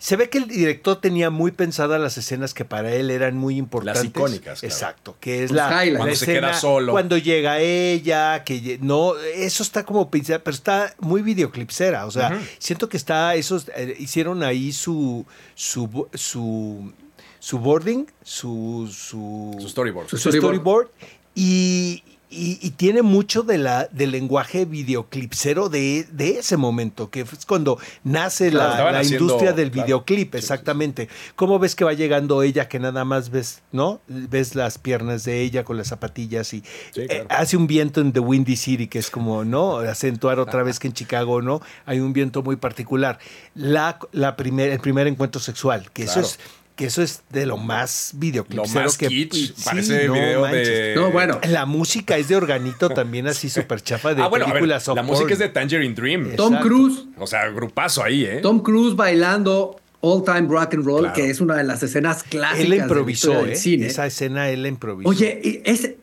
Se 0.00 0.14
ve 0.14 0.30
que 0.30 0.38
el 0.38 0.46
director 0.46 1.00
tenía 1.00 1.28
muy 1.28 1.50
pensadas 1.50 2.00
las 2.00 2.16
escenas 2.18 2.54
que 2.54 2.64
para 2.64 2.94
él 2.94 3.10
eran 3.10 3.36
muy 3.36 3.56
importantes. 3.56 4.04
icónicas, 4.04 4.60
claro. 4.60 4.72
Exacto, 4.72 5.16
que 5.18 5.42
es 5.42 5.50
Los 5.50 5.56
la, 5.56 5.84
la 5.86 5.98
Cuando 5.98 6.14
se 6.14 6.26
queda 6.26 6.34
escena 6.36 6.54
solo. 6.54 6.92
Cuando 6.92 7.18
llega 7.18 7.58
ella, 7.58 8.44
que 8.44 8.78
no, 8.80 9.16
eso 9.16 9.64
está 9.64 9.84
como 9.84 10.08
pensado, 10.08 10.40
pero 10.44 10.54
está 10.54 10.94
muy 11.00 11.22
videoclipsera. 11.22 12.06
O 12.06 12.12
sea, 12.12 12.40
siento 12.60 12.88
que 12.88 12.96
está, 12.96 13.34
esos 13.34 13.70
eh, 13.74 13.96
hicieron 13.98 14.44
ahí 14.44 14.70
su, 14.70 15.26
su, 15.56 16.06
su, 16.14 16.92
su 17.40 17.58
boarding, 17.58 18.06
su, 18.22 18.88
su, 18.96 19.56
Su 19.58 19.68
storyboard. 19.68 20.08
Su 20.10 20.16
su 20.16 20.30
storyboard. 20.30 20.54
storyboard 20.60 20.88
y, 21.34 22.04
y- 22.30 22.58
y 22.60 22.70
tiene 22.70 23.02
mucho 23.02 23.42
de 23.42 23.58
la, 23.58 23.86
del 23.90 24.10
lenguaje 24.10 24.64
videoclipsero 24.64 25.68
de, 25.68 26.06
de 26.12 26.38
ese 26.38 26.56
momento, 26.56 27.10
que 27.10 27.20
es 27.20 27.46
cuando 27.46 27.78
nace 28.04 28.50
Claro, 28.50 28.64
la, 28.66 28.70
estaban 28.72 28.92
la 28.94 29.00
haciendo- 29.00 29.24
industria 29.24 29.52
del 29.52 29.70
claro. 29.70 29.86
videoclip, 29.86 30.32
Sí, 30.34 30.38
sí, 30.38 30.44
exactamente. 30.44 31.08
¿Cómo 31.36 31.58
ves 31.58 31.74
que 31.74 31.84
va 31.84 31.92
llegando 31.92 32.42
ella, 32.42 32.68
que 32.68 32.78
nada 32.78 33.04
más 33.04 33.30
ves, 33.30 33.62
¿no? 33.72 34.00
Ves 34.08 34.54
las 34.54 34.78
piernas 34.78 35.24
de 35.24 35.40
ella 35.40 35.64
con 35.64 35.76
las 35.76 35.88
zapatillas 35.88 36.52
y 36.54 36.62
Sí, 36.92 37.02
eh, 37.08 37.26
hace 37.30 37.56
un 37.56 37.66
viento 37.66 38.00
en 38.00 38.12
The 38.12 38.20
Windy 38.20 38.56
City, 38.56 38.88
que 38.88 38.98
es 38.98 39.10
como, 39.10 39.44
¿no? 39.44 39.78
Acentuar 39.78 40.38
otra 40.38 40.62
vez 40.62 40.78
que 40.78 40.88
en 40.88 40.92
Chicago, 40.94 41.40
¿no? 41.42 41.60
Hay 41.86 42.00
un 42.00 42.12
viento 42.12 42.42
muy 42.42 42.56
particular. 42.56 43.18
La, 43.54 43.98
la 44.12 44.36
primer, 44.36 44.70
el 44.70 44.80
primer 44.80 45.06
encuentro 45.06 45.40
sexual, 45.40 45.90
que 45.92 46.04
eso 46.04 46.20
es 46.20 46.38
que 46.78 46.86
eso 46.86 47.02
es 47.02 47.22
de 47.30 47.44
lo 47.44 47.56
más 47.58 48.14
Lo 48.48 48.64
más 48.66 48.96
que 48.96 49.08
kitsch. 49.08 49.34
sí, 49.34 49.54
Parece 49.64 50.06
no 50.06 50.14
video 50.14 50.40
manches. 50.42 50.68
de. 50.68 50.94
No, 50.94 51.10
bueno. 51.10 51.40
La 51.48 51.66
música 51.66 52.16
es 52.16 52.28
de 52.28 52.36
organito 52.36 52.88
también 52.88 53.26
así 53.26 53.50
súper 53.50 53.82
chafa 53.82 54.14
de 54.14 54.22
ah, 54.22 54.28
bueno, 54.28 54.44
a 54.44 54.48
ver, 54.48 54.54
películas 54.62 54.86
la 54.86 55.02
música 55.02 55.22
porn. 55.24 55.32
es 55.32 55.38
de 55.40 55.48
Tangerine 55.48 55.94
Dream. 55.94 56.36
Tom. 56.36 56.56
Cruise, 56.60 57.04
O 57.18 57.26
sea, 57.26 57.48
grupazo 57.48 58.02
ahí, 58.04 58.24
¿eh? 58.24 58.38
Tom 58.40 58.60
Cruise 58.62 58.94
bailando 58.96 59.76
All 60.00 60.22
Time 60.24 60.46
Rock 60.48 60.74
and 60.74 60.84
Roll, 60.84 61.00
Claro. 61.00 61.14
que 61.16 61.28
es 61.28 61.40
una 61.40 61.56
de 61.56 61.64
las 61.64 61.82
escenas 61.82 62.22
clásicas. 62.22 62.60
Él 62.60 62.68
la 62.70 62.74
de 62.76 62.78
la 62.78 62.84
improvisó, 62.86 63.32
del 63.42 63.50
¿eh? 63.50 63.56
cine. 63.56 63.86
Esa 63.88 64.06
escena 64.06 64.48
él 64.48 64.62
la 64.62 64.68
improvisó. 64.68 65.08
Oye, 65.10 65.40
y, 65.42 65.60
ese- 65.64 65.98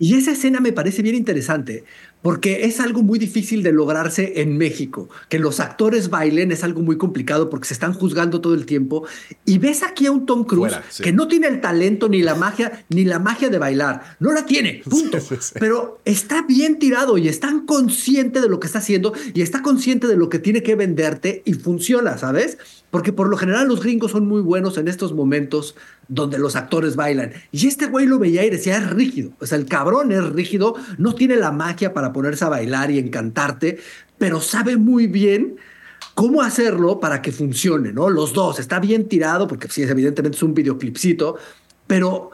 y 0.00 0.16
esa 0.18 0.32
escena 0.32 0.58
me 0.60 0.72
parece 0.72 1.02
bien 1.02 1.14
interesante, 1.14 1.84
porque 2.26 2.64
es 2.64 2.80
algo 2.80 3.04
muy 3.04 3.20
difícil 3.20 3.62
de 3.62 3.70
lograrse 3.70 4.40
en 4.40 4.58
México. 4.58 5.08
Que 5.28 5.38
los 5.38 5.60
actores 5.60 6.10
bailen 6.10 6.50
es 6.50 6.64
algo 6.64 6.82
muy 6.82 6.98
complicado 6.98 7.48
porque 7.48 7.68
se 7.68 7.74
están 7.74 7.92
juzgando 7.92 8.40
todo 8.40 8.54
el 8.54 8.66
tiempo. 8.66 9.06
Y 9.44 9.58
ves 9.58 9.84
aquí 9.84 10.06
a 10.06 10.10
un 10.10 10.26
Tom 10.26 10.42
Cruise 10.42 10.72
Fuera, 10.72 10.84
sí. 10.90 11.04
que 11.04 11.12
no 11.12 11.28
tiene 11.28 11.46
el 11.46 11.60
talento 11.60 12.08
ni 12.08 12.22
la 12.22 12.34
magia, 12.34 12.84
ni 12.88 13.04
la 13.04 13.20
magia 13.20 13.48
de 13.48 13.58
bailar. 13.58 14.16
No 14.18 14.32
la 14.32 14.44
tiene, 14.44 14.82
punto. 14.90 15.20
Sí, 15.20 15.36
sí. 15.38 15.54
Pero 15.60 16.00
está 16.04 16.42
bien 16.42 16.80
tirado 16.80 17.16
y 17.16 17.28
está 17.28 17.62
consciente 17.64 18.40
de 18.40 18.48
lo 18.48 18.58
que 18.58 18.66
está 18.66 18.80
haciendo 18.80 19.12
y 19.32 19.42
está 19.42 19.62
consciente 19.62 20.08
de 20.08 20.16
lo 20.16 20.28
que 20.28 20.40
tiene 20.40 20.64
que 20.64 20.74
venderte 20.74 21.42
y 21.44 21.52
funciona, 21.52 22.18
¿sabes? 22.18 22.58
Porque 22.90 23.12
por 23.12 23.28
lo 23.28 23.36
general 23.36 23.68
los 23.68 23.82
gringos 23.84 24.10
son 24.10 24.26
muy 24.26 24.40
buenos 24.40 24.78
en 24.78 24.88
estos 24.88 25.12
momentos 25.12 25.76
donde 26.08 26.38
los 26.38 26.56
actores 26.56 26.96
bailan. 26.96 27.32
Y 27.50 27.66
este 27.66 27.86
güey 27.86 28.06
lo 28.06 28.18
veía 28.18 28.44
y 28.44 28.50
decía, 28.50 28.76
es 28.78 28.90
rígido. 28.90 29.32
O 29.40 29.46
sea, 29.46 29.58
el 29.58 29.66
cabrón 29.66 30.12
es 30.12 30.24
rígido, 30.24 30.74
no 30.98 31.14
tiene 31.14 31.36
la 31.36 31.52
magia 31.52 31.92
para 31.92 32.12
ponerse 32.16 32.46
a 32.46 32.48
bailar 32.48 32.90
y 32.90 32.98
encantarte, 32.98 33.78
pero 34.16 34.40
sabe 34.40 34.78
muy 34.78 35.06
bien 35.06 35.56
cómo 36.14 36.40
hacerlo 36.40 36.98
para 36.98 37.20
que 37.20 37.30
funcione, 37.30 37.92
¿no? 37.92 38.08
Los 38.08 38.32
dos, 38.32 38.58
está 38.58 38.80
bien 38.80 39.06
tirado, 39.06 39.46
porque 39.46 39.68
sí, 39.68 39.82
es, 39.82 39.90
evidentemente 39.90 40.34
es 40.34 40.42
un 40.42 40.54
videoclipcito, 40.54 41.36
pero, 41.86 42.30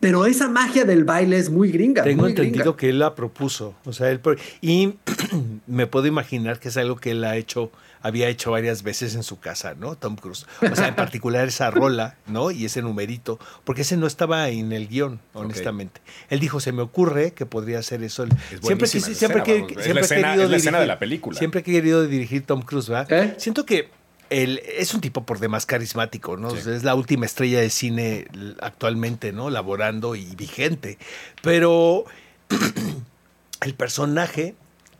pero 0.00 0.24
esa 0.24 0.48
magia 0.48 0.86
del 0.86 1.04
baile 1.04 1.36
es 1.36 1.50
muy 1.50 1.70
gringa. 1.70 2.04
Tengo 2.04 2.22
muy 2.22 2.30
entendido 2.30 2.64
gringa. 2.64 2.76
que 2.78 2.88
él 2.88 3.00
la 3.00 3.14
propuso. 3.14 3.74
O 3.84 3.92
sea, 3.92 4.10
él 4.10 4.20
y 4.62 4.94
me 5.66 5.86
puedo 5.86 6.06
imaginar 6.06 6.58
que 6.58 6.68
es 6.68 6.78
algo 6.78 6.96
que 6.96 7.10
él 7.10 7.22
ha 7.22 7.36
hecho, 7.36 7.70
había 8.02 8.28
hecho 8.28 8.50
varias 8.50 8.82
veces 8.82 9.14
en 9.14 9.22
su 9.22 9.40
casa, 9.40 9.74
¿no? 9.74 9.96
Tom 9.96 10.16
Cruise. 10.16 10.46
O 10.70 10.74
sea, 10.76 10.88
en 10.88 10.94
particular 10.96 11.46
esa 11.48 11.70
rola, 11.70 12.16
¿no? 12.26 12.50
Y 12.50 12.64
ese 12.64 12.82
numerito, 12.82 13.38
porque 13.64 13.82
ese 13.82 13.96
no 13.96 14.06
estaba 14.06 14.48
en 14.48 14.72
el 14.72 14.88
guion, 14.88 15.20
honestamente. 15.32 16.00
Él 16.30 16.40
dijo, 16.40 16.60
se 16.60 16.72
me 16.72 16.82
ocurre 16.82 17.32
que 17.32 17.46
podría 17.46 17.78
hacer 17.78 18.02
eso. 18.02 18.24
Es 18.24 18.30
siempre 18.62 18.88
quise- 18.88 19.14
siempre 19.14 19.40
escena, 19.42 19.66
que- 19.66 19.74
es 19.74 19.84
siempre 19.84 19.94
la 19.94 20.00
he 20.00 20.04
escena- 20.04 20.28
querido 20.28 20.44
es 20.44 20.50
la 20.50 20.56
escena 20.56 20.78
de 20.78 20.84
dirigir- 20.84 20.88
la 20.88 20.98
película. 20.98 21.38
Siempre 21.38 21.60
he 21.60 21.62
querido 21.64 22.06
dirigir 22.06 22.44
Tom 22.46 22.62
Cruise, 22.62 22.88
¿verdad? 22.88 23.12
¿Eh? 23.12 23.34
Siento 23.38 23.64
que 23.66 23.90
él 24.30 24.60
es 24.76 24.92
un 24.92 25.00
tipo 25.00 25.24
por 25.24 25.38
demás 25.38 25.64
carismático, 25.64 26.36
¿no? 26.36 26.50
Sí. 26.50 26.58
Es 26.70 26.84
la 26.84 26.94
última 26.94 27.24
estrella 27.24 27.60
de 27.60 27.70
cine 27.70 28.26
actualmente, 28.60 29.32
¿no? 29.32 29.48
Laborando 29.48 30.16
y 30.16 30.26
vigente. 30.36 30.98
Pero 31.42 32.04
el 33.62 33.74
personaje 33.74 34.54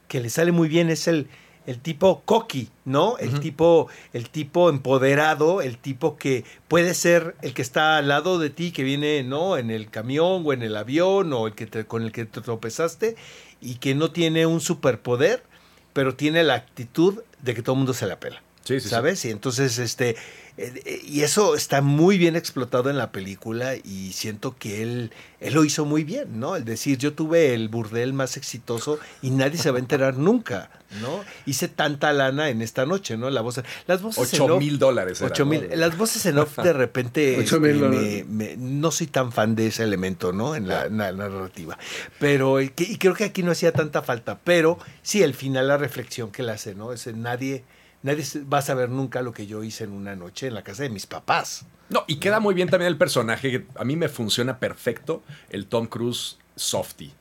que 0.09 0.21
le 0.21 0.31
sale 0.31 0.53
muy 0.53 0.69
bien 0.69 0.89
es 0.91 1.07
el, 1.09 1.29
el 1.69 1.79
tipo 1.81 2.23
cocky, 2.25 2.71
¿no? 2.87 3.19
El 3.19 3.41
tipo, 3.41 3.89
el 4.15 4.31
tipo 4.31 4.71
empoderado, 4.71 5.61
el 5.61 5.77
tipo 5.77 6.17
que 6.17 6.45
puede 6.67 6.95
ser 6.95 7.37
el 7.43 7.53
que 7.53 7.61
está 7.63 7.99
al 7.99 8.09
lado 8.09 8.39
de 8.39 8.49
ti, 8.49 8.73
que 8.73 8.83
viene, 8.85 9.23
¿no? 9.23 9.59
En 9.59 9.71
el 9.71 9.91
camión 9.91 10.43
o 10.47 10.53
en 10.55 10.63
el 10.63 10.75
avión 10.77 11.31
o 11.35 11.47
el 11.47 11.55
que 11.55 11.67
te- 11.67 11.85
con 11.85 12.03
el 12.03 12.11
que 12.13 12.25
te 12.25 12.41
tropezaste 12.41 13.17
y 13.61 13.75
que 13.77 13.95
no 13.95 14.11
tiene 14.13 14.47
un 14.47 14.61
superpoder, 14.61 15.43
pero 15.93 16.15
tiene 16.15 16.43
la 16.43 16.55
actitud 16.55 17.21
de 17.43 17.55
que 17.55 17.63
todo 17.63 17.75
el 17.75 17.79
mundo 17.79 17.93
se 17.93 18.07
la 18.07 18.19
pela. 18.19 18.43
Sí, 18.65 18.81
sí, 18.81 18.81
sí. 18.81 18.89
¿Sabes? 18.89 19.25
Y 19.25 19.31
entonces, 19.31 19.79
este, 19.79 20.17
y 21.07 21.21
eso 21.23 21.55
está 21.55 21.83
muy 21.83 22.19
bien 22.19 22.35
explotado 22.35 22.91
en 22.91 22.99
la 22.99 23.13
película 23.13 23.77
y 23.77 24.13
siento 24.13 24.57
que 24.59 24.83
él, 24.83 25.13
él 25.41 25.55
lo 25.55 25.65
hizo 25.65 25.85
muy 25.85 26.03
bien, 26.03 26.41
¿no? 26.41 26.57
El 26.57 26.65
decir, 26.65 26.99
yo 26.99 27.13
tuve 27.13 27.55
el 27.55 27.69
burdel 27.69 28.13
más 28.13 28.37
exitoso 28.37 28.99
y 29.23 29.31
nadie 29.31 29.57
se 29.59 29.71
va 29.71 29.77
a 29.77 29.81
enterar 29.81 30.17
nunca, 30.19 30.71
¿no? 31.01 31.21
Hice 31.47 31.69
tanta 31.69 32.13
lana 32.13 32.49
en 32.51 32.61
esta 32.61 32.87
noche, 32.87 33.17
¿no? 33.17 33.31
La 33.31 33.41
voz, 33.41 33.61
las 33.87 34.03
voces 34.03 34.35
en 34.35 34.41
Ocho 34.43 34.55
off- 34.57 34.59
mil 34.61 34.79
dólares. 34.81 35.21
era, 35.21 35.31
Ocho 35.31 35.45
¿no? 35.45 35.51
mil. 35.53 35.69
Las 35.75 35.97
voces 35.97 36.27
en 36.27 36.39
off 36.39 36.59
de 36.59 36.73
repente 36.73 37.37
Ocho 37.41 37.61
mil 37.61 37.71
este, 37.73 37.85
dólares. 37.85 38.27
me- 38.27 38.49
me- 38.49 38.57
no 38.57 38.91
soy 38.91 39.07
tan 39.07 39.31
fan 39.31 39.55
de 39.55 39.69
ese 39.69 39.85
elemento, 39.85 40.33
¿no? 40.33 40.57
En 40.57 40.67
la, 40.67 40.87
en 40.87 40.99
la 40.99 41.13
narrativa. 41.13 41.79
Pero, 42.19 42.57
que- 42.75 42.85
y 42.85 42.97
creo 42.99 43.15
que 43.15 43.25
aquí 43.25 43.45
no 43.45 43.53
hacía 43.53 43.71
tanta 43.73 44.03
falta. 44.03 44.41
Pero 44.43 44.79
sí, 45.03 45.23
al 45.23 45.35
final 45.35 45.69
la 45.69 45.77
reflexión 45.77 46.33
que 46.33 46.43
le 46.43 46.51
hace, 46.51 46.75
¿no? 46.75 46.93
Es 46.93 47.07
nadie, 47.15 47.63
nadie 48.03 48.25
va 48.53 48.59
a 48.59 48.63
saber 48.63 48.89
nunca 48.91 49.23
lo 49.23 49.33
que 49.33 49.47
yo 49.47 49.63
hice 49.65 49.85
en 49.85 49.93
una 49.93 50.15
noche 50.17 50.47
en 50.49 50.55
la 50.55 50.63
casa 50.63 50.83
de 50.85 50.91
mis 50.91 51.07
papás. 51.07 51.65
No, 51.91 52.05
y 52.07 52.17
queda 52.17 52.39
muy 52.41 52.55
bien 52.55 52.69
también 52.69 52.89
el 52.89 52.99
personaje. 52.99 53.51
que 53.51 53.67
A 53.77 53.85
mí 53.85 53.97
me 53.97 54.09
funciona 54.09 54.59
perfecto 54.59 55.23
el 55.51 55.67
Tom 55.67 55.87
Cruise 55.87 56.37
softy. 56.57 57.13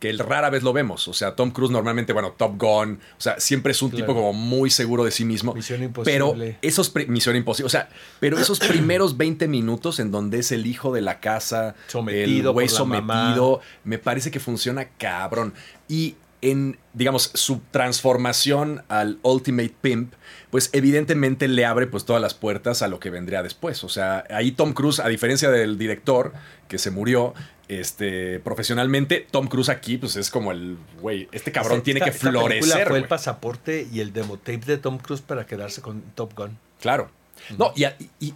Que 0.00 0.10
el 0.10 0.20
rara 0.20 0.48
vez 0.48 0.62
lo 0.62 0.72
vemos. 0.72 1.08
O 1.08 1.12
sea, 1.12 1.34
Tom 1.34 1.50
Cruise 1.50 1.72
normalmente, 1.72 2.12
bueno, 2.12 2.30
Top 2.36 2.56
Gun. 2.56 3.00
O 3.18 3.20
sea, 3.20 3.40
siempre 3.40 3.72
es 3.72 3.82
un 3.82 3.90
Claro. 3.90 4.04
tipo 4.06 4.14
como 4.14 4.32
muy 4.32 4.70
seguro 4.70 5.02
de 5.04 5.10
sí 5.10 5.24
mismo. 5.24 5.54
Misión 5.54 5.80
Pero 6.04 6.26
Imposible. 6.26 6.58
esos. 6.62 6.88
pri- 6.90 7.06
Misión 7.08 7.34
imposible. 7.34 7.66
O 7.66 7.68
sea, 7.70 7.88
pero 8.20 8.38
esos 8.38 8.60
primeros 8.60 9.16
20 9.16 9.48
minutos 9.48 9.98
en 9.98 10.12
donde 10.12 10.38
es 10.38 10.52
el 10.52 10.66
hijo 10.66 10.92
de 10.94 11.00
la 11.00 11.18
casa. 11.18 11.74
Sometido 11.88 12.50
El 12.50 12.54
güey 12.54 12.68
sometido. 12.68 13.60
Me 13.82 13.98
parece 13.98 14.30
que 14.30 14.38
funciona 14.38 14.84
cabrón. 14.98 15.52
Y 15.88 16.14
en, 16.40 16.78
digamos, 16.94 17.30
su 17.34 17.60
transformación 17.70 18.82
al 18.88 19.18
Ultimate 19.22 19.74
Pimp, 19.80 20.12
pues 20.50 20.70
evidentemente 20.72 21.48
le 21.48 21.64
abre 21.66 21.86
pues 21.86 22.04
todas 22.04 22.22
las 22.22 22.34
puertas 22.34 22.80
a 22.82 22.88
lo 22.88 23.00
que 23.00 23.10
vendría 23.10 23.42
después. 23.42 23.82
O 23.84 23.88
sea, 23.88 24.24
ahí 24.30 24.52
Tom 24.52 24.72
Cruise, 24.72 25.00
a 25.00 25.08
diferencia 25.08 25.50
del 25.50 25.76
director 25.78 26.32
que 26.68 26.78
se 26.78 26.90
murió 26.90 27.34
este, 27.68 28.38
profesionalmente, 28.40 29.26
Tom 29.30 29.48
Cruise 29.48 29.68
aquí 29.68 29.98
pues 29.98 30.16
es 30.16 30.30
como 30.30 30.52
el, 30.52 30.78
güey, 31.00 31.28
este 31.32 31.52
cabrón 31.52 31.78
Esta- 31.78 31.84
tiene 31.84 32.00
que 32.00 32.10
esta 32.10 32.30
florecer. 32.30 32.88
Fue 32.88 32.98
el 32.98 33.06
pasaporte 33.08 33.86
y 33.92 34.00
el 34.00 34.12
demotape 34.12 34.58
de 34.64 34.78
Tom 34.78 34.98
Cruise 34.98 35.20
para 35.20 35.44
quedarse 35.46 35.82
con 35.82 36.00
Top 36.14 36.32
Gun. 36.34 36.56
Claro. 36.80 37.10
No, 37.58 37.72
y 37.76 37.84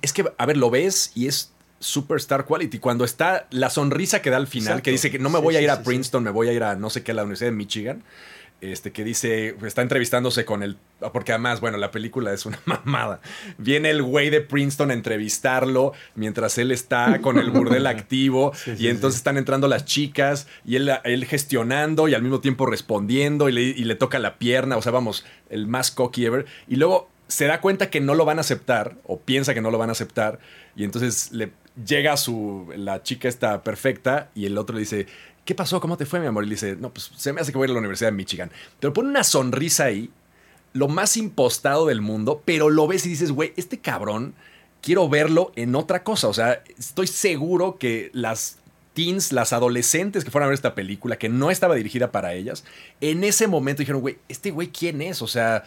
es 0.02 0.12
que, 0.12 0.24
a 0.38 0.46
ver, 0.46 0.56
lo 0.56 0.70
ves 0.70 1.12
y 1.14 1.26
es 1.26 1.50
superstar 1.82 2.46
quality. 2.46 2.78
Cuando 2.78 3.04
está 3.04 3.46
la 3.50 3.68
sonrisa 3.70 4.22
que 4.22 4.30
da 4.30 4.36
al 4.38 4.46
final, 4.46 4.68
Exacto. 4.68 4.84
que 4.84 4.90
dice 4.92 5.10
que 5.10 5.18
no 5.18 5.28
me 5.30 5.38
Sí, 5.38 5.44
voy 5.44 5.56
a 5.56 5.60
ir 5.60 5.68
sí, 5.68 5.76
a. 5.76 5.82
Princeton, 5.82 6.22
me 6.22 6.30
voy 6.30 6.48
a 6.48 6.52
ir 6.52 6.62
a 6.62 6.76
no 6.76 6.88
sé 6.90 7.02
qué, 7.02 7.10
a 7.12 7.14
la 7.14 7.22
Universidad 7.22 7.50
de 7.50 7.56
Michigan. 7.56 8.02
Este, 8.60 8.92
que 8.92 9.02
dice, 9.02 9.56
está 9.66 9.82
entrevistándose 9.82 10.44
con 10.44 10.62
el, 10.62 10.76
porque 11.12 11.32
además, 11.32 11.60
bueno, 11.60 11.78
la 11.78 11.90
película 11.90 12.32
es 12.32 12.46
una 12.46 12.60
mamada. 12.64 13.20
Viene 13.58 13.90
el 13.90 14.04
güey 14.04 14.30
de 14.30 14.40
Princeton 14.40 14.92
a 14.92 14.94
entrevistarlo 14.94 15.94
mientras 16.14 16.56
él 16.58 16.70
está 16.70 17.20
con 17.20 17.38
el 17.38 17.50
burdel 17.50 17.86
activo 17.88 18.52
Sí, 18.54 18.74
y 18.78 18.86
entonces 18.86 19.14
sí. 19.16 19.20
están 19.22 19.36
entrando 19.36 19.66
las 19.66 19.84
chicas 19.84 20.46
y 20.64 20.76
él, 20.76 20.88
él 21.02 21.24
gestionando 21.24 22.06
y 22.06 22.14
al 22.14 22.22
mismo 22.22 22.38
tiempo 22.38 22.64
respondiendo 22.66 23.48
y 23.48 23.52
le, 23.52 23.62
y 23.62 23.82
le 23.82 23.96
toca 23.96 24.20
la 24.20 24.38
pierna, 24.38 24.76
o 24.76 24.82
sea, 24.82 24.92
vamos, 24.92 25.24
el 25.50 25.66
más 25.66 25.90
cocky 25.90 26.24
ever. 26.26 26.46
Y 26.68 26.76
luego 26.76 27.10
se 27.26 27.46
da 27.46 27.60
cuenta 27.60 27.90
que 27.90 28.00
no 28.00 28.14
lo 28.14 28.24
van 28.24 28.38
a 28.38 28.42
aceptar 28.42 28.94
o 29.04 29.18
piensa 29.18 29.54
que 29.54 29.60
no 29.60 29.72
lo 29.72 29.78
van 29.78 29.88
a 29.88 29.92
aceptar 29.92 30.38
y 30.76 30.84
entonces 30.84 31.32
le 31.32 31.50
llega 31.86 32.16
su 32.16 32.68
la 32.76 33.02
chica 33.02 33.28
está 33.28 33.62
perfecta 33.62 34.30
y 34.34 34.46
el 34.46 34.58
otro 34.58 34.74
le 34.74 34.80
dice 34.80 35.06
¿qué 35.44 35.54
pasó? 35.54 35.80
¿cómo 35.80 35.96
te 35.96 36.06
fue 36.06 36.20
mi 36.20 36.26
amor? 36.26 36.44
y 36.44 36.48
le 36.48 36.54
dice 36.54 36.76
no 36.76 36.92
pues 36.92 37.10
se 37.16 37.32
me 37.32 37.40
hace 37.40 37.52
que 37.52 37.58
voy 37.58 37.64
a 37.64 37.66
ir 37.66 37.70
a 37.70 37.74
la 37.74 37.80
Universidad 37.80 38.10
de 38.10 38.16
Michigan 38.16 38.50
pero 38.80 38.92
pone 38.92 39.08
una 39.08 39.24
sonrisa 39.24 39.84
ahí 39.84 40.10
lo 40.72 40.88
más 40.88 41.16
impostado 41.16 41.86
del 41.86 42.00
mundo 42.00 42.42
pero 42.44 42.70
lo 42.70 42.86
ves 42.86 43.06
y 43.06 43.10
dices 43.10 43.32
güey 43.32 43.52
este 43.56 43.78
cabrón 43.78 44.34
quiero 44.80 45.08
verlo 45.08 45.52
en 45.56 45.74
otra 45.74 46.02
cosa 46.02 46.28
o 46.28 46.34
sea 46.34 46.62
estoy 46.78 47.06
seguro 47.06 47.78
que 47.78 48.10
las 48.12 48.58
teens, 48.94 49.32
las 49.32 49.52
adolescentes 49.52 50.24
que 50.24 50.30
fueron 50.30 50.46
a 50.46 50.48
ver 50.48 50.54
esta 50.54 50.74
película, 50.74 51.16
que 51.16 51.28
no 51.28 51.50
estaba 51.50 51.74
dirigida 51.74 52.12
para 52.12 52.34
ellas, 52.34 52.64
en 53.00 53.24
ese 53.24 53.46
momento 53.46 53.80
dijeron, 53.80 54.00
güey, 54.00 54.18
¿este 54.28 54.50
güey 54.50 54.68
quién 54.68 55.02
es? 55.02 55.22
O 55.22 55.26
sea, 55.26 55.64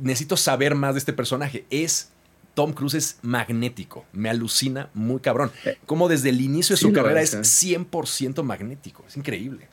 necesito 0.00 0.36
saber 0.36 0.74
más 0.74 0.94
de 0.94 0.98
este 0.98 1.12
personaje. 1.12 1.64
Es 1.70 2.10
Tom 2.54 2.72
Cruise 2.72 2.94
es 2.94 3.18
magnético, 3.22 4.04
me 4.12 4.30
alucina 4.30 4.88
muy 4.94 5.20
cabrón. 5.20 5.50
Como 5.86 6.08
desde 6.08 6.30
el 6.30 6.40
inicio 6.40 6.74
de 6.74 6.78
Sí 6.78 6.86
su 6.86 6.92
carrera 6.92 7.20
es, 7.20 7.34
es 7.34 7.62
¿eh? 7.64 7.78
100% 7.78 8.42
magnético, 8.42 9.04
es 9.06 9.16
increíble. 9.16 9.68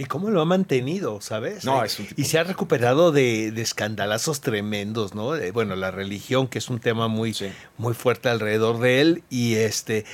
¿Y 0.00 0.06
cómo 0.06 0.30
lo 0.30 0.40
ha 0.40 0.46
mantenido, 0.46 1.20
sabes? 1.20 1.64
No, 1.66 1.82
Eh, 1.82 1.86
es 1.86 1.98
un 1.98 2.06
tipo- 2.06 2.18
Y 2.20 2.24
se 2.24 2.38
ha 2.38 2.44
recuperado 2.44 3.12
de, 3.12 3.50
de 3.52 3.60
escandalazos 3.60 4.40
tremendos, 4.40 5.14
¿no? 5.14 5.32
De, 5.32 5.50
bueno, 5.50 5.76
la 5.76 5.90
religión, 5.90 6.48
que 6.48 6.56
es 6.58 6.70
un 6.70 6.80
tema 6.80 7.06
muy, 7.08 7.34
Sí. 7.34 7.48
muy 7.76 7.92
fuerte 7.92 8.30
alrededor 8.30 8.78
de 8.80 9.02
él, 9.02 9.22
y 9.28 9.56
este 9.56 10.06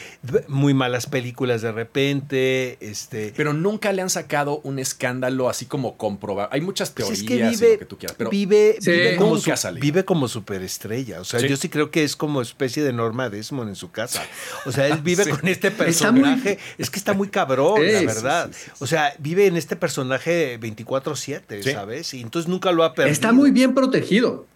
muy 0.48 0.74
malas 0.74 1.06
películas 1.06 1.62
de 1.62 1.70
repente, 1.70 2.78
este... 2.80 3.32
Pero 3.36 3.52
nunca 3.52 3.92
le 3.92 4.02
han 4.02 4.10
sacado 4.10 4.60
un 4.64 4.80
escándalo 4.80 5.48
así 5.48 5.66
como 5.66 5.96
comprobado. 5.96 6.48
Hay 6.52 6.60
muchas 6.62 6.90
Pues 6.90 7.06
teorías 7.06 7.20
es 7.20 7.28
que 7.28 7.34
y 7.36 7.42
vive, 7.50 7.72
lo 7.74 7.78
que 7.78 7.84
tú 7.84 7.98
quieras, 7.98 8.16
pero 8.18 8.30
vive, 8.30 8.76
Sí. 8.80 8.90
vive 8.90 9.16
como, 9.16 9.34
Nunca 9.36 9.56
su- 9.56 9.72
vive 9.74 10.04
como 10.04 10.26
superestrella. 10.26 11.20
O 11.20 11.24
sea, 11.24 11.38
Sí. 11.38 11.46
yo 11.48 11.56
sí 11.56 11.68
creo 11.68 11.92
que 11.92 12.02
es 12.02 12.16
como 12.16 12.42
especie 12.42 12.82
de 12.82 12.92
Norma 12.92 13.30
Desmond 13.30 13.68
en 13.68 13.76
su 13.76 13.92
casa. 13.92 14.24
O 14.64 14.72
sea, 14.72 14.88
él 14.88 14.98
vive 15.04 15.22
Sí. 15.22 15.30
con 15.30 15.46
este 15.46 15.70
muy- 15.70 15.78
personaje. 15.78 16.58
Es 16.76 16.90
que 16.90 16.98
está 16.98 17.12
muy 17.12 17.28
cabrón, 17.28 17.80
la 17.86 18.00
verdad. 18.00 18.48
sí, 18.52 18.58
sí, 18.64 18.64
sí. 18.64 18.70
O 18.80 18.86
sea, 18.88 19.14
vive 19.20 19.46
en 19.46 19.56
este 19.56 19.75
personaje 19.76 20.58
24-7, 20.60 21.62
Sí. 21.62 21.72
¿sabes? 21.72 22.14
Y 22.14 22.20
entonces 22.22 22.48
nunca 22.48 22.72
lo 22.72 22.84
ha 22.84 22.94
perdido. 22.94 23.12
Está 23.12 23.32
muy 23.32 23.50
bien 23.50 23.74
protegido. 23.74 24.46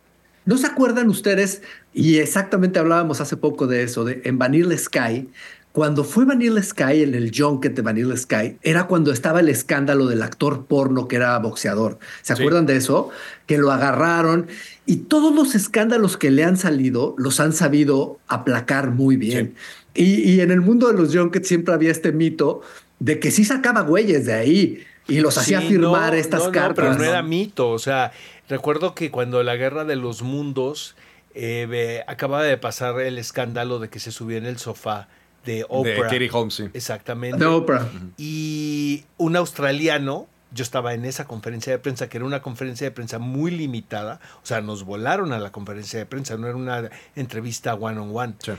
¿No 0.47 0.57
se 0.57 0.67
acuerdan 0.67 1.09
ustedes? 1.09 1.63
Y 1.93 2.19
exactamente 2.19 2.79
hablábamos 2.79 3.21
hace 3.21 3.37
poco 3.37 3.67
de 3.67 3.83
eso, 3.83 4.05
de 4.05 4.23
en 4.25 4.39
Vanilla 4.39 4.77
Sky. 4.77 5.29
Cuando 5.73 6.03
fue 6.03 6.25
Vanilla 6.25 6.61
Sky 6.63 7.03
en 7.03 7.15
el 7.15 7.31
junket 7.33 7.77
de 7.77 7.83
Vanilla 7.83 8.17
Sky, 8.17 8.57
era 8.63 8.89
cuando 8.89 9.13
estaba 9.13 9.39
el 9.39 9.49
escándalo 9.49 10.07
del 10.07 10.23
actor 10.23 10.65
porno 10.67 11.07
que 11.07 11.15
era 11.17 11.39
boxeador. 11.39 11.99
¿Se 12.23 12.35
Sí. 12.35 12.43
acuerdan 12.43 12.67
de 12.67 12.77
eso? 12.77 13.11
Que 13.47 13.57
lo 13.59 13.71
agarraron 13.71 14.49
y 14.87 14.97
todos 14.97 15.33
los 15.33 15.55
escándalos 15.55 16.17
que 16.17 16.31
le 16.33 16.43
han 16.43 16.57
salido 16.57 17.15
los 17.19 17.39
han 17.39 17.53
sabido 17.53 18.19
aplacar 18.27 18.91
muy 18.91 19.17
bien. 19.17 19.55
Y, 19.95 20.23
y 20.29 20.41
en 20.41 20.51
el 20.51 20.61
mundo 20.61 20.89
de 20.89 20.95
los 20.95 21.15
junkets 21.15 21.47
siempre 21.47 21.73
había 21.75 21.93
este 21.93 22.11
mito 22.11 22.63
de 22.99 23.21
que 23.21 23.31
sí 23.31 23.45
sacaba 23.45 23.83
güeyes 23.83 24.27
de 24.27 24.33
ahí 24.33 24.85
y 25.09 25.21
los 25.21 25.37
hacía 25.39 25.61
Sí, 25.61 25.69
firmar 25.69 26.13
no, 26.13 26.19
estas 26.19 26.41
no, 26.41 26.47
no, 26.47 26.53
cartas. 26.53 26.85
pero 26.87 26.95
no 26.99 27.05
era 27.05 27.23
mito. 27.23 27.71
O 27.71 27.79
sea, 27.79 28.13
recuerdo 28.49 28.95
que 28.95 29.11
cuando 29.11 29.43
la 29.43 29.57
guerra 29.57 29.85
de 29.85 29.97
los 29.97 30.23
mundos 30.23 30.95
eh, 31.35 32.03
acababa 32.07 32.43
de 32.45 32.57
pasar 32.59 33.01
el 33.01 33.19
escándalo 33.19 33.79
de 33.79 33.89
que 33.89 33.99
se 34.01 34.13
subía 34.13 34.39
en 34.39 34.47
el 34.47 34.59
sofá 34.59 35.09
de 35.45 35.55
de 35.55 35.67
Oprah. 35.69 36.09
Katie 36.09 36.29
Holmes, 36.31 36.55
sí. 36.55 36.65
Exactamente. 36.75 37.39
de 37.39 37.47
Oprah. 37.47 37.89
y 38.19 39.05
un 39.17 39.37
australiano, 39.37 40.29
yo 40.53 40.63
estaba 40.63 40.93
en 40.95 41.05
esa 41.07 41.27
conferencia 41.27 41.73
de 41.73 41.79
prensa, 41.79 42.09
que 42.09 42.19
era 42.19 42.27
una 42.27 42.43
conferencia 42.43 42.87
de 42.87 42.91
prensa 42.91 43.19
muy 43.19 43.51
limitada, 43.51 44.21
o 44.43 44.47
sea, 44.47 44.61
nos 44.61 44.85
volaron 44.85 45.33
a 45.33 45.39
la 45.39 45.51
conferencia 45.51 45.99
de 45.99 46.07
prensa, 46.07 46.37
no 46.37 46.47
era 46.47 46.57
una 46.57 46.91
entrevista 47.17 47.75
one 47.75 47.99
on 47.99 48.11
one. 48.15 48.35
Sí. 48.41 48.53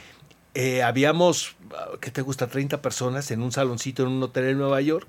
Eh, 0.54 0.82
habíamos, 0.84 1.56
ah, 1.78 1.90
¿qué 2.02 2.10
te 2.12 2.22
gusta? 2.22 2.48
30 2.48 2.82
personas 2.82 3.30
en 3.32 3.42
un 3.42 3.52
saloncito 3.52 4.04
en 4.04 4.10
un 4.10 4.24
hotel 4.24 4.46
en 4.46 4.58
Nueva 4.58 4.82
York. 4.82 5.08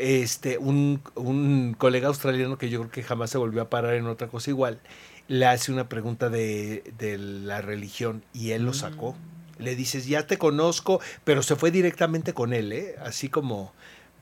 Este, 0.00 0.56
un, 0.58 1.02
un 1.14 1.74
colega 1.76 2.08
australiano 2.08 2.56
que 2.56 2.70
yo 2.70 2.80
creo 2.80 2.90
que 2.90 3.02
jamás 3.02 3.28
se 3.30 3.36
volvió 3.38 3.60
a 3.62 3.68
parar 3.70 3.94
en 3.94 4.06
otra 4.06 4.28
cosa 4.28 4.48
igual, 4.50 4.80
le 5.28 5.44
hace 5.46 5.70
una 5.72 5.88
pregunta 5.88 6.30
de, 6.30 6.82
de 6.98 7.18
la 7.18 7.60
religión 7.60 8.24
y 8.32 8.52
él 8.52 8.64
lo 8.64 8.72
sacó. 8.72 9.14
Le 9.58 9.76
dices, 9.76 10.06
ya 10.06 10.26
te 10.26 10.38
conozco, 10.38 11.00
pero 11.24 11.42
se 11.42 11.54
fue 11.54 11.70
directamente 11.70 12.32
con 12.32 12.54
él, 12.54 12.72
¿eh? 12.72 12.94
Así 13.04 13.28
como, 13.28 13.74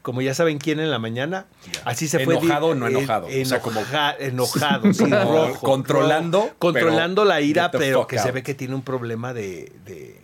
como 0.02 0.20
ya 0.20 0.34
saben 0.34 0.58
quién 0.58 0.80
en 0.80 0.90
la 0.90 0.98
mañana. 0.98 1.46
Así 1.84 2.08
se 2.08 2.24
fue. 2.24 2.34
Enojado 2.38 2.66
o 2.66 2.74
no 2.74 2.88
eh, 2.88 2.90
enojado, 2.90 3.28
o 3.28 3.44
sea, 3.44 3.60
como- 3.62 3.80
enoja- 3.80 4.16
enojado, 4.18 4.92
sí, 4.92 4.98
Como 5.04 5.14
rojo. 5.48 5.60
controlando, 5.60 6.40
rojo, 6.40 6.54
controlando 6.58 7.24
la 7.24 7.40
ira, 7.40 7.70
pero 7.70 8.08
que 8.08 8.18
se 8.18 8.32
ve 8.32 8.42
que 8.42 8.54
tiene 8.54 8.74
un 8.74 8.82
problema 8.82 9.32
de, 9.32 9.70
de, 9.84 10.20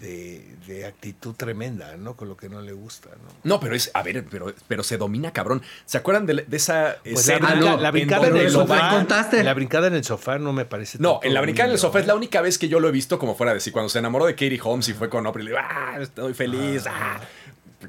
de- 0.00 0.44
de 0.66 0.84
actitud 0.84 1.34
tremenda, 1.34 1.96
¿no? 1.96 2.16
Con 2.16 2.28
lo 2.28 2.36
que 2.36 2.48
no 2.48 2.60
le 2.60 2.72
gusta, 2.72 3.08
¿no? 3.10 3.32
No, 3.44 3.60
pero 3.60 3.74
es, 3.74 3.90
a 3.94 4.02
ver, 4.02 4.24
pero, 4.30 4.52
pero 4.68 4.82
se 4.82 4.96
domina 4.98 5.32
cabrón. 5.32 5.62
¿Se 5.84 5.96
acuerdan 5.98 6.26
de, 6.26 6.34
de 6.46 6.56
esa 6.56 6.96
Pues 7.02 7.14
la, 7.28 7.34
escena? 7.34 7.48
brinca- 7.54 7.70
no, 7.70 7.76
la 7.78 7.90
brincada 7.90 8.26
en 8.28 8.36
en 8.36 8.42
el 8.42 8.50
sofá. 8.50 8.90
contaste. 8.90 9.42
La 9.44 9.54
brincada 9.54 9.86
en 9.86 9.94
el 9.94 10.04
sofá 10.04 10.38
no 10.38 10.52
me 10.52 10.64
parece. 10.64 10.98
No, 11.00 11.20
en 11.22 11.32
la 11.34 11.40
brincada 11.40 11.68
en 11.68 11.72
el 11.74 11.78
sofá 11.78 12.00
es 12.00 12.06
la 12.06 12.14
única 12.14 12.40
vez 12.40 12.58
que 12.58 12.68
yo 12.68 12.80
lo 12.80 12.88
he 12.88 12.92
visto 12.92 13.18
como 13.18 13.34
fuera 13.34 13.54
de 13.54 13.60
sí. 13.60 13.70
Cuando 13.70 13.88
se 13.88 13.98
enamoró 14.00 14.26
de 14.26 14.34
Katie 14.34 14.60
Holmes 14.62 14.88
y 14.88 14.94
fue 14.94 15.08
con 15.08 15.26
Oprah 15.26 15.42
y 15.42 15.44
le 15.44 15.50
digo, 15.52 15.62
ah, 15.62 15.98
estoy 16.00 16.34
feliz, 16.34 16.84
ah. 16.88 17.20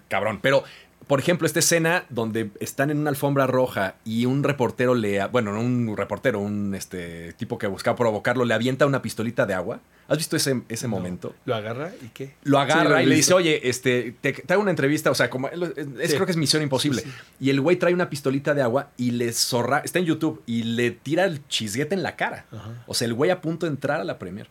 Cabrón. 0.08 0.40
Pero, 0.42 0.64
por 1.08 1.20
ejemplo, 1.20 1.48
esta 1.48 1.60
escena 1.60 2.06
donde 2.10 2.52
están 2.60 2.90
en 2.92 2.98
una 3.00 3.10
alfombra 3.10 3.48
roja 3.48 3.96
y 4.04 4.26
un 4.26 4.44
reportero 4.44 4.94
le. 4.94 5.26
Bueno, 5.28 5.54
no 5.54 5.62
un 5.62 5.96
reportero, 5.96 6.40
un 6.40 6.76
este 6.76 7.34
tipo 7.34 7.58
que 7.58 7.68
buscaba 7.68 7.96
provocarlo, 7.96 8.44
le 8.46 8.54
avienta 8.54 8.86
una 8.86 9.02
pistolita 9.02 9.46
de 9.46 9.54
agua. 9.54 9.80
¿Has 10.10 10.18
visto 10.18 10.36
ese, 10.38 10.62
ese 10.70 10.88
momento? 10.88 11.34
¿Lo 11.46 11.56
agarra 11.56 11.92
y 12.02 12.08
qué? 12.10 12.36
Lo 12.44 12.58
Sí, 12.58 12.64
agarra 12.64 12.90
lo 12.98 13.02
y 13.02 13.06
le 13.08 13.16
dice, 13.16 13.34
oye, 13.34 13.68
este, 13.70 14.16
te, 14.22 14.34
te 14.34 14.54
hago 14.54 14.62
una 14.62 14.72
entrevista, 14.72 15.12
o 15.12 15.16
sea, 15.16 15.30
como 15.30 15.50
es, 15.50 15.60
Sí. 15.60 16.16
creo 16.16 16.26
que 16.26 16.32
es 16.32 16.38
misión 16.38 16.62
imposible. 16.64 17.04
Y 17.40 17.50
el 17.50 17.60
güey 17.60 17.76
trae 17.78 17.94
una 17.94 18.10
pistolita 18.10 18.54
de 18.54 18.62
agua 18.62 18.92
y 18.98 19.12
le 19.12 19.34
zorra, 19.34 19.80
está 19.84 20.00
en 20.00 20.06
YouTube, 20.06 20.42
y 20.46 20.64
le 20.64 20.92
tira 20.92 21.26
el 21.26 21.46
chisguete 21.48 21.94
en 21.96 22.04
la 22.04 22.16
cara. 22.16 22.46
Ajá. 22.54 22.84
O 22.88 22.94
sea, 22.94 23.06
el 23.06 23.14
güey 23.14 23.32
a 23.32 23.42
punto 23.42 23.66
de 23.66 23.72
entrar 23.72 24.00
a 24.00 24.04
la 24.06 24.18
premier. 24.20 24.48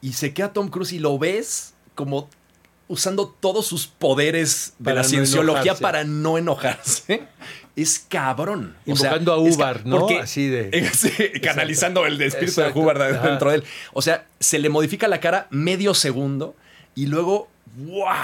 Y 0.00 0.14
se 0.14 0.32
queda 0.34 0.52
Tom 0.52 0.68
Cruise 0.68 0.92
y 0.92 0.98
lo 0.98 1.16
ves 1.18 1.74
como 1.94 2.28
usando 2.88 3.28
todos 3.28 3.66
sus 3.66 3.86
poderes 3.86 4.74
de 4.78 4.84
Para 4.84 4.96
la 4.96 5.02
no 5.02 5.08
cienciología 5.08 5.60
enojarse. 5.62 5.82
para 5.82 6.04
no 6.04 6.38
enojarse. 6.38 7.22
Es 7.76 8.04
cabrón. 8.08 8.74
O 8.88 8.96
sea, 8.96 9.10
Invocando 9.10 9.32
a 9.32 9.38
Ubar, 9.38 9.86
¿no? 9.86 10.00
porque- 10.00 10.18
Así 10.20 10.48
de- 10.48 10.70
canalizando 11.42 12.04
el 12.06 12.20
espíritu 12.20 12.60
Exacto. 12.60 12.84
de 12.94 13.04
Ajá. 13.16 13.28
dentro 13.28 13.50
de 13.50 13.56
él. 13.58 13.64
O 13.92 14.02
sea, 14.02 14.26
se 14.40 14.58
le 14.58 14.68
modifica 14.68 15.06
la 15.06 15.20
cara 15.20 15.46
medio 15.50 15.94
segundo 15.94 16.56
y 16.94 17.06
luego, 17.06 17.48
¡guau! 17.76 18.16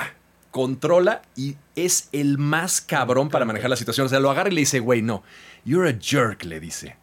Controla 0.51 1.23
y 1.37 1.57
es 1.77 2.09
el 2.13 2.39
más 2.39 2.81
cabrón 2.81 3.29
para 3.29 3.45
manejar 3.45 3.71
la 3.71 3.77
situación. 3.77 4.07
O 4.07 4.09
sea, 4.09 4.21
lo 4.21 4.31
agarra 4.31 4.51
y 4.51 4.55
le 4.55 4.61
dice, 4.61 4.79
güey, 4.81 5.03
no. 5.03 5.23
You're 5.65 5.89
a 5.91 5.99
jerk, 6.01 6.45
le 6.45 6.61
dice. 6.61 6.97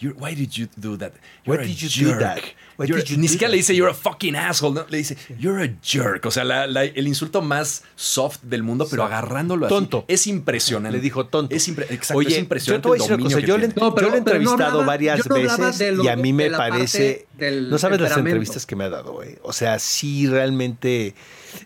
You're- 0.00 0.16
why 0.18 0.34
did 0.34 0.52
you 0.56 0.68
do 0.76 0.96
that? 0.98 1.12
Why 1.44 1.54
You're 1.56 1.62
a 1.62 1.66
did 1.66 1.76
you 1.80 1.88
do 1.88 2.10
jerk. 2.10 2.20
that? 2.20 2.38
Why 2.76 2.86
You're- 2.86 3.02
did 3.02 3.10
you 3.10 3.16
Ni 3.18 3.26
do 3.26 3.32
siquiera 3.32 3.50
le 3.50 3.56
dice, 3.56 3.74
you're 3.74 3.90
a 3.90 3.94
fucking 3.94 4.36
asshole. 4.36 4.72
¿no? 4.74 4.86
Le 4.88 4.98
dice, 4.98 5.16
you're 5.40 5.60
a 5.64 5.68
jerk. 5.82 6.24
O 6.26 6.30
sea, 6.30 6.44
la- 6.44 6.66
la- 6.68 6.84
el 6.84 7.08
insulto 7.08 7.42
más 7.42 7.82
soft 7.96 8.42
del 8.44 8.62
mundo, 8.62 8.86
pero 8.88 9.02
Soft. 9.02 9.12
agarrándolo 9.12 9.66
así. 9.66 9.74
Tonto. 9.74 10.04
Es 10.06 10.26
impresionante. 10.28 10.96
Le 10.96 11.02
dijo 11.02 11.26
tonto. 11.26 11.54
Es 11.54 11.68
impre- 11.68 11.86
exacto, 11.90 12.18
Oye, 12.18 12.28
es 12.34 12.38
impresionante. 12.38 12.78
yo 12.78 12.82
te 12.82 12.88
voy 12.88 12.98
a 12.98 13.02
decir 13.02 13.14
una 13.26 13.34
cosa. 13.34 13.46
Yo 13.46 13.58
le. 13.58 13.68
No, 13.68 13.74
pero- 13.74 14.06
yo 14.08 14.12
le 14.14 14.18
he 14.18 14.22
pero 14.22 14.34
no 14.34 14.40
entrevistado 14.42 14.64
hablaba- 14.80 14.86
varias 14.86 15.26
no 15.28 15.34
veces 15.34 15.96
lo- 15.96 16.04
y 16.04 16.08
a 16.08 16.16
mí 16.16 16.32
me 16.32 16.50
parece. 16.50 17.26
del 17.36 17.68
No 17.70 17.78
sabes 17.78 18.00
las 18.00 18.16
entrevistas 18.16 18.66
que 18.66 18.76
me 18.76 18.84
ha 18.84 18.88
dado, 18.90 19.12
güey. 19.14 19.36
O 19.42 19.52
sea, 19.52 19.78
sí, 19.80 20.26
realmente. 20.28 21.14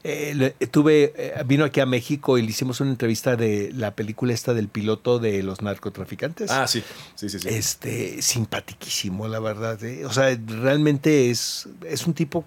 Eh, 0.05 0.55
tuve. 0.71 1.13
eh, 1.17 1.35
vino 1.47 1.65
aquí 1.65 1.81
a 1.81 1.87
México 1.87 2.39
y 2.39 2.43
le 2.43 2.49
hicimos 2.51 2.81
una 2.81 2.91
entrevista 2.91 3.37
de 3.37 3.71
la 3.75 3.95
película 3.95 4.33
esta 4.33 4.55
del 4.55 4.69
piloto 4.69 5.19
de 5.19 5.43
los 5.43 5.63
narcotraficantes. 5.63 6.51
Ah, 6.51 6.67
sí. 6.67 6.83
Sí, 7.15 7.29
sí, 7.29 7.39
sí. 7.39 7.49
Este, 7.49 8.23
simpaticísimo, 8.23 9.29
la 9.29 9.41
verdad. 9.41 9.83
¿eh? 9.85 10.05
O 10.05 10.13
sea, 10.13 10.37
realmente 10.47 11.31
es, 11.31 11.69
es 11.87 12.07
un 12.07 12.15
tipo 12.15 12.45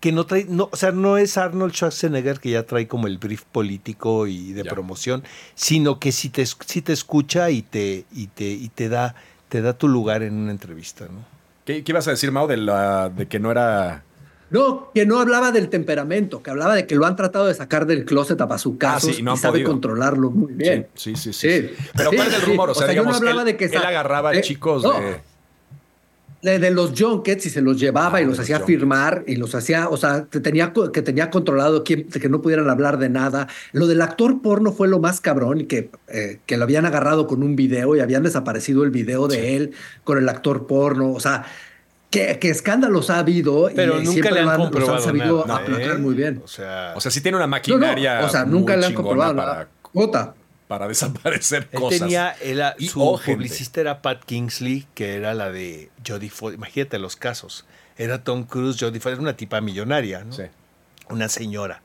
que 0.00 0.12
no 0.12 0.24
trae, 0.24 0.46
no, 0.48 0.70
o 0.72 0.76
sea, 0.76 0.92
no 0.92 1.18
es 1.18 1.36
Arnold 1.36 1.74
Schwarzenegger 1.74 2.40
que 2.40 2.50
ya 2.50 2.62
trae 2.64 2.88
como 2.88 3.06
el 3.06 3.18
brief 3.18 3.42
político 3.44 4.26
y 4.26 4.52
de 4.54 4.62
Ya. 4.64 4.70
promoción, 4.70 5.22
sino 5.54 5.98
que 6.00 6.10
sí 6.12 6.30
te, 6.30 6.46
sí 6.46 6.80
te 6.80 6.94
escucha 6.94 7.50
y 7.50 7.60
te, 7.60 8.06
y 8.10 8.28
te, 8.28 8.44
y 8.48 8.70
te 8.70 8.88
da, 8.88 9.14
te 9.50 9.60
da 9.60 9.74
tu 9.76 9.88
lugar 9.88 10.22
en 10.22 10.34
una 10.34 10.52
entrevista, 10.52 11.04
¿no? 11.04 11.22
¿Qué, 11.66 11.84
qué 11.84 11.92
ibas 11.92 12.08
a 12.08 12.12
decir, 12.12 12.32
Mao, 12.32 12.46
de, 12.46 12.56
la, 12.56 13.10
de 13.10 13.28
que 13.28 13.38
no 13.38 13.50
era... 13.50 14.02
No, 14.50 14.90
que 14.92 15.06
no 15.06 15.20
hablaba 15.20 15.52
del 15.52 15.68
temperamento, 15.68 16.42
que 16.42 16.50
hablaba 16.50 16.74
de 16.74 16.86
que 16.86 16.96
lo 16.96 17.06
han 17.06 17.14
tratado 17.16 17.46
de 17.46 17.54
sacar 17.54 17.86
del 17.86 18.04
closet 18.04 18.40
a 18.40 18.46
bazucazos 18.46 19.10
Ah, 19.10 19.12
sí, 19.14 19.22
no 19.22 19.34
y 19.34 19.36
sabe 19.36 19.52
podido. 19.60 19.70
controlarlo 19.70 20.30
muy 20.30 20.52
bien. 20.52 20.88
Sí, 20.94 21.14
sí, 21.14 21.32
sí. 21.32 21.48
Sí. 21.50 21.68
sí. 21.68 21.74
Pero 21.96 22.10
¿cuál 22.10 22.28
es 22.28 22.34
el 22.34 22.42
rumor? 22.42 22.70
O 22.70 22.74
sea, 22.74 22.92
yo 22.92 23.04
no 23.04 23.14
hablaba 23.14 23.42
él, 23.42 23.46
de 23.46 23.56
que 23.56 23.66
él 23.66 23.76
agarraba 23.76 24.34
eh, 24.34 24.40
chicos 24.40 24.82
no. 24.82 24.94
de... 26.42 26.58
de, 26.58 26.70
los 26.70 26.94
junkets 26.98 27.46
y 27.46 27.50
se 27.50 27.60
los 27.60 27.78
llevaba 27.78 28.18
Ah, 28.18 28.22
y 28.22 28.24
los 28.24 28.40
hacía 28.40 28.56
junkets. 28.58 28.78
firmar 28.78 29.24
y 29.26 29.36
los 29.36 29.54
hacía, 29.54 29.88
o 29.88 29.96
sea, 29.96 30.26
que 30.30 30.40
tenía, 30.40 30.72
que 30.92 31.02
tenía 31.02 31.30
controlado 31.30 31.84
quién- 31.84 32.08
que 32.08 32.28
no 32.28 32.40
pudieran 32.42 32.68
hablar 32.70 32.98
de 32.98 33.08
nada. 33.08 33.46
Lo 33.72 33.86
del 33.86 34.00
actor 34.02 34.40
porno 34.42 34.72
fue 34.72 34.88
lo 34.88 34.98
más 34.98 35.20
cabrón 35.20 35.60
y 35.60 35.64
que, 35.66 35.90
eh, 36.08 36.40
que 36.46 36.56
lo 36.56 36.64
habían 36.64 36.86
agarrado 36.86 37.26
con 37.26 37.42
un 37.42 37.54
video 37.56 37.94
y 37.94 38.00
habían 38.00 38.22
desaparecido 38.24 38.82
el 38.84 38.90
video 38.90 39.28
de 39.28 39.54
él 39.56 39.72
con 40.02 40.18
el 40.18 40.28
actor 40.28 40.66
porno. 40.66 41.12
O 41.12 41.20
sea, 41.20 41.44
que, 42.10 42.38
que 42.38 42.50
escándalos 42.50 43.08
ha 43.10 43.18
habido 43.20 43.70
Pero 43.74 44.00
y 44.00 44.04
nunca 44.04 44.12
siempre 44.12 44.32
le 44.32 44.40
han 44.40 44.46
lo 44.46 44.52
los 44.56 44.62
comprobado 44.68 45.04
sabido 45.04 45.44
nada, 45.46 45.60
aplacar 45.60 45.96
¿eh? 45.96 45.98
muy 45.98 46.14
bien. 46.14 46.40
O 46.44 46.48
sea, 46.48 46.92
O 46.96 47.00
sea, 47.00 47.10
sí 47.10 47.20
tiene 47.20 47.36
una 47.36 47.46
No, 47.46 47.48
no, 47.48 47.50
maquinaria 47.52 48.24
o 48.24 48.28
sea, 48.28 48.44
nunca 48.44 48.76
le 48.76 48.86
han 48.86 48.94
comprobado 48.94 49.36
para. 49.36 49.68
Jota. 49.82 50.34
para 50.68 50.86
desaparecer 50.88 51.68
Él 51.72 51.80
cosas. 51.80 52.00
tenía, 52.00 52.34
era, 52.42 52.74
Y 52.78 52.88
su 52.88 53.02
o 53.02 53.16
gente. 53.18 53.36
publicista 53.36 53.80
era 53.80 54.02
Pat 54.02 54.24
Kingsley, 54.24 54.86
que 54.94 55.14
era 55.14 55.34
la 55.34 55.50
de 55.50 55.90
Jodie 56.06 56.30
Foster. 56.30 56.54
Imagínate 56.58 56.98
los 56.98 57.16
casos. 57.16 57.64
Era 57.96 58.22
Tom 58.22 58.44
Cruise, 58.44 58.76
Jodie 58.78 59.00
Foster, 59.00 59.12
era 59.14 59.22
una 59.22 59.36
tipa 59.36 59.60
millonaria, 59.60 60.24
¿no? 60.24 60.32
Sí. 60.32 60.44
Una 61.08 61.28
señora. 61.28 61.82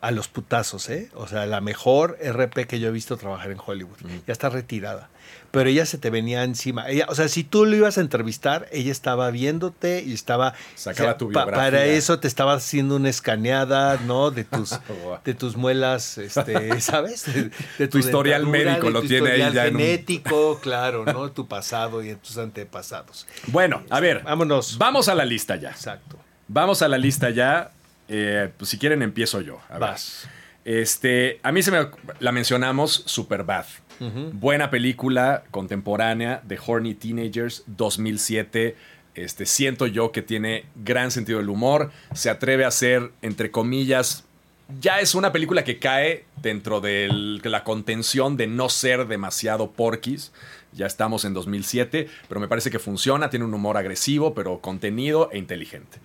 a 0.00 0.10
los 0.10 0.28
putazos, 0.28 0.88
¿eh? 0.90 1.10
O 1.14 1.26
sea, 1.28 1.44
la 1.46 1.60
mejor 1.60 2.18
RP 2.20 2.66
que 2.66 2.80
yo 2.80 2.88
he 2.88 2.90
visto 2.90 3.16
trabajar 3.16 3.50
en 3.50 3.58
Hollywood. 3.64 3.96
Ya 4.26 4.32
está 4.32 4.48
retirada. 4.48 5.08
Pero 5.54 5.70
ella 5.70 5.86
se 5.86 5.96
te 5.98 6.10
venía 6.10 6.44
encima. 6.44 6.88
Ella, 6.90 7.06
o 7.08 7.14
sea, 7.14 7.28
si 7.28 7.44
tú 7.44 7.64
lo 7.64 7.74
ibas 7.76 7.96
a 7.96 8.00
entrevistar, 8.02 8.68
ella 8.72 8.92
estaba 8.92 9.30
viéndote 9.30 10.02
y 10.04 10.12
estaba... 10.12 10.54
Sacaba 10.74 11.10
o 11.10 11.12
sea, 11.12 11.18
tu 11.18 11.32
pa- 11.32 11.44
biografía. 11.44 11.64
Para 11.70 11.84
eso 11.86 12.18
te 12.18 12.28
estaba 12.28 12.54
haciendo 12.54 12.96
una 12.96 13.08
escaneada, 13.08 13.98
¿no? 14.06 14.30
De 14.30 14.44
tus, 14.44 14.78
de 15.24 15.34
tus 15.34 15.56
muelas, 15.56 16.18
este, 16.18 16.80
¿sabes? 16.82 17.24
De, 17.32 17.50
de 17.78 17.88
Tu 17.88 17.98
historial 17.98 18.46
médico 18.46 18.86
de 18.86 18.92
lo 18.92 19.00
tu 19.02 19.08
tiene 19.08 19.30
ahí 19.30 19.52
ya 19.52 19.66
en 19.66 19.76
un- 19.76 19.80
genético, 19.80 20.58
claro, 20.62 21.04
¿no? 21.04 21.30
Tu 21.30 21.46
pasado 21.48 22.02
y 22.02 22.14
tus 22.16 22.36
antepasados. 22.38 23.26
Bueno, 23.46 23.82
a 23.90 24.00
ver. 24.00 24.22
Vámonos. 24.24 24.76
Vamos 24.78 25.08
a 25.08 25.14
la 25.14 25.24
lista 25.24 25.56
ya. 25.56 25.70
Exacto. 25.70 26.18
Vamos 26.48 26.82
a 26.82 26.88
la 26.88 26.98
lista 26.98 27.30
ya. 27.30 27.70
Eh, 28.08 28.50
pues 28.58 28.68
si 28.70 28.78
quieren 28.78 29.02
empiezo 29.02 29.40
yo. 29.40 29.60
A 29.70 29.74
ver. 29.74 29.80
Vas. 29.80 30.28
Este, 30.64 31.40
a 31.42 31.52
mí 31.52 31.62
se 31.62 31.70
me 31.70 31.88
la 32.20 32.32
mencionamos 32.32 33.02
Superbad. 33.06 33.66
Buena 34.00 34.70
película 34.70 35.44
contemporánea 35.50 36.42
de 36.44 36.58
Horny 36.64 36.94
Teenagers 36.94 37.64
2007. 37.66 38.76
Este, 39.14 39.46
siento 39.46 39.86
yo 39.86 40.10
que 40.12 40.22
tiene 40.22 40.64
gran 40.74 41.10
sentido 41.10 41.38
del 41.38 41.48
humor. 41.48 41.90
Se 42.12 42.30
atreve 42.30 42.64
a 42.64 42.68
hacer, 42.68 43.12
entre 43.22 43.50
comillas, 43.50 44.24
ya 44.80 45.00
es 45.00 45.14
una 45.14 45.30
película 45.30 45.62
que 45.62 45.78
cae 45.78 46.24
dentro 46.40 46.80
de 46.80 47.08
la 47.42 47.64
contención 47.64 48.36
de 48.36 48.46
no 48.46 48.68
ser 48.68 49.06
demasiado 49.06 49.70
porquis. 49.70 50.32
Ya 50.72 50.86
estamos 50.86 51.24
en 51.24 51.34
2007, 51.34 52.08
pero 52.28 52.40
me 52.40 52.48
parece 52.48 52.70
que 52.70 52.78
funciona. 52.78 53.30
Tiene 53.30 53.44
un 53.44 53.54
humor 53.54 53.76
agresivo, 53.76 54.34
pero 54.34 54.60
contenido 54.60 55.28
e 55.32 55.38
inteligente. 55.38 55.98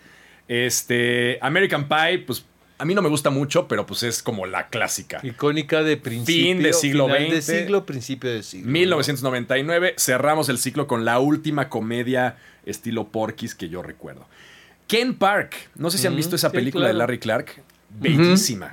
Este, 0.47 1.39
American 1.41 1.87
Pie, 1.87 2.19
pues 2.19 2.43
a 2.80 2.86
mí 2.86 2.95
no 2.95 3.01
me 3.01 3.09
gusta 3.09 3.30
mucho, 3.30 3.67
pero 3.67 3.86
pues 3.86 4.03
es 4.03 4.23
como 4.23 4.45
la 4.45 4.69
clásica. 4.69 5.19
Icónica 5.21 5.84
de 5.84 5.97
principio. 5.97 6.43
Fin 6.43 6.63
de 6.63 6.71
siglo 6.71 7.07
final 7.07 7.30
de 7.30 7.41
XX. 7.41 7.59
siglo, 7.59 7.86
principio 7.86 8.32
de 8.32 8.41
siglo. 8.41 8.71
1999, 8.71 9.95
cerramos 9.97 10.47
el 10.47 10.57
ciclo 10.57 10.88
con 10.88 11.03
la 11.03 11.19
última 11.19 11.67
comedia 11.67 12.38
estilo 12.65 13.09
Porky's 13.09 13.53
que 13.53 13.67
yo 13.67 13.84
recuerdo. 13.84 14.25
Ken 14.88 15.13
Park, 15.13 15.55
no 15.75 15.91
sé 15.91 15.97
si 15.97 16.07
han 16.07 16.15
visto 16.15 16.38
esa 16.38 16.49
sí, 16.49 16.55
película 16.55 16.88
de. 16.88 16.93
Larry 16.93 17.19
Clark, 17.19 17.61
bellísima. 17.89 18.71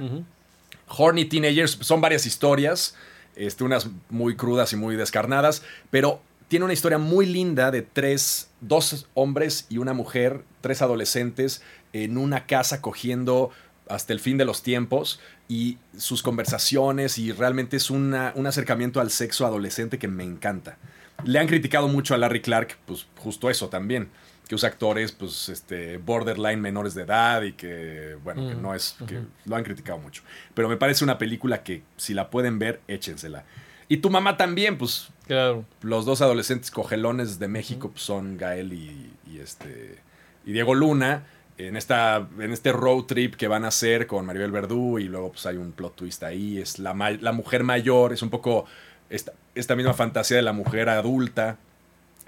Horny 0.86 1.24
Teenagers, 1.24 1.78
son 1.80 2.00
varias 2.00 2.26
historias, 2.26 2.94
este, 3.34 3.64
unas 3.64 3.88
muy 4.08 4.36
crudas 4.36 4.72
y 4.72 4.76
muy 4.76 4.94
descarnadas, 4.94 5.62
pero 5.90 6.22
tiene 6.46 6.64
una 6.64 6.74
historia 6.74 6.98
muy 6.98 7.26
linda 7.26 7.72
de 7.72 7.82
tres, 7.82 8.50
dos 8.60 9.08
hombres 9.14 9.66
y 9.68 9.78
una 9.78 9.94
mujer, 9.94 10.44
tres 10.60 10.80
adolescentes 10.80 11.60
en 11.92 12.18
una 12.18 12.46
casa 12.46 12.80
cogiendo 12.80 13.50
hasta 13.88 14.12
el 14.12 14.20
fin 14.20 14.36
de 14.38 14.44
los 14.44 14.62
tiempos 14.62 15.20
y 15.48 15.78
sus 15.96 16.22
conversaciones 16.22 17.18
y 17.18 17.32
realmente 17.32 17.76
es 17.76 17.90
una- 17.90 18.32
un 18.34 18.46
acercamiento 18.46 19.00
al 19.00 19.10
sexo 19.10 19.46
adolescente 19.46 19.98
que 19.98 20.08
me 20.08 20.24
encanta. 20.24 20.78
Le 21.24 21.38
han 21.38 21.46
criticado 21.46 21.88
mucho 21.88 22.14
a 22.14 22.18
Larry 22.18 22.40
Clark, 22.42 22.76
pues 22.86 23.06
justo 23.16 23.48
eso 23.48 23.68
también, 23.68 24.08
que 24.48 24.54
usa 24.54 24.68
actores 24.68 25.12
pues 25.12 25.48
este 25.48 25.96
borderline 25.98 26.60
menores 26.60 26.94
de 26.94 27.02
edad 27.02 27.42
y 27.42 27.52
que 27.52 28.16
bueno, 28.22 28.48
que 28.48 28.54
Mm, 28.54 28.62
no 28.62 28.74
es 28.74 28.96
que 29.06 29.20
lo 29.44 29.56
han 29.56 29.64
criticado 29.64 29.98
mucho, 29.98 30.22
pero 30.54 30.68
me 30.68 30.76
parece 30.76 31.02
una 31.04 31.18
película 31.18 31.62
que 31.62 31.82
si 31.96 32.14
la 32.14 32.30
pueden 32.30 32.58
ver, 32.58 32.80
échensela. 32.86 33.44
Y 33.88 33.98
tu 33.98 34.10
mamá 34.10 34.36
también, 34.36 34.78
pues 34.78 35.08
Claro. 35.26 35.64
los 35.80 36.04
dos 36.04 36.20
adolescentes 36.22 36.70
cogelones 36.70 37.38
de 37.38 37.48
México 37.48 37.90
pues, 37.90 38.02
son 38.02 38.36
Gael 38.36 38.72
y, 38.72 39.10
y 39.28 39.38
este 39.38 39.98
y 40.44 40.52
Diego 40.52 40.74
Luna 40.76 41.24
en 41.58 41.76
esta 41.76 42.26
en 42.38 42.52
este 42.52 42.72
road 42.72 43.04
trip 43.04 43.34
que 43.34 43.48
van 43.48 43.64
a 43.64 43.68
hacer 43.68 44.06
con 44.06 44.26
Maribel 44.26 44.50
Verdú 44.50 44.98
y 44.98 45.04
luego 45.04 45.32
pues 45.32 45.46
hay 45.46 45.56
un 45.56 45.72
plot 45.72 45.96
twist 45.96 46.22
ahí 46.22 46.58
es 46.58 46.78
la, 46.78 46.94
la 46.94 47.32
mujer 47.32 47.64
mayor 47.64 48.12
es 48.12 48.22
un 48.22 48.30
poco 48.30 48.66
esta, 49.08 49.32
esta 49.54 49.76
misma 49.76 49.94
fantasía 49.94 50.36
de 50.36 50.42
la 50.42 50.52
mujer 50.52 50.88
adulta 50.88 51.58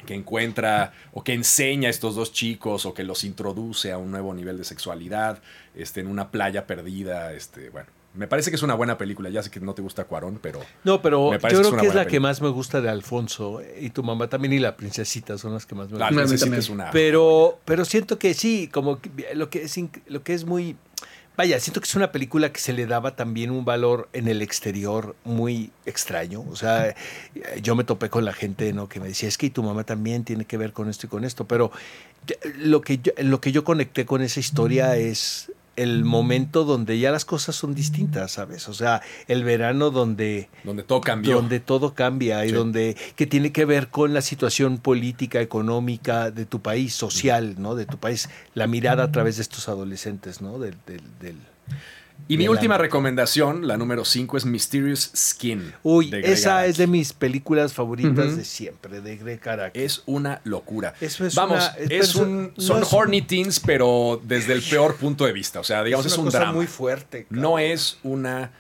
que 0.07 0.15
encuentra 0.15 0.93
o 1.13 1.25
que 1.25 1.35
enseña 1.35 1.89
a 1.89 1.91
estos 1.91 2.15
dos 2.15 2.33
chicos 2.33 2.87
o 2.87 2.95
que 2.95 3.03
los 3.03 3.25
introduce 3.25 3.93
a 3.93 3.99
un 3.99 4.11
nuevo 4.11 4.33
nivel 4.33 4.57
de 4.57 4.65
sexualidad 4.65 5.43
este, 5.75 6.01
en 6.01 6.07
una 6.07 6.31
playa 6.31 6.67
perdida 6.67 7.33
este 7.33 7.71
bueno 7.71 7.98
me 8.15 8.27
parece 8.27 8.51
que 8.51 8.57
es 8.57 8.63
una 8.63 8.75
buena 8.75 8.97
película 8.99 9.29
ya 9.31 9.43
sé 9.43 9.51
que 9.51 9.61
no 9.61 9.75
te 9.75 9.83
gusta 9.83 10.05
Cuarón 10.05 10.39
pero 10.43 10.61
No, 10.85 11.01
pero 11.03 11.31
Me 11.31 11.37
yo 11.37 11.41
parece 11.41 11.63
que 11.63 11.69
creo 11.69 11.77
es 11.77 11.81
que 11.83 11.89
es 11.89 11.95
la 11.95 12.05
que 12.05 12.11
película. 12.13 12.29
más 12.31 12.43
me 12.43 12.49
gusta 12.49 12.81
de 12.81 12.89
Alfonso. 12.89 13.61
Y 13.81 13.91
tu 13.91 14.03
mamá 14.03 14.29
también 14.29 14.53
y 14.55 14.59
la 14.59 14.77
princesita 14.77 15.39
son 15.39 15.53
las 15.53 15.67
que 15.67 15.75
más 15.75 15.89
me 15.89 15.99
gustan. 15.99 16.15
Princesita 16.15 16.57
es 16.57 16.69
una 16.71 16.91
Pero, 16.91 17.59
pero 17.65 17.85
siento 17.85 18.19
que 18.19 18.35
sí, 18.35 18.69
como 18.73 19.01
que 19.01 19.11
lo 19.35 19.51
que 19.51 19.63
es 19.63 19.79
lo 20.07 20.23
que 20.23 20.35
es 20.35 20.45
muy 20.45 20.77
vaya, 21.39 21.61
siento 21.61 21.81
que 21.81 21.85
es 21.85 21.95
una 21.95 22.11
película 22.11 22.53
que 22.53 22.59
se 22.59 22.73
le 22.73 22.87
daba 22.87 23.15
también 23.15 23.53
un 23.53 23.65
valor 23.65 24.09
en 24.13 24.27
el 24.27 24.43
exterior 24.43 25.15
muy 25.25 25.71
extraño. 25.87 26.45
O 26.51 26.57
sea, 26.57 26.89
eh, 26.89 26.95
yo 27.63 27.77
me 27.77 27.85
topé 27.85 28.11
con 28.11 28.25
la 28.25 28.33
gente 28.33 28.73
¿no? 28.73 28.89
que 28.89 28.99
me 28.99 29.07
decía, 29.07 29.29
es 29.29 29.39
que 29.39 29.49
tu 29.49 29.63
mamá 29.63 29.85
también 29.85 30.25
tiene 30.25 30.47
que 30.47 30.57
ver 30.57 30.73
con 30.73 30.89
esto 30.89 31.07
y 31.07 31.09
con 31.09 31.25
esto. 31.25 31.47
Pero 31.47 31.71
lo 32.57 32.81
que 32.81 32.99
yo, 32.99 33.13
lo 33.19 33.41
que 33.41 33.53
yo 33.53 33.63
conecté 33.63 34.05
con 34.05 34.21
esa 34.21 34.41
historia 34.41 34.97
es 34.97 35.53
el 35.83 36.05
momento 36.05 36.65
donde 36.65 36.99
ya 36.99 37.11
las 37.11 37.25
cosas 37.25 37.55
son 37.57 37.75
distintas, 37.75 38.33
¿sabes? 38.33 38.69
O 38.69 38.75
sea, 38.75 39.01
el 39.29 39.45
verano 39.45 39.91
donde 39.91 40.49
donde 40.65 40.83
todo 40.83 41.01
cambió 41.01 41.37
donde 41.37 41.61
todo 41.61 41.95
cambia 41.95 42.45
y 42.45 42.51
donde 42.53 42.97
que 43.17 43.27
tiene 43.27 43.53
que 43.53 43.65
ver 43.65 43.89
con 43.89 44.13
la 44.13 44.21
situación 44.23 44.79
política, 44.79 45.41
económica 45.41 46.31
de 46.31 46.47
tu 46.47 46.61
país, 46.61 46.95
social, 46.95 47.55
¿no? 47.59 47.75
De 47.75 47.87
tu 47.87 47.99
país, 47.99 48.29
la 48.55 48.67
mirada 48.67 49.05
a 49.05 49.13
través 49.13 49.37
de 49.37 49.43
estos 49.43 49.69
adolescentes, 49.69 50.41
¿no? 50.43 50.59
Del, 50.59 50.75
del, 50.87 51.03
del- 51.21 51.37
Y 52.27 52.37
mi 52.37 52.49
última 52.49 52.77
recomendación, 52.77 53.67
la 53.67 53.77
número 53.79 54.05
5, 54.05 54.37
es 54.37 54.45
Mysterious 54.45 55.11
Skin. 55.17 55.73
Uy, 55.83 56.11
esa 56.25 56.59
Araki. 56.59 56.71
es 56.71 56.77
de 56.77 56.87
mis 56.87 57.13
películas 57.15 57.73
favoritas 57.73 58.37
de 58.37 58.45
siempre, 58.45 59.01
de 59.01 59.17
Greg 59.17 59.49
Araki. 59.49 59.81
Es 59.81 60.03
una 60.05 60.41
locura. 60.45 60.93
Eso 61.01 61.25
es 61.25 61.35
Vamos, 61.35 61.57
una- 61.59 61.85
es, 61.85 61.91
es- 62.11 62.15
un, 62.17 62.53
no 62.57 62.63
son 62.63 62.83
es 62.83 62.93
un- 62.93 62.99
horny 62.99 63.23
teens, 63.23 63.61
pero 63.61 64.21
desde 64.25 64.53
el 64.53 64.63
peor 64.63 64.97
punto 64.97 65.25
de 65.25 65.33
vista. 65.33 65.61
O 65.61 65.65
sea, 65.65 65.83
digamos, 65.85 66.05
es, 66.05 66.13
una 66.15 66.21
un 66.21 66.27
cosa 66.27 66.39
drama. 66.39 66.53
muy 66.53 66.67
fuerte. 66.67 67.25
cabrón. 67.25 67.41
no 67.43 67.59
es 67.59 67.99
una, 68.03 68.51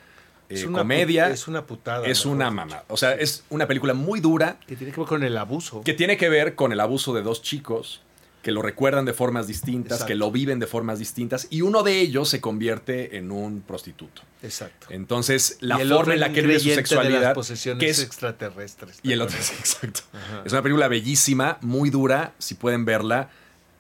eh, 0.49 0.55
Es 0.55 0.65
una 0.65 0.79
comedia, 0.79 1.29
Es 1.29 1.47
una 1.47 1.67
putada. 1.67 2.07
es 2.07 2.25
una 2.25 2.51
mamá. 2.51 2.85
O 2.89 2.97
sea, 2.97 3.13
es 3.13 3.45
una 3.51 3.67
película 3.67 3.93
muy 3.93 4.21
dura 4.21 4.59
Que 4.67 4.77
tiene 4.77 4.93
que 4.95 5.01
ver 5.01 5.09
con 5.09 5.23
el 5.23 5.37
abuso. 5.37 5.83
que 5.83 5.93
tiene 5.93 6.17
que 6.17 6.31
ver 6.31 6.55
con 6.55 6.73
el 6.73 6.81
abuso 6.81 7.13
de 7.13 7.21
dos 7.21 7.43
chicos 7.43 8.01
que 8.43 8.53
lo 8.53 8.63
recuerdan 8.63 9.05
de 9.05 9.13
formas 9.13 9.47
distintas, 9.47 9.99
Exacto. 9.99 10.07
que 10.07 10.15
lo 10.15 10.31
viven 10.31 10.59
de 10.59 10.67
formas 10.67 10.99
distintas, 10.99 11.49
y 11.51 11.63
uno 11.63 11.83
de 11.83 12.01
ellos 12.01 12.29
se 12.29 12.41
convierte 12.41 13.17
en 13.17 13.31
un 13.31 13.61
prostituto. 13.63 14.23
Exacto. 14.43 14.87
Entonces, 14.91 15.59
la 15.61 15.79
forma 15.79 16.15
en 16.15 16.21
la 16.21 16.33
que 16.33 16.43
vive 16.43 16.55
su 16.59 16.65
creyente 16.65 16.83
de 16.83 16.87
sexualidad, 16.87 17.23
las 17.23 17.35
posesiones 17.35 17.81
que 17.83 17.91
es 17.91 17.99
extraterrestres. 18.01 19.01
Y 19.03 19.13
el 19.13 19.23
otro 19.23 19.37
es 19.39 19.51
exacto. 19.59 20.01
Es 20.45 20.53
una 20.53 20.63
película 20.63 20.89
bellísima, 20.89 21.59
muy 21.63 21.91
dura. 21.91 22.33
Si 22.39 22.55
pueden 22.55 22.85
verla, 22.85 23.31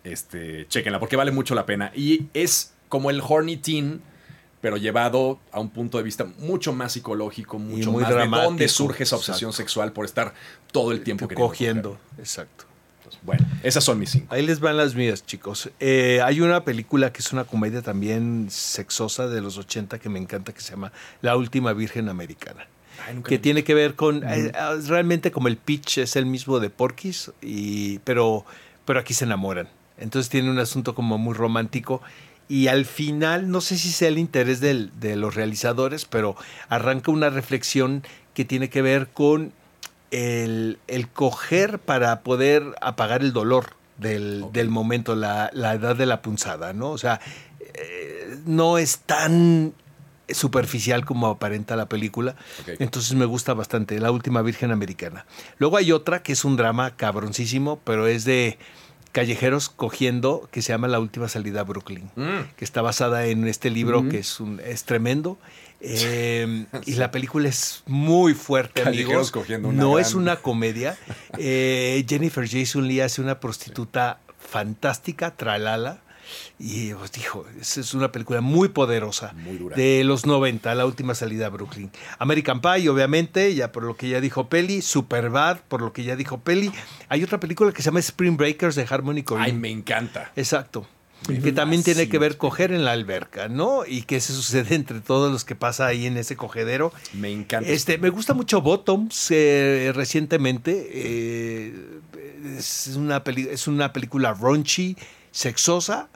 este, 0.04 0.66
chequenla, 0.68 0.98
porque 0.98 1.16
vale 1.16 1.30
mucho 1.30 1.54
la 1.54 1.64
pena. 1.64 1.92
Y 1.94 2.26
es 2.34 2.72
como 2.88 3.10
el 3.10 3.20
horny 3.26 3.58
teen, 3.58 4.02
pero 4.60 4.76
llevado 4.76 5.38
a 5.52 5.60
un 5.60 5.70
punto 5.70 5.98
de 5.98 6.04
vista 6.04 6.24
mucho 6.38 6.72
más 6.72 6.92
psicológico, 6.92 7.58
mucho 7.58 7.92
muy 7.92 8.02
más 8.02 8.10
de 8.10 8.16
dramático, 8.16 8.48
dónde 8.50 8.68
surge 8.68 9.04
esa 9.04 9.16
obsesión 9.16 9.50
exacto. 9.50 9.62
sexual 9.62 9.92
por 9.92 10.04
estar 10.04 10.34
todo 10.72 10.90
el 10.90 11.02
tiempo 11.02 11.28
queriendo 11.28 11.46
cogiendo. 11.48 11.90
coger. 11.90 12.18
Exacto. 12.18 12.67
Bueno, 13.28 13.46
esas 13.62 13.84
son 13.84 13.98
mis 13.98 14.08
cinco. 14.10 14.34
Ahí 14.34 14.44
les 14.44 14.58
van 14.58 14.78
las 14.78 14.94
mías, 14.94 15.24
chicos. 15.26 15.68
Eh, 15.80 16.20
hay 16.24 16.40
una 16.40 16.64
película 16.64 17.12
que 17.12 17.20
es 17.20 17.30
una 17.34 17.44
comedia 17.44 17.82
también 17.82 18.46
sexosa 18.50 19.28
de 19.28 19.42
los 19.42 19.58
80 19.58 19.98
que 19.98 20.08
me 20.08 20.18
encanta, 20.18 20.54
que 20.54 20.62
se 20.62 20.70
llama 20.70 20.92
La 21.20 21.36
Última 21.36 21.74
Virgen 21.74 22.08
Americana. 22.08 22.66
Ay, 23.06 23.20
Que 23.22 23.38
tiene 23.38 23.64
que 23.64 23.74
ver 23.74 23.96
con. 23.96 24.24
eh, 24.24 24.50
eh, 24.52 24.52
realmente, 24.86 25.30
como 25.30 25.48
el 25.48 25.58
pitch 25.58 25.98
es 25.98 26.16
el 26.16 26.24
mismo 26.24 26.58
de 26.58 26.70
Porky's, 26.70 27.30
y, 27.42 27.98
pero, 27.98 28.46
pero 28.86 28.98
aquí 29.00 29.12
se 29.12 29.26
enamoran. 29.26 29.68
Entonces 29.98 30.30
tiene 30.30 30.50
un 30.50 30.58
asunto 30.58 30.94
como 30.94 31.18
muy 31.18 31.34
romántico. 31.34 32.00
Y 32.48 32.68
al 32.68 32.86
final, 32.86 33.50
no 33.50 33.60
sé 33.60 33.76
si 33.76 33.90
sea 33.90 34.08
el 34.08 34.16
interés 34.16 34.60
del- 34.60 34.90
de 34.98 35.16
los 35.16 35.34
realizadores, 35.34 36.06
pero 36.06 36.34
arranca 36.70 37.10
una 37.10 37.28
reflexión 37.28 38.02
que 38.32 38.46
tiene 38.46 38.70
que 38.70 38.80
ver 38.80 39.08
con 39.08 39.52
el, 40.10 40.78
el 40.86 41.08
coger 41.08 41.78
para 41.78 42.20
poder 42.20 42.64
apagar 42.80 43.22
el 43.22 43.32
dolor 43.32 43.74
del, 43.98 44.44
del 44.52 44.68
momento, 44.70 45.14
la, 45.16 45.50
la 45.52 45.74
edad 45.74 45.96
de 45.96 46.06
la 46.06 46.22
punzada, 46.22 46.72
¿no? 46.72 46.90
O 46.90 46.98
sea, 46.98 47.20
eh, 47.74 48.38
no 48.46 48.78
es 48.78 48.98
tan 49.00 49.74
superficial 50.30 51.04
como 51.04 51.26
aparenta 51.28 51.74
la 51.74 51.86
película. 51.88 52.36
Entonces 52.78 53.14
me 53.14 53.24
gusta 53.24 53.54
bastante, 53.54 53.98
La 53.98 54.10
Última 54.10 54.42
Virgen 54.42 54.70
Americana. 54.70 55.24
Luego 55.58 55.78
hay 55.78 55.90
otra 55.92 56.22
que 56.22 56.32
es 56.32 56.44
un 56.44 56.56
drama 56.56 56.96
cabroncísimo, 56.96 57.80
pero 57.82 58.06
es 58.06 58.24
de 58.24 58.58
callejeros 59.12 59.70
cogiendo, 59.70 60.46
que 60.52 60.60
se 60.60 60.72
llama 60.72 60.86
La 60.86 61.00
Última 61.00 61.28
Salida 61.28 61.60
a 61.60 61.64
Brooklyn 61.64 62.10
Mm, 62.14 62.54
que 62.56 62.64
está 62.64 62.82
basada 62.82 63.24
en 63.26 63.48
este 63.48 63.70
libro 63.70 64.00
Ujú. 64.00 64.10
que 64.10 64.18
es, 64.18 64.38
un, 64.38 64.60
es 64.60 64.84
tremendo. 64.84 65.38
Eh, 65.90 66.66
y 66.86 66.94
la 66.94 67.10
película 67.12 67.48
es 67.48 67.82
muy 67.86 68.34
fuerte, 68.34 68.82
amigos. 68.82 69.32
no 69.58 69.92
gran- 69.92 70.00
es 70.06 70.14
una 70.14 70.36
comedia. 70.36 70.96
Eh, 71.38 72.04
Jennifer 72.08 72.48
Jason 72.48 72.88
Lee 72.88 73.00
hace 73.00 73.20
una 73.20 73.38
prostituta 73.38 74.18
fantástica, 74.40 75.36
tralala. 75.36 76.00
Y 76.58 76.92
os 76.92 77.10
dijo, 77.12 77.46
es 77.60 77.94
una 77.94 78.12
película 78.12 78.40
muy 78.42 78.68
poderosa. 78.68 79.32
Muy 79.34 79.56
dura. 79.56 79.76
De 79.76 80.02
los 80.04 80.26
90, 80.26 80.74
la 80.74 80.84
última 80.84 81.14
salida 81.14 81.46
a 81.46 81.48
Brooklyn. 81.48 81.90
American 82.18 82.60
Pie, 82.60 82.88
obviamente, 82.90 83.54
ya 83.54 83.72
por 83.72 83.84
lo 83.84 83.96
que 83.96 84.08
ya 84.10 84.20
dijo 84.20 84.48
Peli. 84.50 84.82
Superbad, 84.82 85.60
por 85.68 85.80
lo 85.80 85.92
que 85.94 86.02
ya 86.04 86.16
dijo 86.16 86.38
Peli. 86.40 86.70
Hay 87.08 87.22
otra 87.24 87.40
película 87.40 87.72
que 87.72 87.80
se 87.80 87.86
llama 87.86 88.00
Spring 88.00 88.36
Breakers 88.36 88.74
de 88.74 88.86
Harmony 88.90 89.22
Korine. 89.22 89.46
Ay, 89.46 89.52
me 89.54 89.70
encanta. 89.70 90.30
Exacto. 90.36 90.86
Que 91.26 91.52
también 91.52 91.82
tiene 91.82 92.08
que 92.08 92.18
ver 92.18 92.38
coger 92.38 92.72
en 92.72 92.84
la 92.84 92.92
alberca, 92.92 93.48
¿no? 93.48 93.84
Y 93.84 94.02
que 94.02 94.20
se 94.20 94.32
sucede 94.32 94.74
entre 94.74 95.00
todos 95.00 95.30
los 95.30 95.44
que 95.44 95.54
pasa 95.54 95.86
ahí 95.86 96.06
en 96.06 96.16
ese 96.16 96.36
cogedero. 96.36 96.92
Me 97.12 97.30
encanta. 97.30 97.68
Este, 97.68 97.98
me 97.98 98.08
gusta 98.08 98.32
mucho 98.32 98.62
Bottoms 98.62 99.26
eh, 99.30 99.92
recientemente. 99.94 100.88
eh, 100.90 101.74
es, 102.56 102.92
una 102.96 103.24
peli- 103.24 103.48
es 103.50 103.66
una 103.66 103.92
película 103.92 104.32
raunchy, 104.32 104.96
sexosa, 105.30 106.08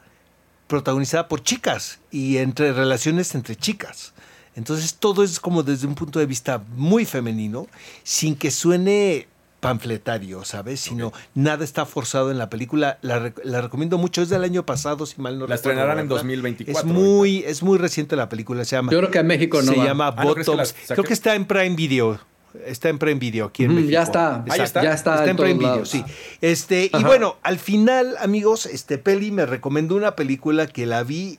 protagonizada 0.66 1.28
por 1.28 1.42
chicas 1.42 1.98
y 2.10 2.38
entre 2.38 2.72
relaciones 2.72 3.34
entre 3.34 3.54
chicas. 3.56 4.14
Entonces 4.54 4.94
todo 4.94 5.24
es 5.24 5.40
como 5.40 5.62
desde 5.62 5.86
un 5.86 5.94
punto 5.94 6.20
de 6.20 6.26
vista 6.26 6.62
muy 6.76 7.04
femenino, 7.04 7.66
sin 8.02 8.34
que 8.34 8.50
suene 8.50 9.26
panfletario, 9.62 10.44
¿sabes? 10.44 10.80
Sino 10.80 11.12
nada 11.34 11.62
está 11.64 11.86
forzado 11.86 12.32
en 12.32 12.36
la 12.38 12.50
película. 12.50 12.98
La, 13.00 13.20
rec- 13.20 13.40
la 13.44 13.60
recomiendo 13.60 13.96
mucho, 13.96 14.20
es 14.20 14.28
del 14.28 14.42
año 14.42 14.66
pasado, 14.66 15.06
si 15.06 15.20
mal 15.20 15.38
no 15.38 15.46
La 15.46 15.54
recuerdo, 15.54 15.70
estrenarán 15.70 15.98
en 16.00 16.08
¿verdad? 16.08 16.16
2024 16.24 16.80
Es 16.80 16.84
muy, 16.94 17.38
es 17.46 17.62
muy 17.62 17.78
reciente 17.78 18.16
la 18.16 18.28
película, 18.28 18.64
se 18.64 18.74
llama 18.74 18.90
Yo 18.90 18.98
creo 18.98 19.10
que 19.12 19.20
a 19.20 19.22
México 19.22 19.62
no 19.62 19.72
se 19.72 19.78
va. 19.78 19.84
llama 19.84 20.14
Ah, 20.16 20.24
¿no 20.24 20.34
crees 20.34 20.46
que 20.48 20.56
la 20.56 20.62
Bottoms. 20.64 20.86
Creo 20.88 21.04
que 21.04 21.12
está 21.14 21.34
en 21.36 21.44
Prime 21.46 21.76
Video. 21.76 22.18
Está 22.66 22.88
en 22.90 22.98
Prime 22.98 23.20
Video 23.20 23.46
aquí 23.46 23.62
en 23.64 23.70
Ujú, 23.70 23.76
México. 23.76 23.92
ya 23.92 24.02
está. 24.02 24.44
Ahí 24.50 24.60
está. 24.60 24.82
Ya 24.82 24.92
está, 24.92 25.12
Está 25.14 25.24
en 25.24 25.30
en 25.30 25.36
Prime 25.36 25.54
Video, 25.54 25.70
lados. 25.74 25.88
sí. 25.88 26.04
Este, 26.40 26.90
y 26.92 27.02
bueno, 27.04 27.36
al 27.44 27.58
final, 27.58 28.16
amigos, 28.20 28.66
este 28.66 28.98
Peli 28.98 29.30
me 29.30 29.46
recomendó 29.46 29.94
una 29.94 30.16
película 30.16 30.66
que 30.66 30.84
la 30.86 31.02
vi 31.04 31.38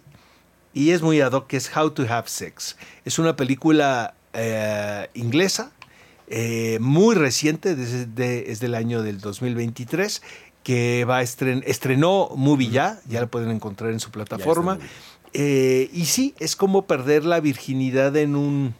y 0.73 0.89
es 0.91 1.01
muy 1.01 1.19
ad 1.21 1.33
hoc, 1.33 1.47
que 1.47 1.57
es 1.57 1.69
How 1.75 1.91
to 1.91 2.03
Have 2.09 2.29
Sex. 2.29 2.77
Es 3.05 3.19
una 3.19 3.35
película 3.35 4.15
eh, 4.33 5.09
inglesa, 5.13 5.71
eh, 6.27 6.77
muy 6.81 7.15
reciente, 7.15 7.75
desde, 7.75 8.05
de- 8.05 8.51
es 8.51 8.59
del 8.59 8.75
año 8.75 9.01
del 9.03 9.19
2023, 9.19 10.21
que 10.63 11.03
va 11.05 11.17
a 11.17 11.21
estren 11.21 11.63
estrenó 11.67 12.29
Movie 12.35 12.69
ya, 12.69 12.99
ya 13.07 13.19
la 13.21 13.27
pueden 13.27 13.51
encontrar 13.51 13.91
en 13.91 13.99
su 13.99 14.11
plataforma. 14.11 14.79
Eh, 15.33 15.89
y 15.93 16.05
sí, 16.05 16.35
es 16.39 16.55
como 16.55 16.85
perder 16.85 17.25
la 17.25 17.39
virginidad 17.39 18.15
en 18.17 18.35
un 18.35 18.73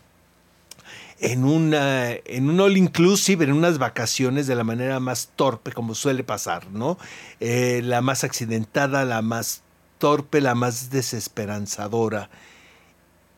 en 1.20 1.46
una 1.46 2.12
en 2.12 2.50
un 2.50 2.60
all 2.60 2.76
inclusive, 2.78 3.46
en 3.46 3.54
unas 3.54 3.78
vacaciones 3.78 4.46
de 4.48 4.56
la 4.56 4.64
manera 4.64 5.00
más 5.00 5.30
torpe 5.36 5.72
como 5.72 5.96
suele 5.96 6.24
pasar, 6.24 6.70
¿no? 6.72 6.98
Eh, 7.40 7.82
la 7.84 8.02
más 8.02 8.24
accidentada, 8.24 9.06
la 9.06 9.22
más 9.22 9.62
torpe, 10.00 10.42
la 10.42 10.54
más 10.56 10.90
desesperanzadora. 10.90 12.30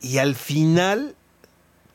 Y 0.01 0.17
al 0.17 0.35
final 0.35 1.15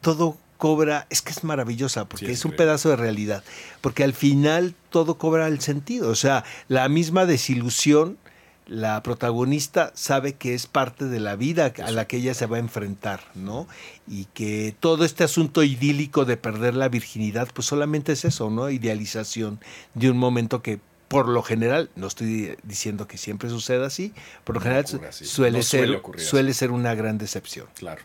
todo 0.01 0.37
cobra, 0.61 1.09
es 1.11 1.23
que 1.23 1.33
es 1.33 1.43
maravillosa, 1.43 2.05
porque 2.05 2.27
Sí, 2.27 2.33
es 2.33 2.39
es 2.39 2.45
un 2.45 2.53
pedazo 2.53 2.91
de 2.91 2.97
realidad, 2.97 3.43
porque 3.81 4.05
al 4.05 4.13
final 4.13 4.77
todo 4.91 5.17
cobra 5.19 5.49
el 5.49 5.61
sentido, 5.61 6.11
o 6.11 6.15
sea, 6.15 6.45
la 6.69 6.89
misma 6.89 7.27
desilusión, 7.27 8.19
la 8.67 9.03
protagonista 9.03 9.91
sabe 9.97 10.35
que 10.35 10.55
es 10.55 10.69
parte 10.69 11.07
de 11.07 11.19
la 11.19 11.35
vida 11.35 11.73
a 11.85 11.91
la 11.91 12.05
que 12.05 12.19
ella 12.19 12.35
se 12.35 12.47
va 12.47 12.59
a 12.59 12.61
enfrentar, 12.61 13.21
¿no? 13.35 13.67
Y 14.07 14.27
que 14.27 14.73
todo 14.79 15.05
este 15.05 15.25
asunto 15.25 15.65
idílico 15.65 16.25
de 16.25 16.37
perder 16.37 16.75
la 16.77 16.89
virginidad, 16.89 17.49
pues 17.53 17.67
solamente 17.67 18.13
es 18.13 18.25
eso, 18.25 18.49
¿no? 18.49 18.71
Idealización 18.71 19.59
de 19.95 20.11
un 20.11 20.19
momento 20.19 20.63
que 20.63 20.79
por 21.09 21.29
lo 21.29 21.43
general, 21.43 21.91
no 21.97 22.07
estoy 22.07 22.57
diciendo 22.63 23.09
que 23.09 23.19
siempre 23.19 23.51
suceda 23.51 23.87
así, 23.87 24.15
por 24.45 24.55
lo 24.55 24.61
general 24.61 24.87
suele, 24.87 25.59
No 25.59 25.65
ser, 25.65 26.01
suele 26.19 26.55
ser 26.55 26.71
una 26.71 26.95
gran 26.95 27.19
decepción. 27.19 27.67
Claro. 27.75 28.03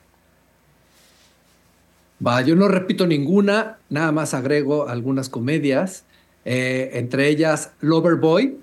Va, 2.26 2.42
yo 2.42 2.56
no 2.56 2.68
repito 2.68 3.08
ninguna, 3.08 3.78
nada 3.90 4.12
más 4.12 4.34
agrego 4.34 4.88
algunas 4.88 5.30
comedias, 5.30 6.06
eh, 6.46 6.92
entre 6.94 7.28
ellas 7.28 7.72
Loverboy, 7.82 8.58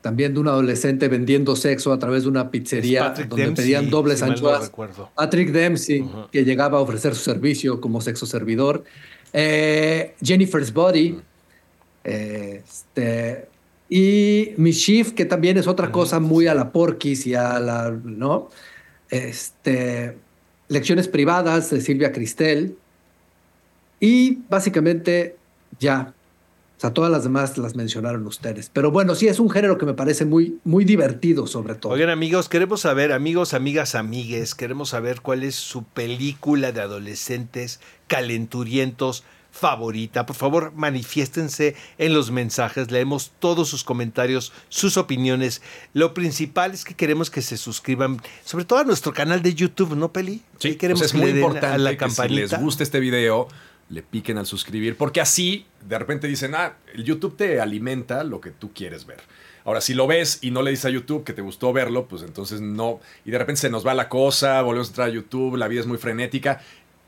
también 0.00 0.34
de 0.34 0.40
un 0.40 0.48
adolescente 0.48 1.08
vendiendo 1.08 1.56
sexo 1.56 1.92
a 1.92 1.98
través 1.98 2.22
de 2.22 2.28
una 2.28 2.50
pizzería 2.50 3.10
donde 3.10 3.44
Dempsey, 3.44 3.64
pedían 3.64 3.90
dobles 3.90 4.20
si 4.20 4.24
no. 4.26 5.10
Patrick 5.14 5.50
Dempsey, 5.50 6.08
que 6.30 6.44
llegaba 6.44 6.78
a 6.78 6.80
ofrecer 6.80 7.14
su 7.14 7.22
servicio 7.22 7.80
como 7.80 8.00
sexo 8.00 8.26
servidor. 8.26 8.84
Eh, 9.32 10.14
Jennifer's 10.22 10.72
Body. 10.72 11.20
eh, 12.04 12.62
este, 12.64 13.48
y 13.88 14.52
Mischief, 14.56 15.12
que 15.12 15.24
también 15.24 15.58
es 15.58 15.66
otra 15.66 15.92
cosa 15.92 16.18
muy 16.18 16.46
a 16.46 16.54
la 16.54 16.72
Porky's 16.72 17.26
y 17.26 17.34
a 17.34 17.60
la, 17.60 17.90
¿no? 17.90 18.48
Este, 19.10 20.16
Lecciones 20.68 21.06
privadas 21.06 21.70
de 21.70 21.80
Silvia 21.80 22.12
Cristel. 22.12 22.76
Y 24.00 24.38
básicamente 24.48 25.36
ya. 25.78 26.12
O 26.76 26.80
sea, 26.80 26.92
todas 26.92 27.10
las 27.10 27.22
demás 27.22 27.56
las 27.56 27.74
mencionaron 27.74 28.26
ustedes. 28.26 28.70
Pero 28.70 28.90
bueno, 28.90 29.14
sí 29.14 29.28
es 29.28 29.40
un 29.40 29.48
género 29.48 29.78
que 29.78 29.86
me 29.86 29.94
parece 29.94 30.26
muy, 30.26 30.58
muy 30.62 30.84
divertido, 30.84 31.46
sobre 31.46 31.74
todo. 31.74 31.94
Oigan 31.94 32.10
amigos, 32.10 32.50
queremos 32.50 32.82
saber, 32.82 33.12
amigos, 33.12 33.54
amigas, 33.54 33.94
amigues, 33.94 34.54
queremos 34.54 34.90
saber 34.90 35.22
cuál 35.22 35.42
es 35.42 35.54
su 35.54 35.84
película 35.84 36.72
de 36.72 36.82
adolescentes 36.82 37.80
calenturientos 38.08 39.24
favorita. 39.56 40.26
Por 40.26 40.36
favor, 40.36 40.72
manifiéstense 40.76 41.74
en 41.98 42.12
los 42.12 42.30
mensajes, 42.30 42.90
leemos 42.90 43.32
todos 43.38 43.68
sus 43.68 43.82
comentarios, 43.82 44.52
sus 44.68 44.98
opiniones. 44.98 45.62
Lo 45.94 46.12
principal 46.12 46.72
es 46.72 46.84
que 46.84 46.94
queremos 46.94 47.30
que 47.30 47.40
se 47.40 47.56
suscriban, 47.56 48.20
sobre 48.44 48.66
todo 48.66 48.80
a 48.80 48.84
nuestro 48.84 49.12
canal 49.12 49.42
de 49.42 49.54
YouTube, 49.54 49.96
¿no, 49.96 50.12
Peli? 50.12 50.42
Sí, 50.58 50.76
queremos 50.76 51.00
pues 51.00 51.10
es 51.10 51.12
que 51.12 51.18
muy 51.18 51.28
le 51.28 51.32
den 51.32 51.42
importante 51.42 51.74
a 51.74 51.78
la 51.78 51.90
que 51.90 51.96
campanita. 51.96 52.48
si 52.48 52.54
les 52.54 52.60
gusta 52.60 52.82
este 52.82 53.00
video, 53.00 53.48
le 53.88 54.02
piquen 54.02 54.38
al 54.38 54.46
suscribir, 54.46 54.96
porque 54.96 55.20
así 55.20 55.66
de 55.86 55.98
repente 55.98 56.26
dicen, 56.26 56.54
ah, 56.54 56.76
el 56.92 57.04
YouTube 57.04 57.36
te 57.36 57.60
alimenta 57.60 58.24
lo 58.24 58.40
que 58.40 58.50
tú 58.50 58.72
quieres 58.72 59.06
ver. 59.06 59.20
Ahora, 59.66 59.80
si 59.80 59.94
lo 59.94 60.06
ves 60.06 60.38
y 60.42 60.52
no 60.52 60.62
le 60.62 60.70
dices 60.70 60.84
a 60.84 60.90
YouTube 60.90 61.24
que 61.24 61.32
te 61.32 61.42
gustó 61.42 61.72
verlo, 61.72 62.06
pues 62.06 62.22
entonces 62.22 62.60
no. 62.60 63.00
Y 63.24 63.32
de 63.32 63.38
repente 63.38 63.62
se 63.62 63.70
nos 63.70 63.84
va 63.84 63.94
la 63.94 64.08
cosa, 64.08 64.62
volvemos 64.62 64.86
a 64.86 64.90
entrar 64.90 65.08
a 65.08 65.12
YouTube, 65.12 65.56
la 65.56 65.66
vida 65.66 65.80
es 65.80 65.88
muy 65.88 65.98
frenética. 65.98 66.60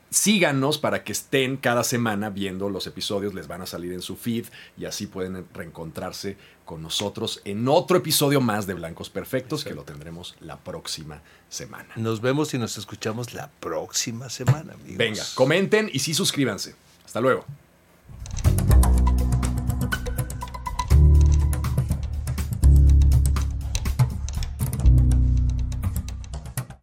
Síganos 0.09 0.77
para 0.77 1.03
que 1.03 1.11
estén 1.11 1.57
cada 1.57 1.83
semana 1.83 2.29
viendo 2.29 2.69
los 2.69 2.87
episodios, 2.87 3.33
les 3.33 3.47
van 3.47 3.61
a 3.61 3.65
salir 3.65 3.93
en 3.93 4.01
su 4.01 4.15
feed 4.15 4.45
y 4.77 4.85
así 4.85 5.07
pueden 5.07 5.45
reencontrarse 5.53 6.37
con 6.65 6.81
nosotros 6.81 7.41
en 7.45 7.67
otro 7.67 7.97
episodio 7.97 8.41
más 8.41 8.67
de 8.67 8.75
Blancos 8.75 9.09
Perfectos 9.09 9.63
que 9.63 9.73
lo 9.73 9.83
tendremos 9.83 10.35
la 10.39 10.57
próxima 10.57 11.21
semana. 11.49 11.89
Nos 11.95 12.21
vemos 12.21 12.53
y 12.53 12.57
nos 12.57 12.77
escuchamos 12.77 13.33
la 13.33 13.49
próxima 13.59 14.29
semana, 14.29 14.73
amigos. 14.73 14.97
Venga, 14.97 15.23
comenten 15.35 15.89
y 15.91 15.99
sí 15.99 16.13
suscríbanse. 16.13 16.75
Hasta 17.05 17.21
luego. 17.21 17.45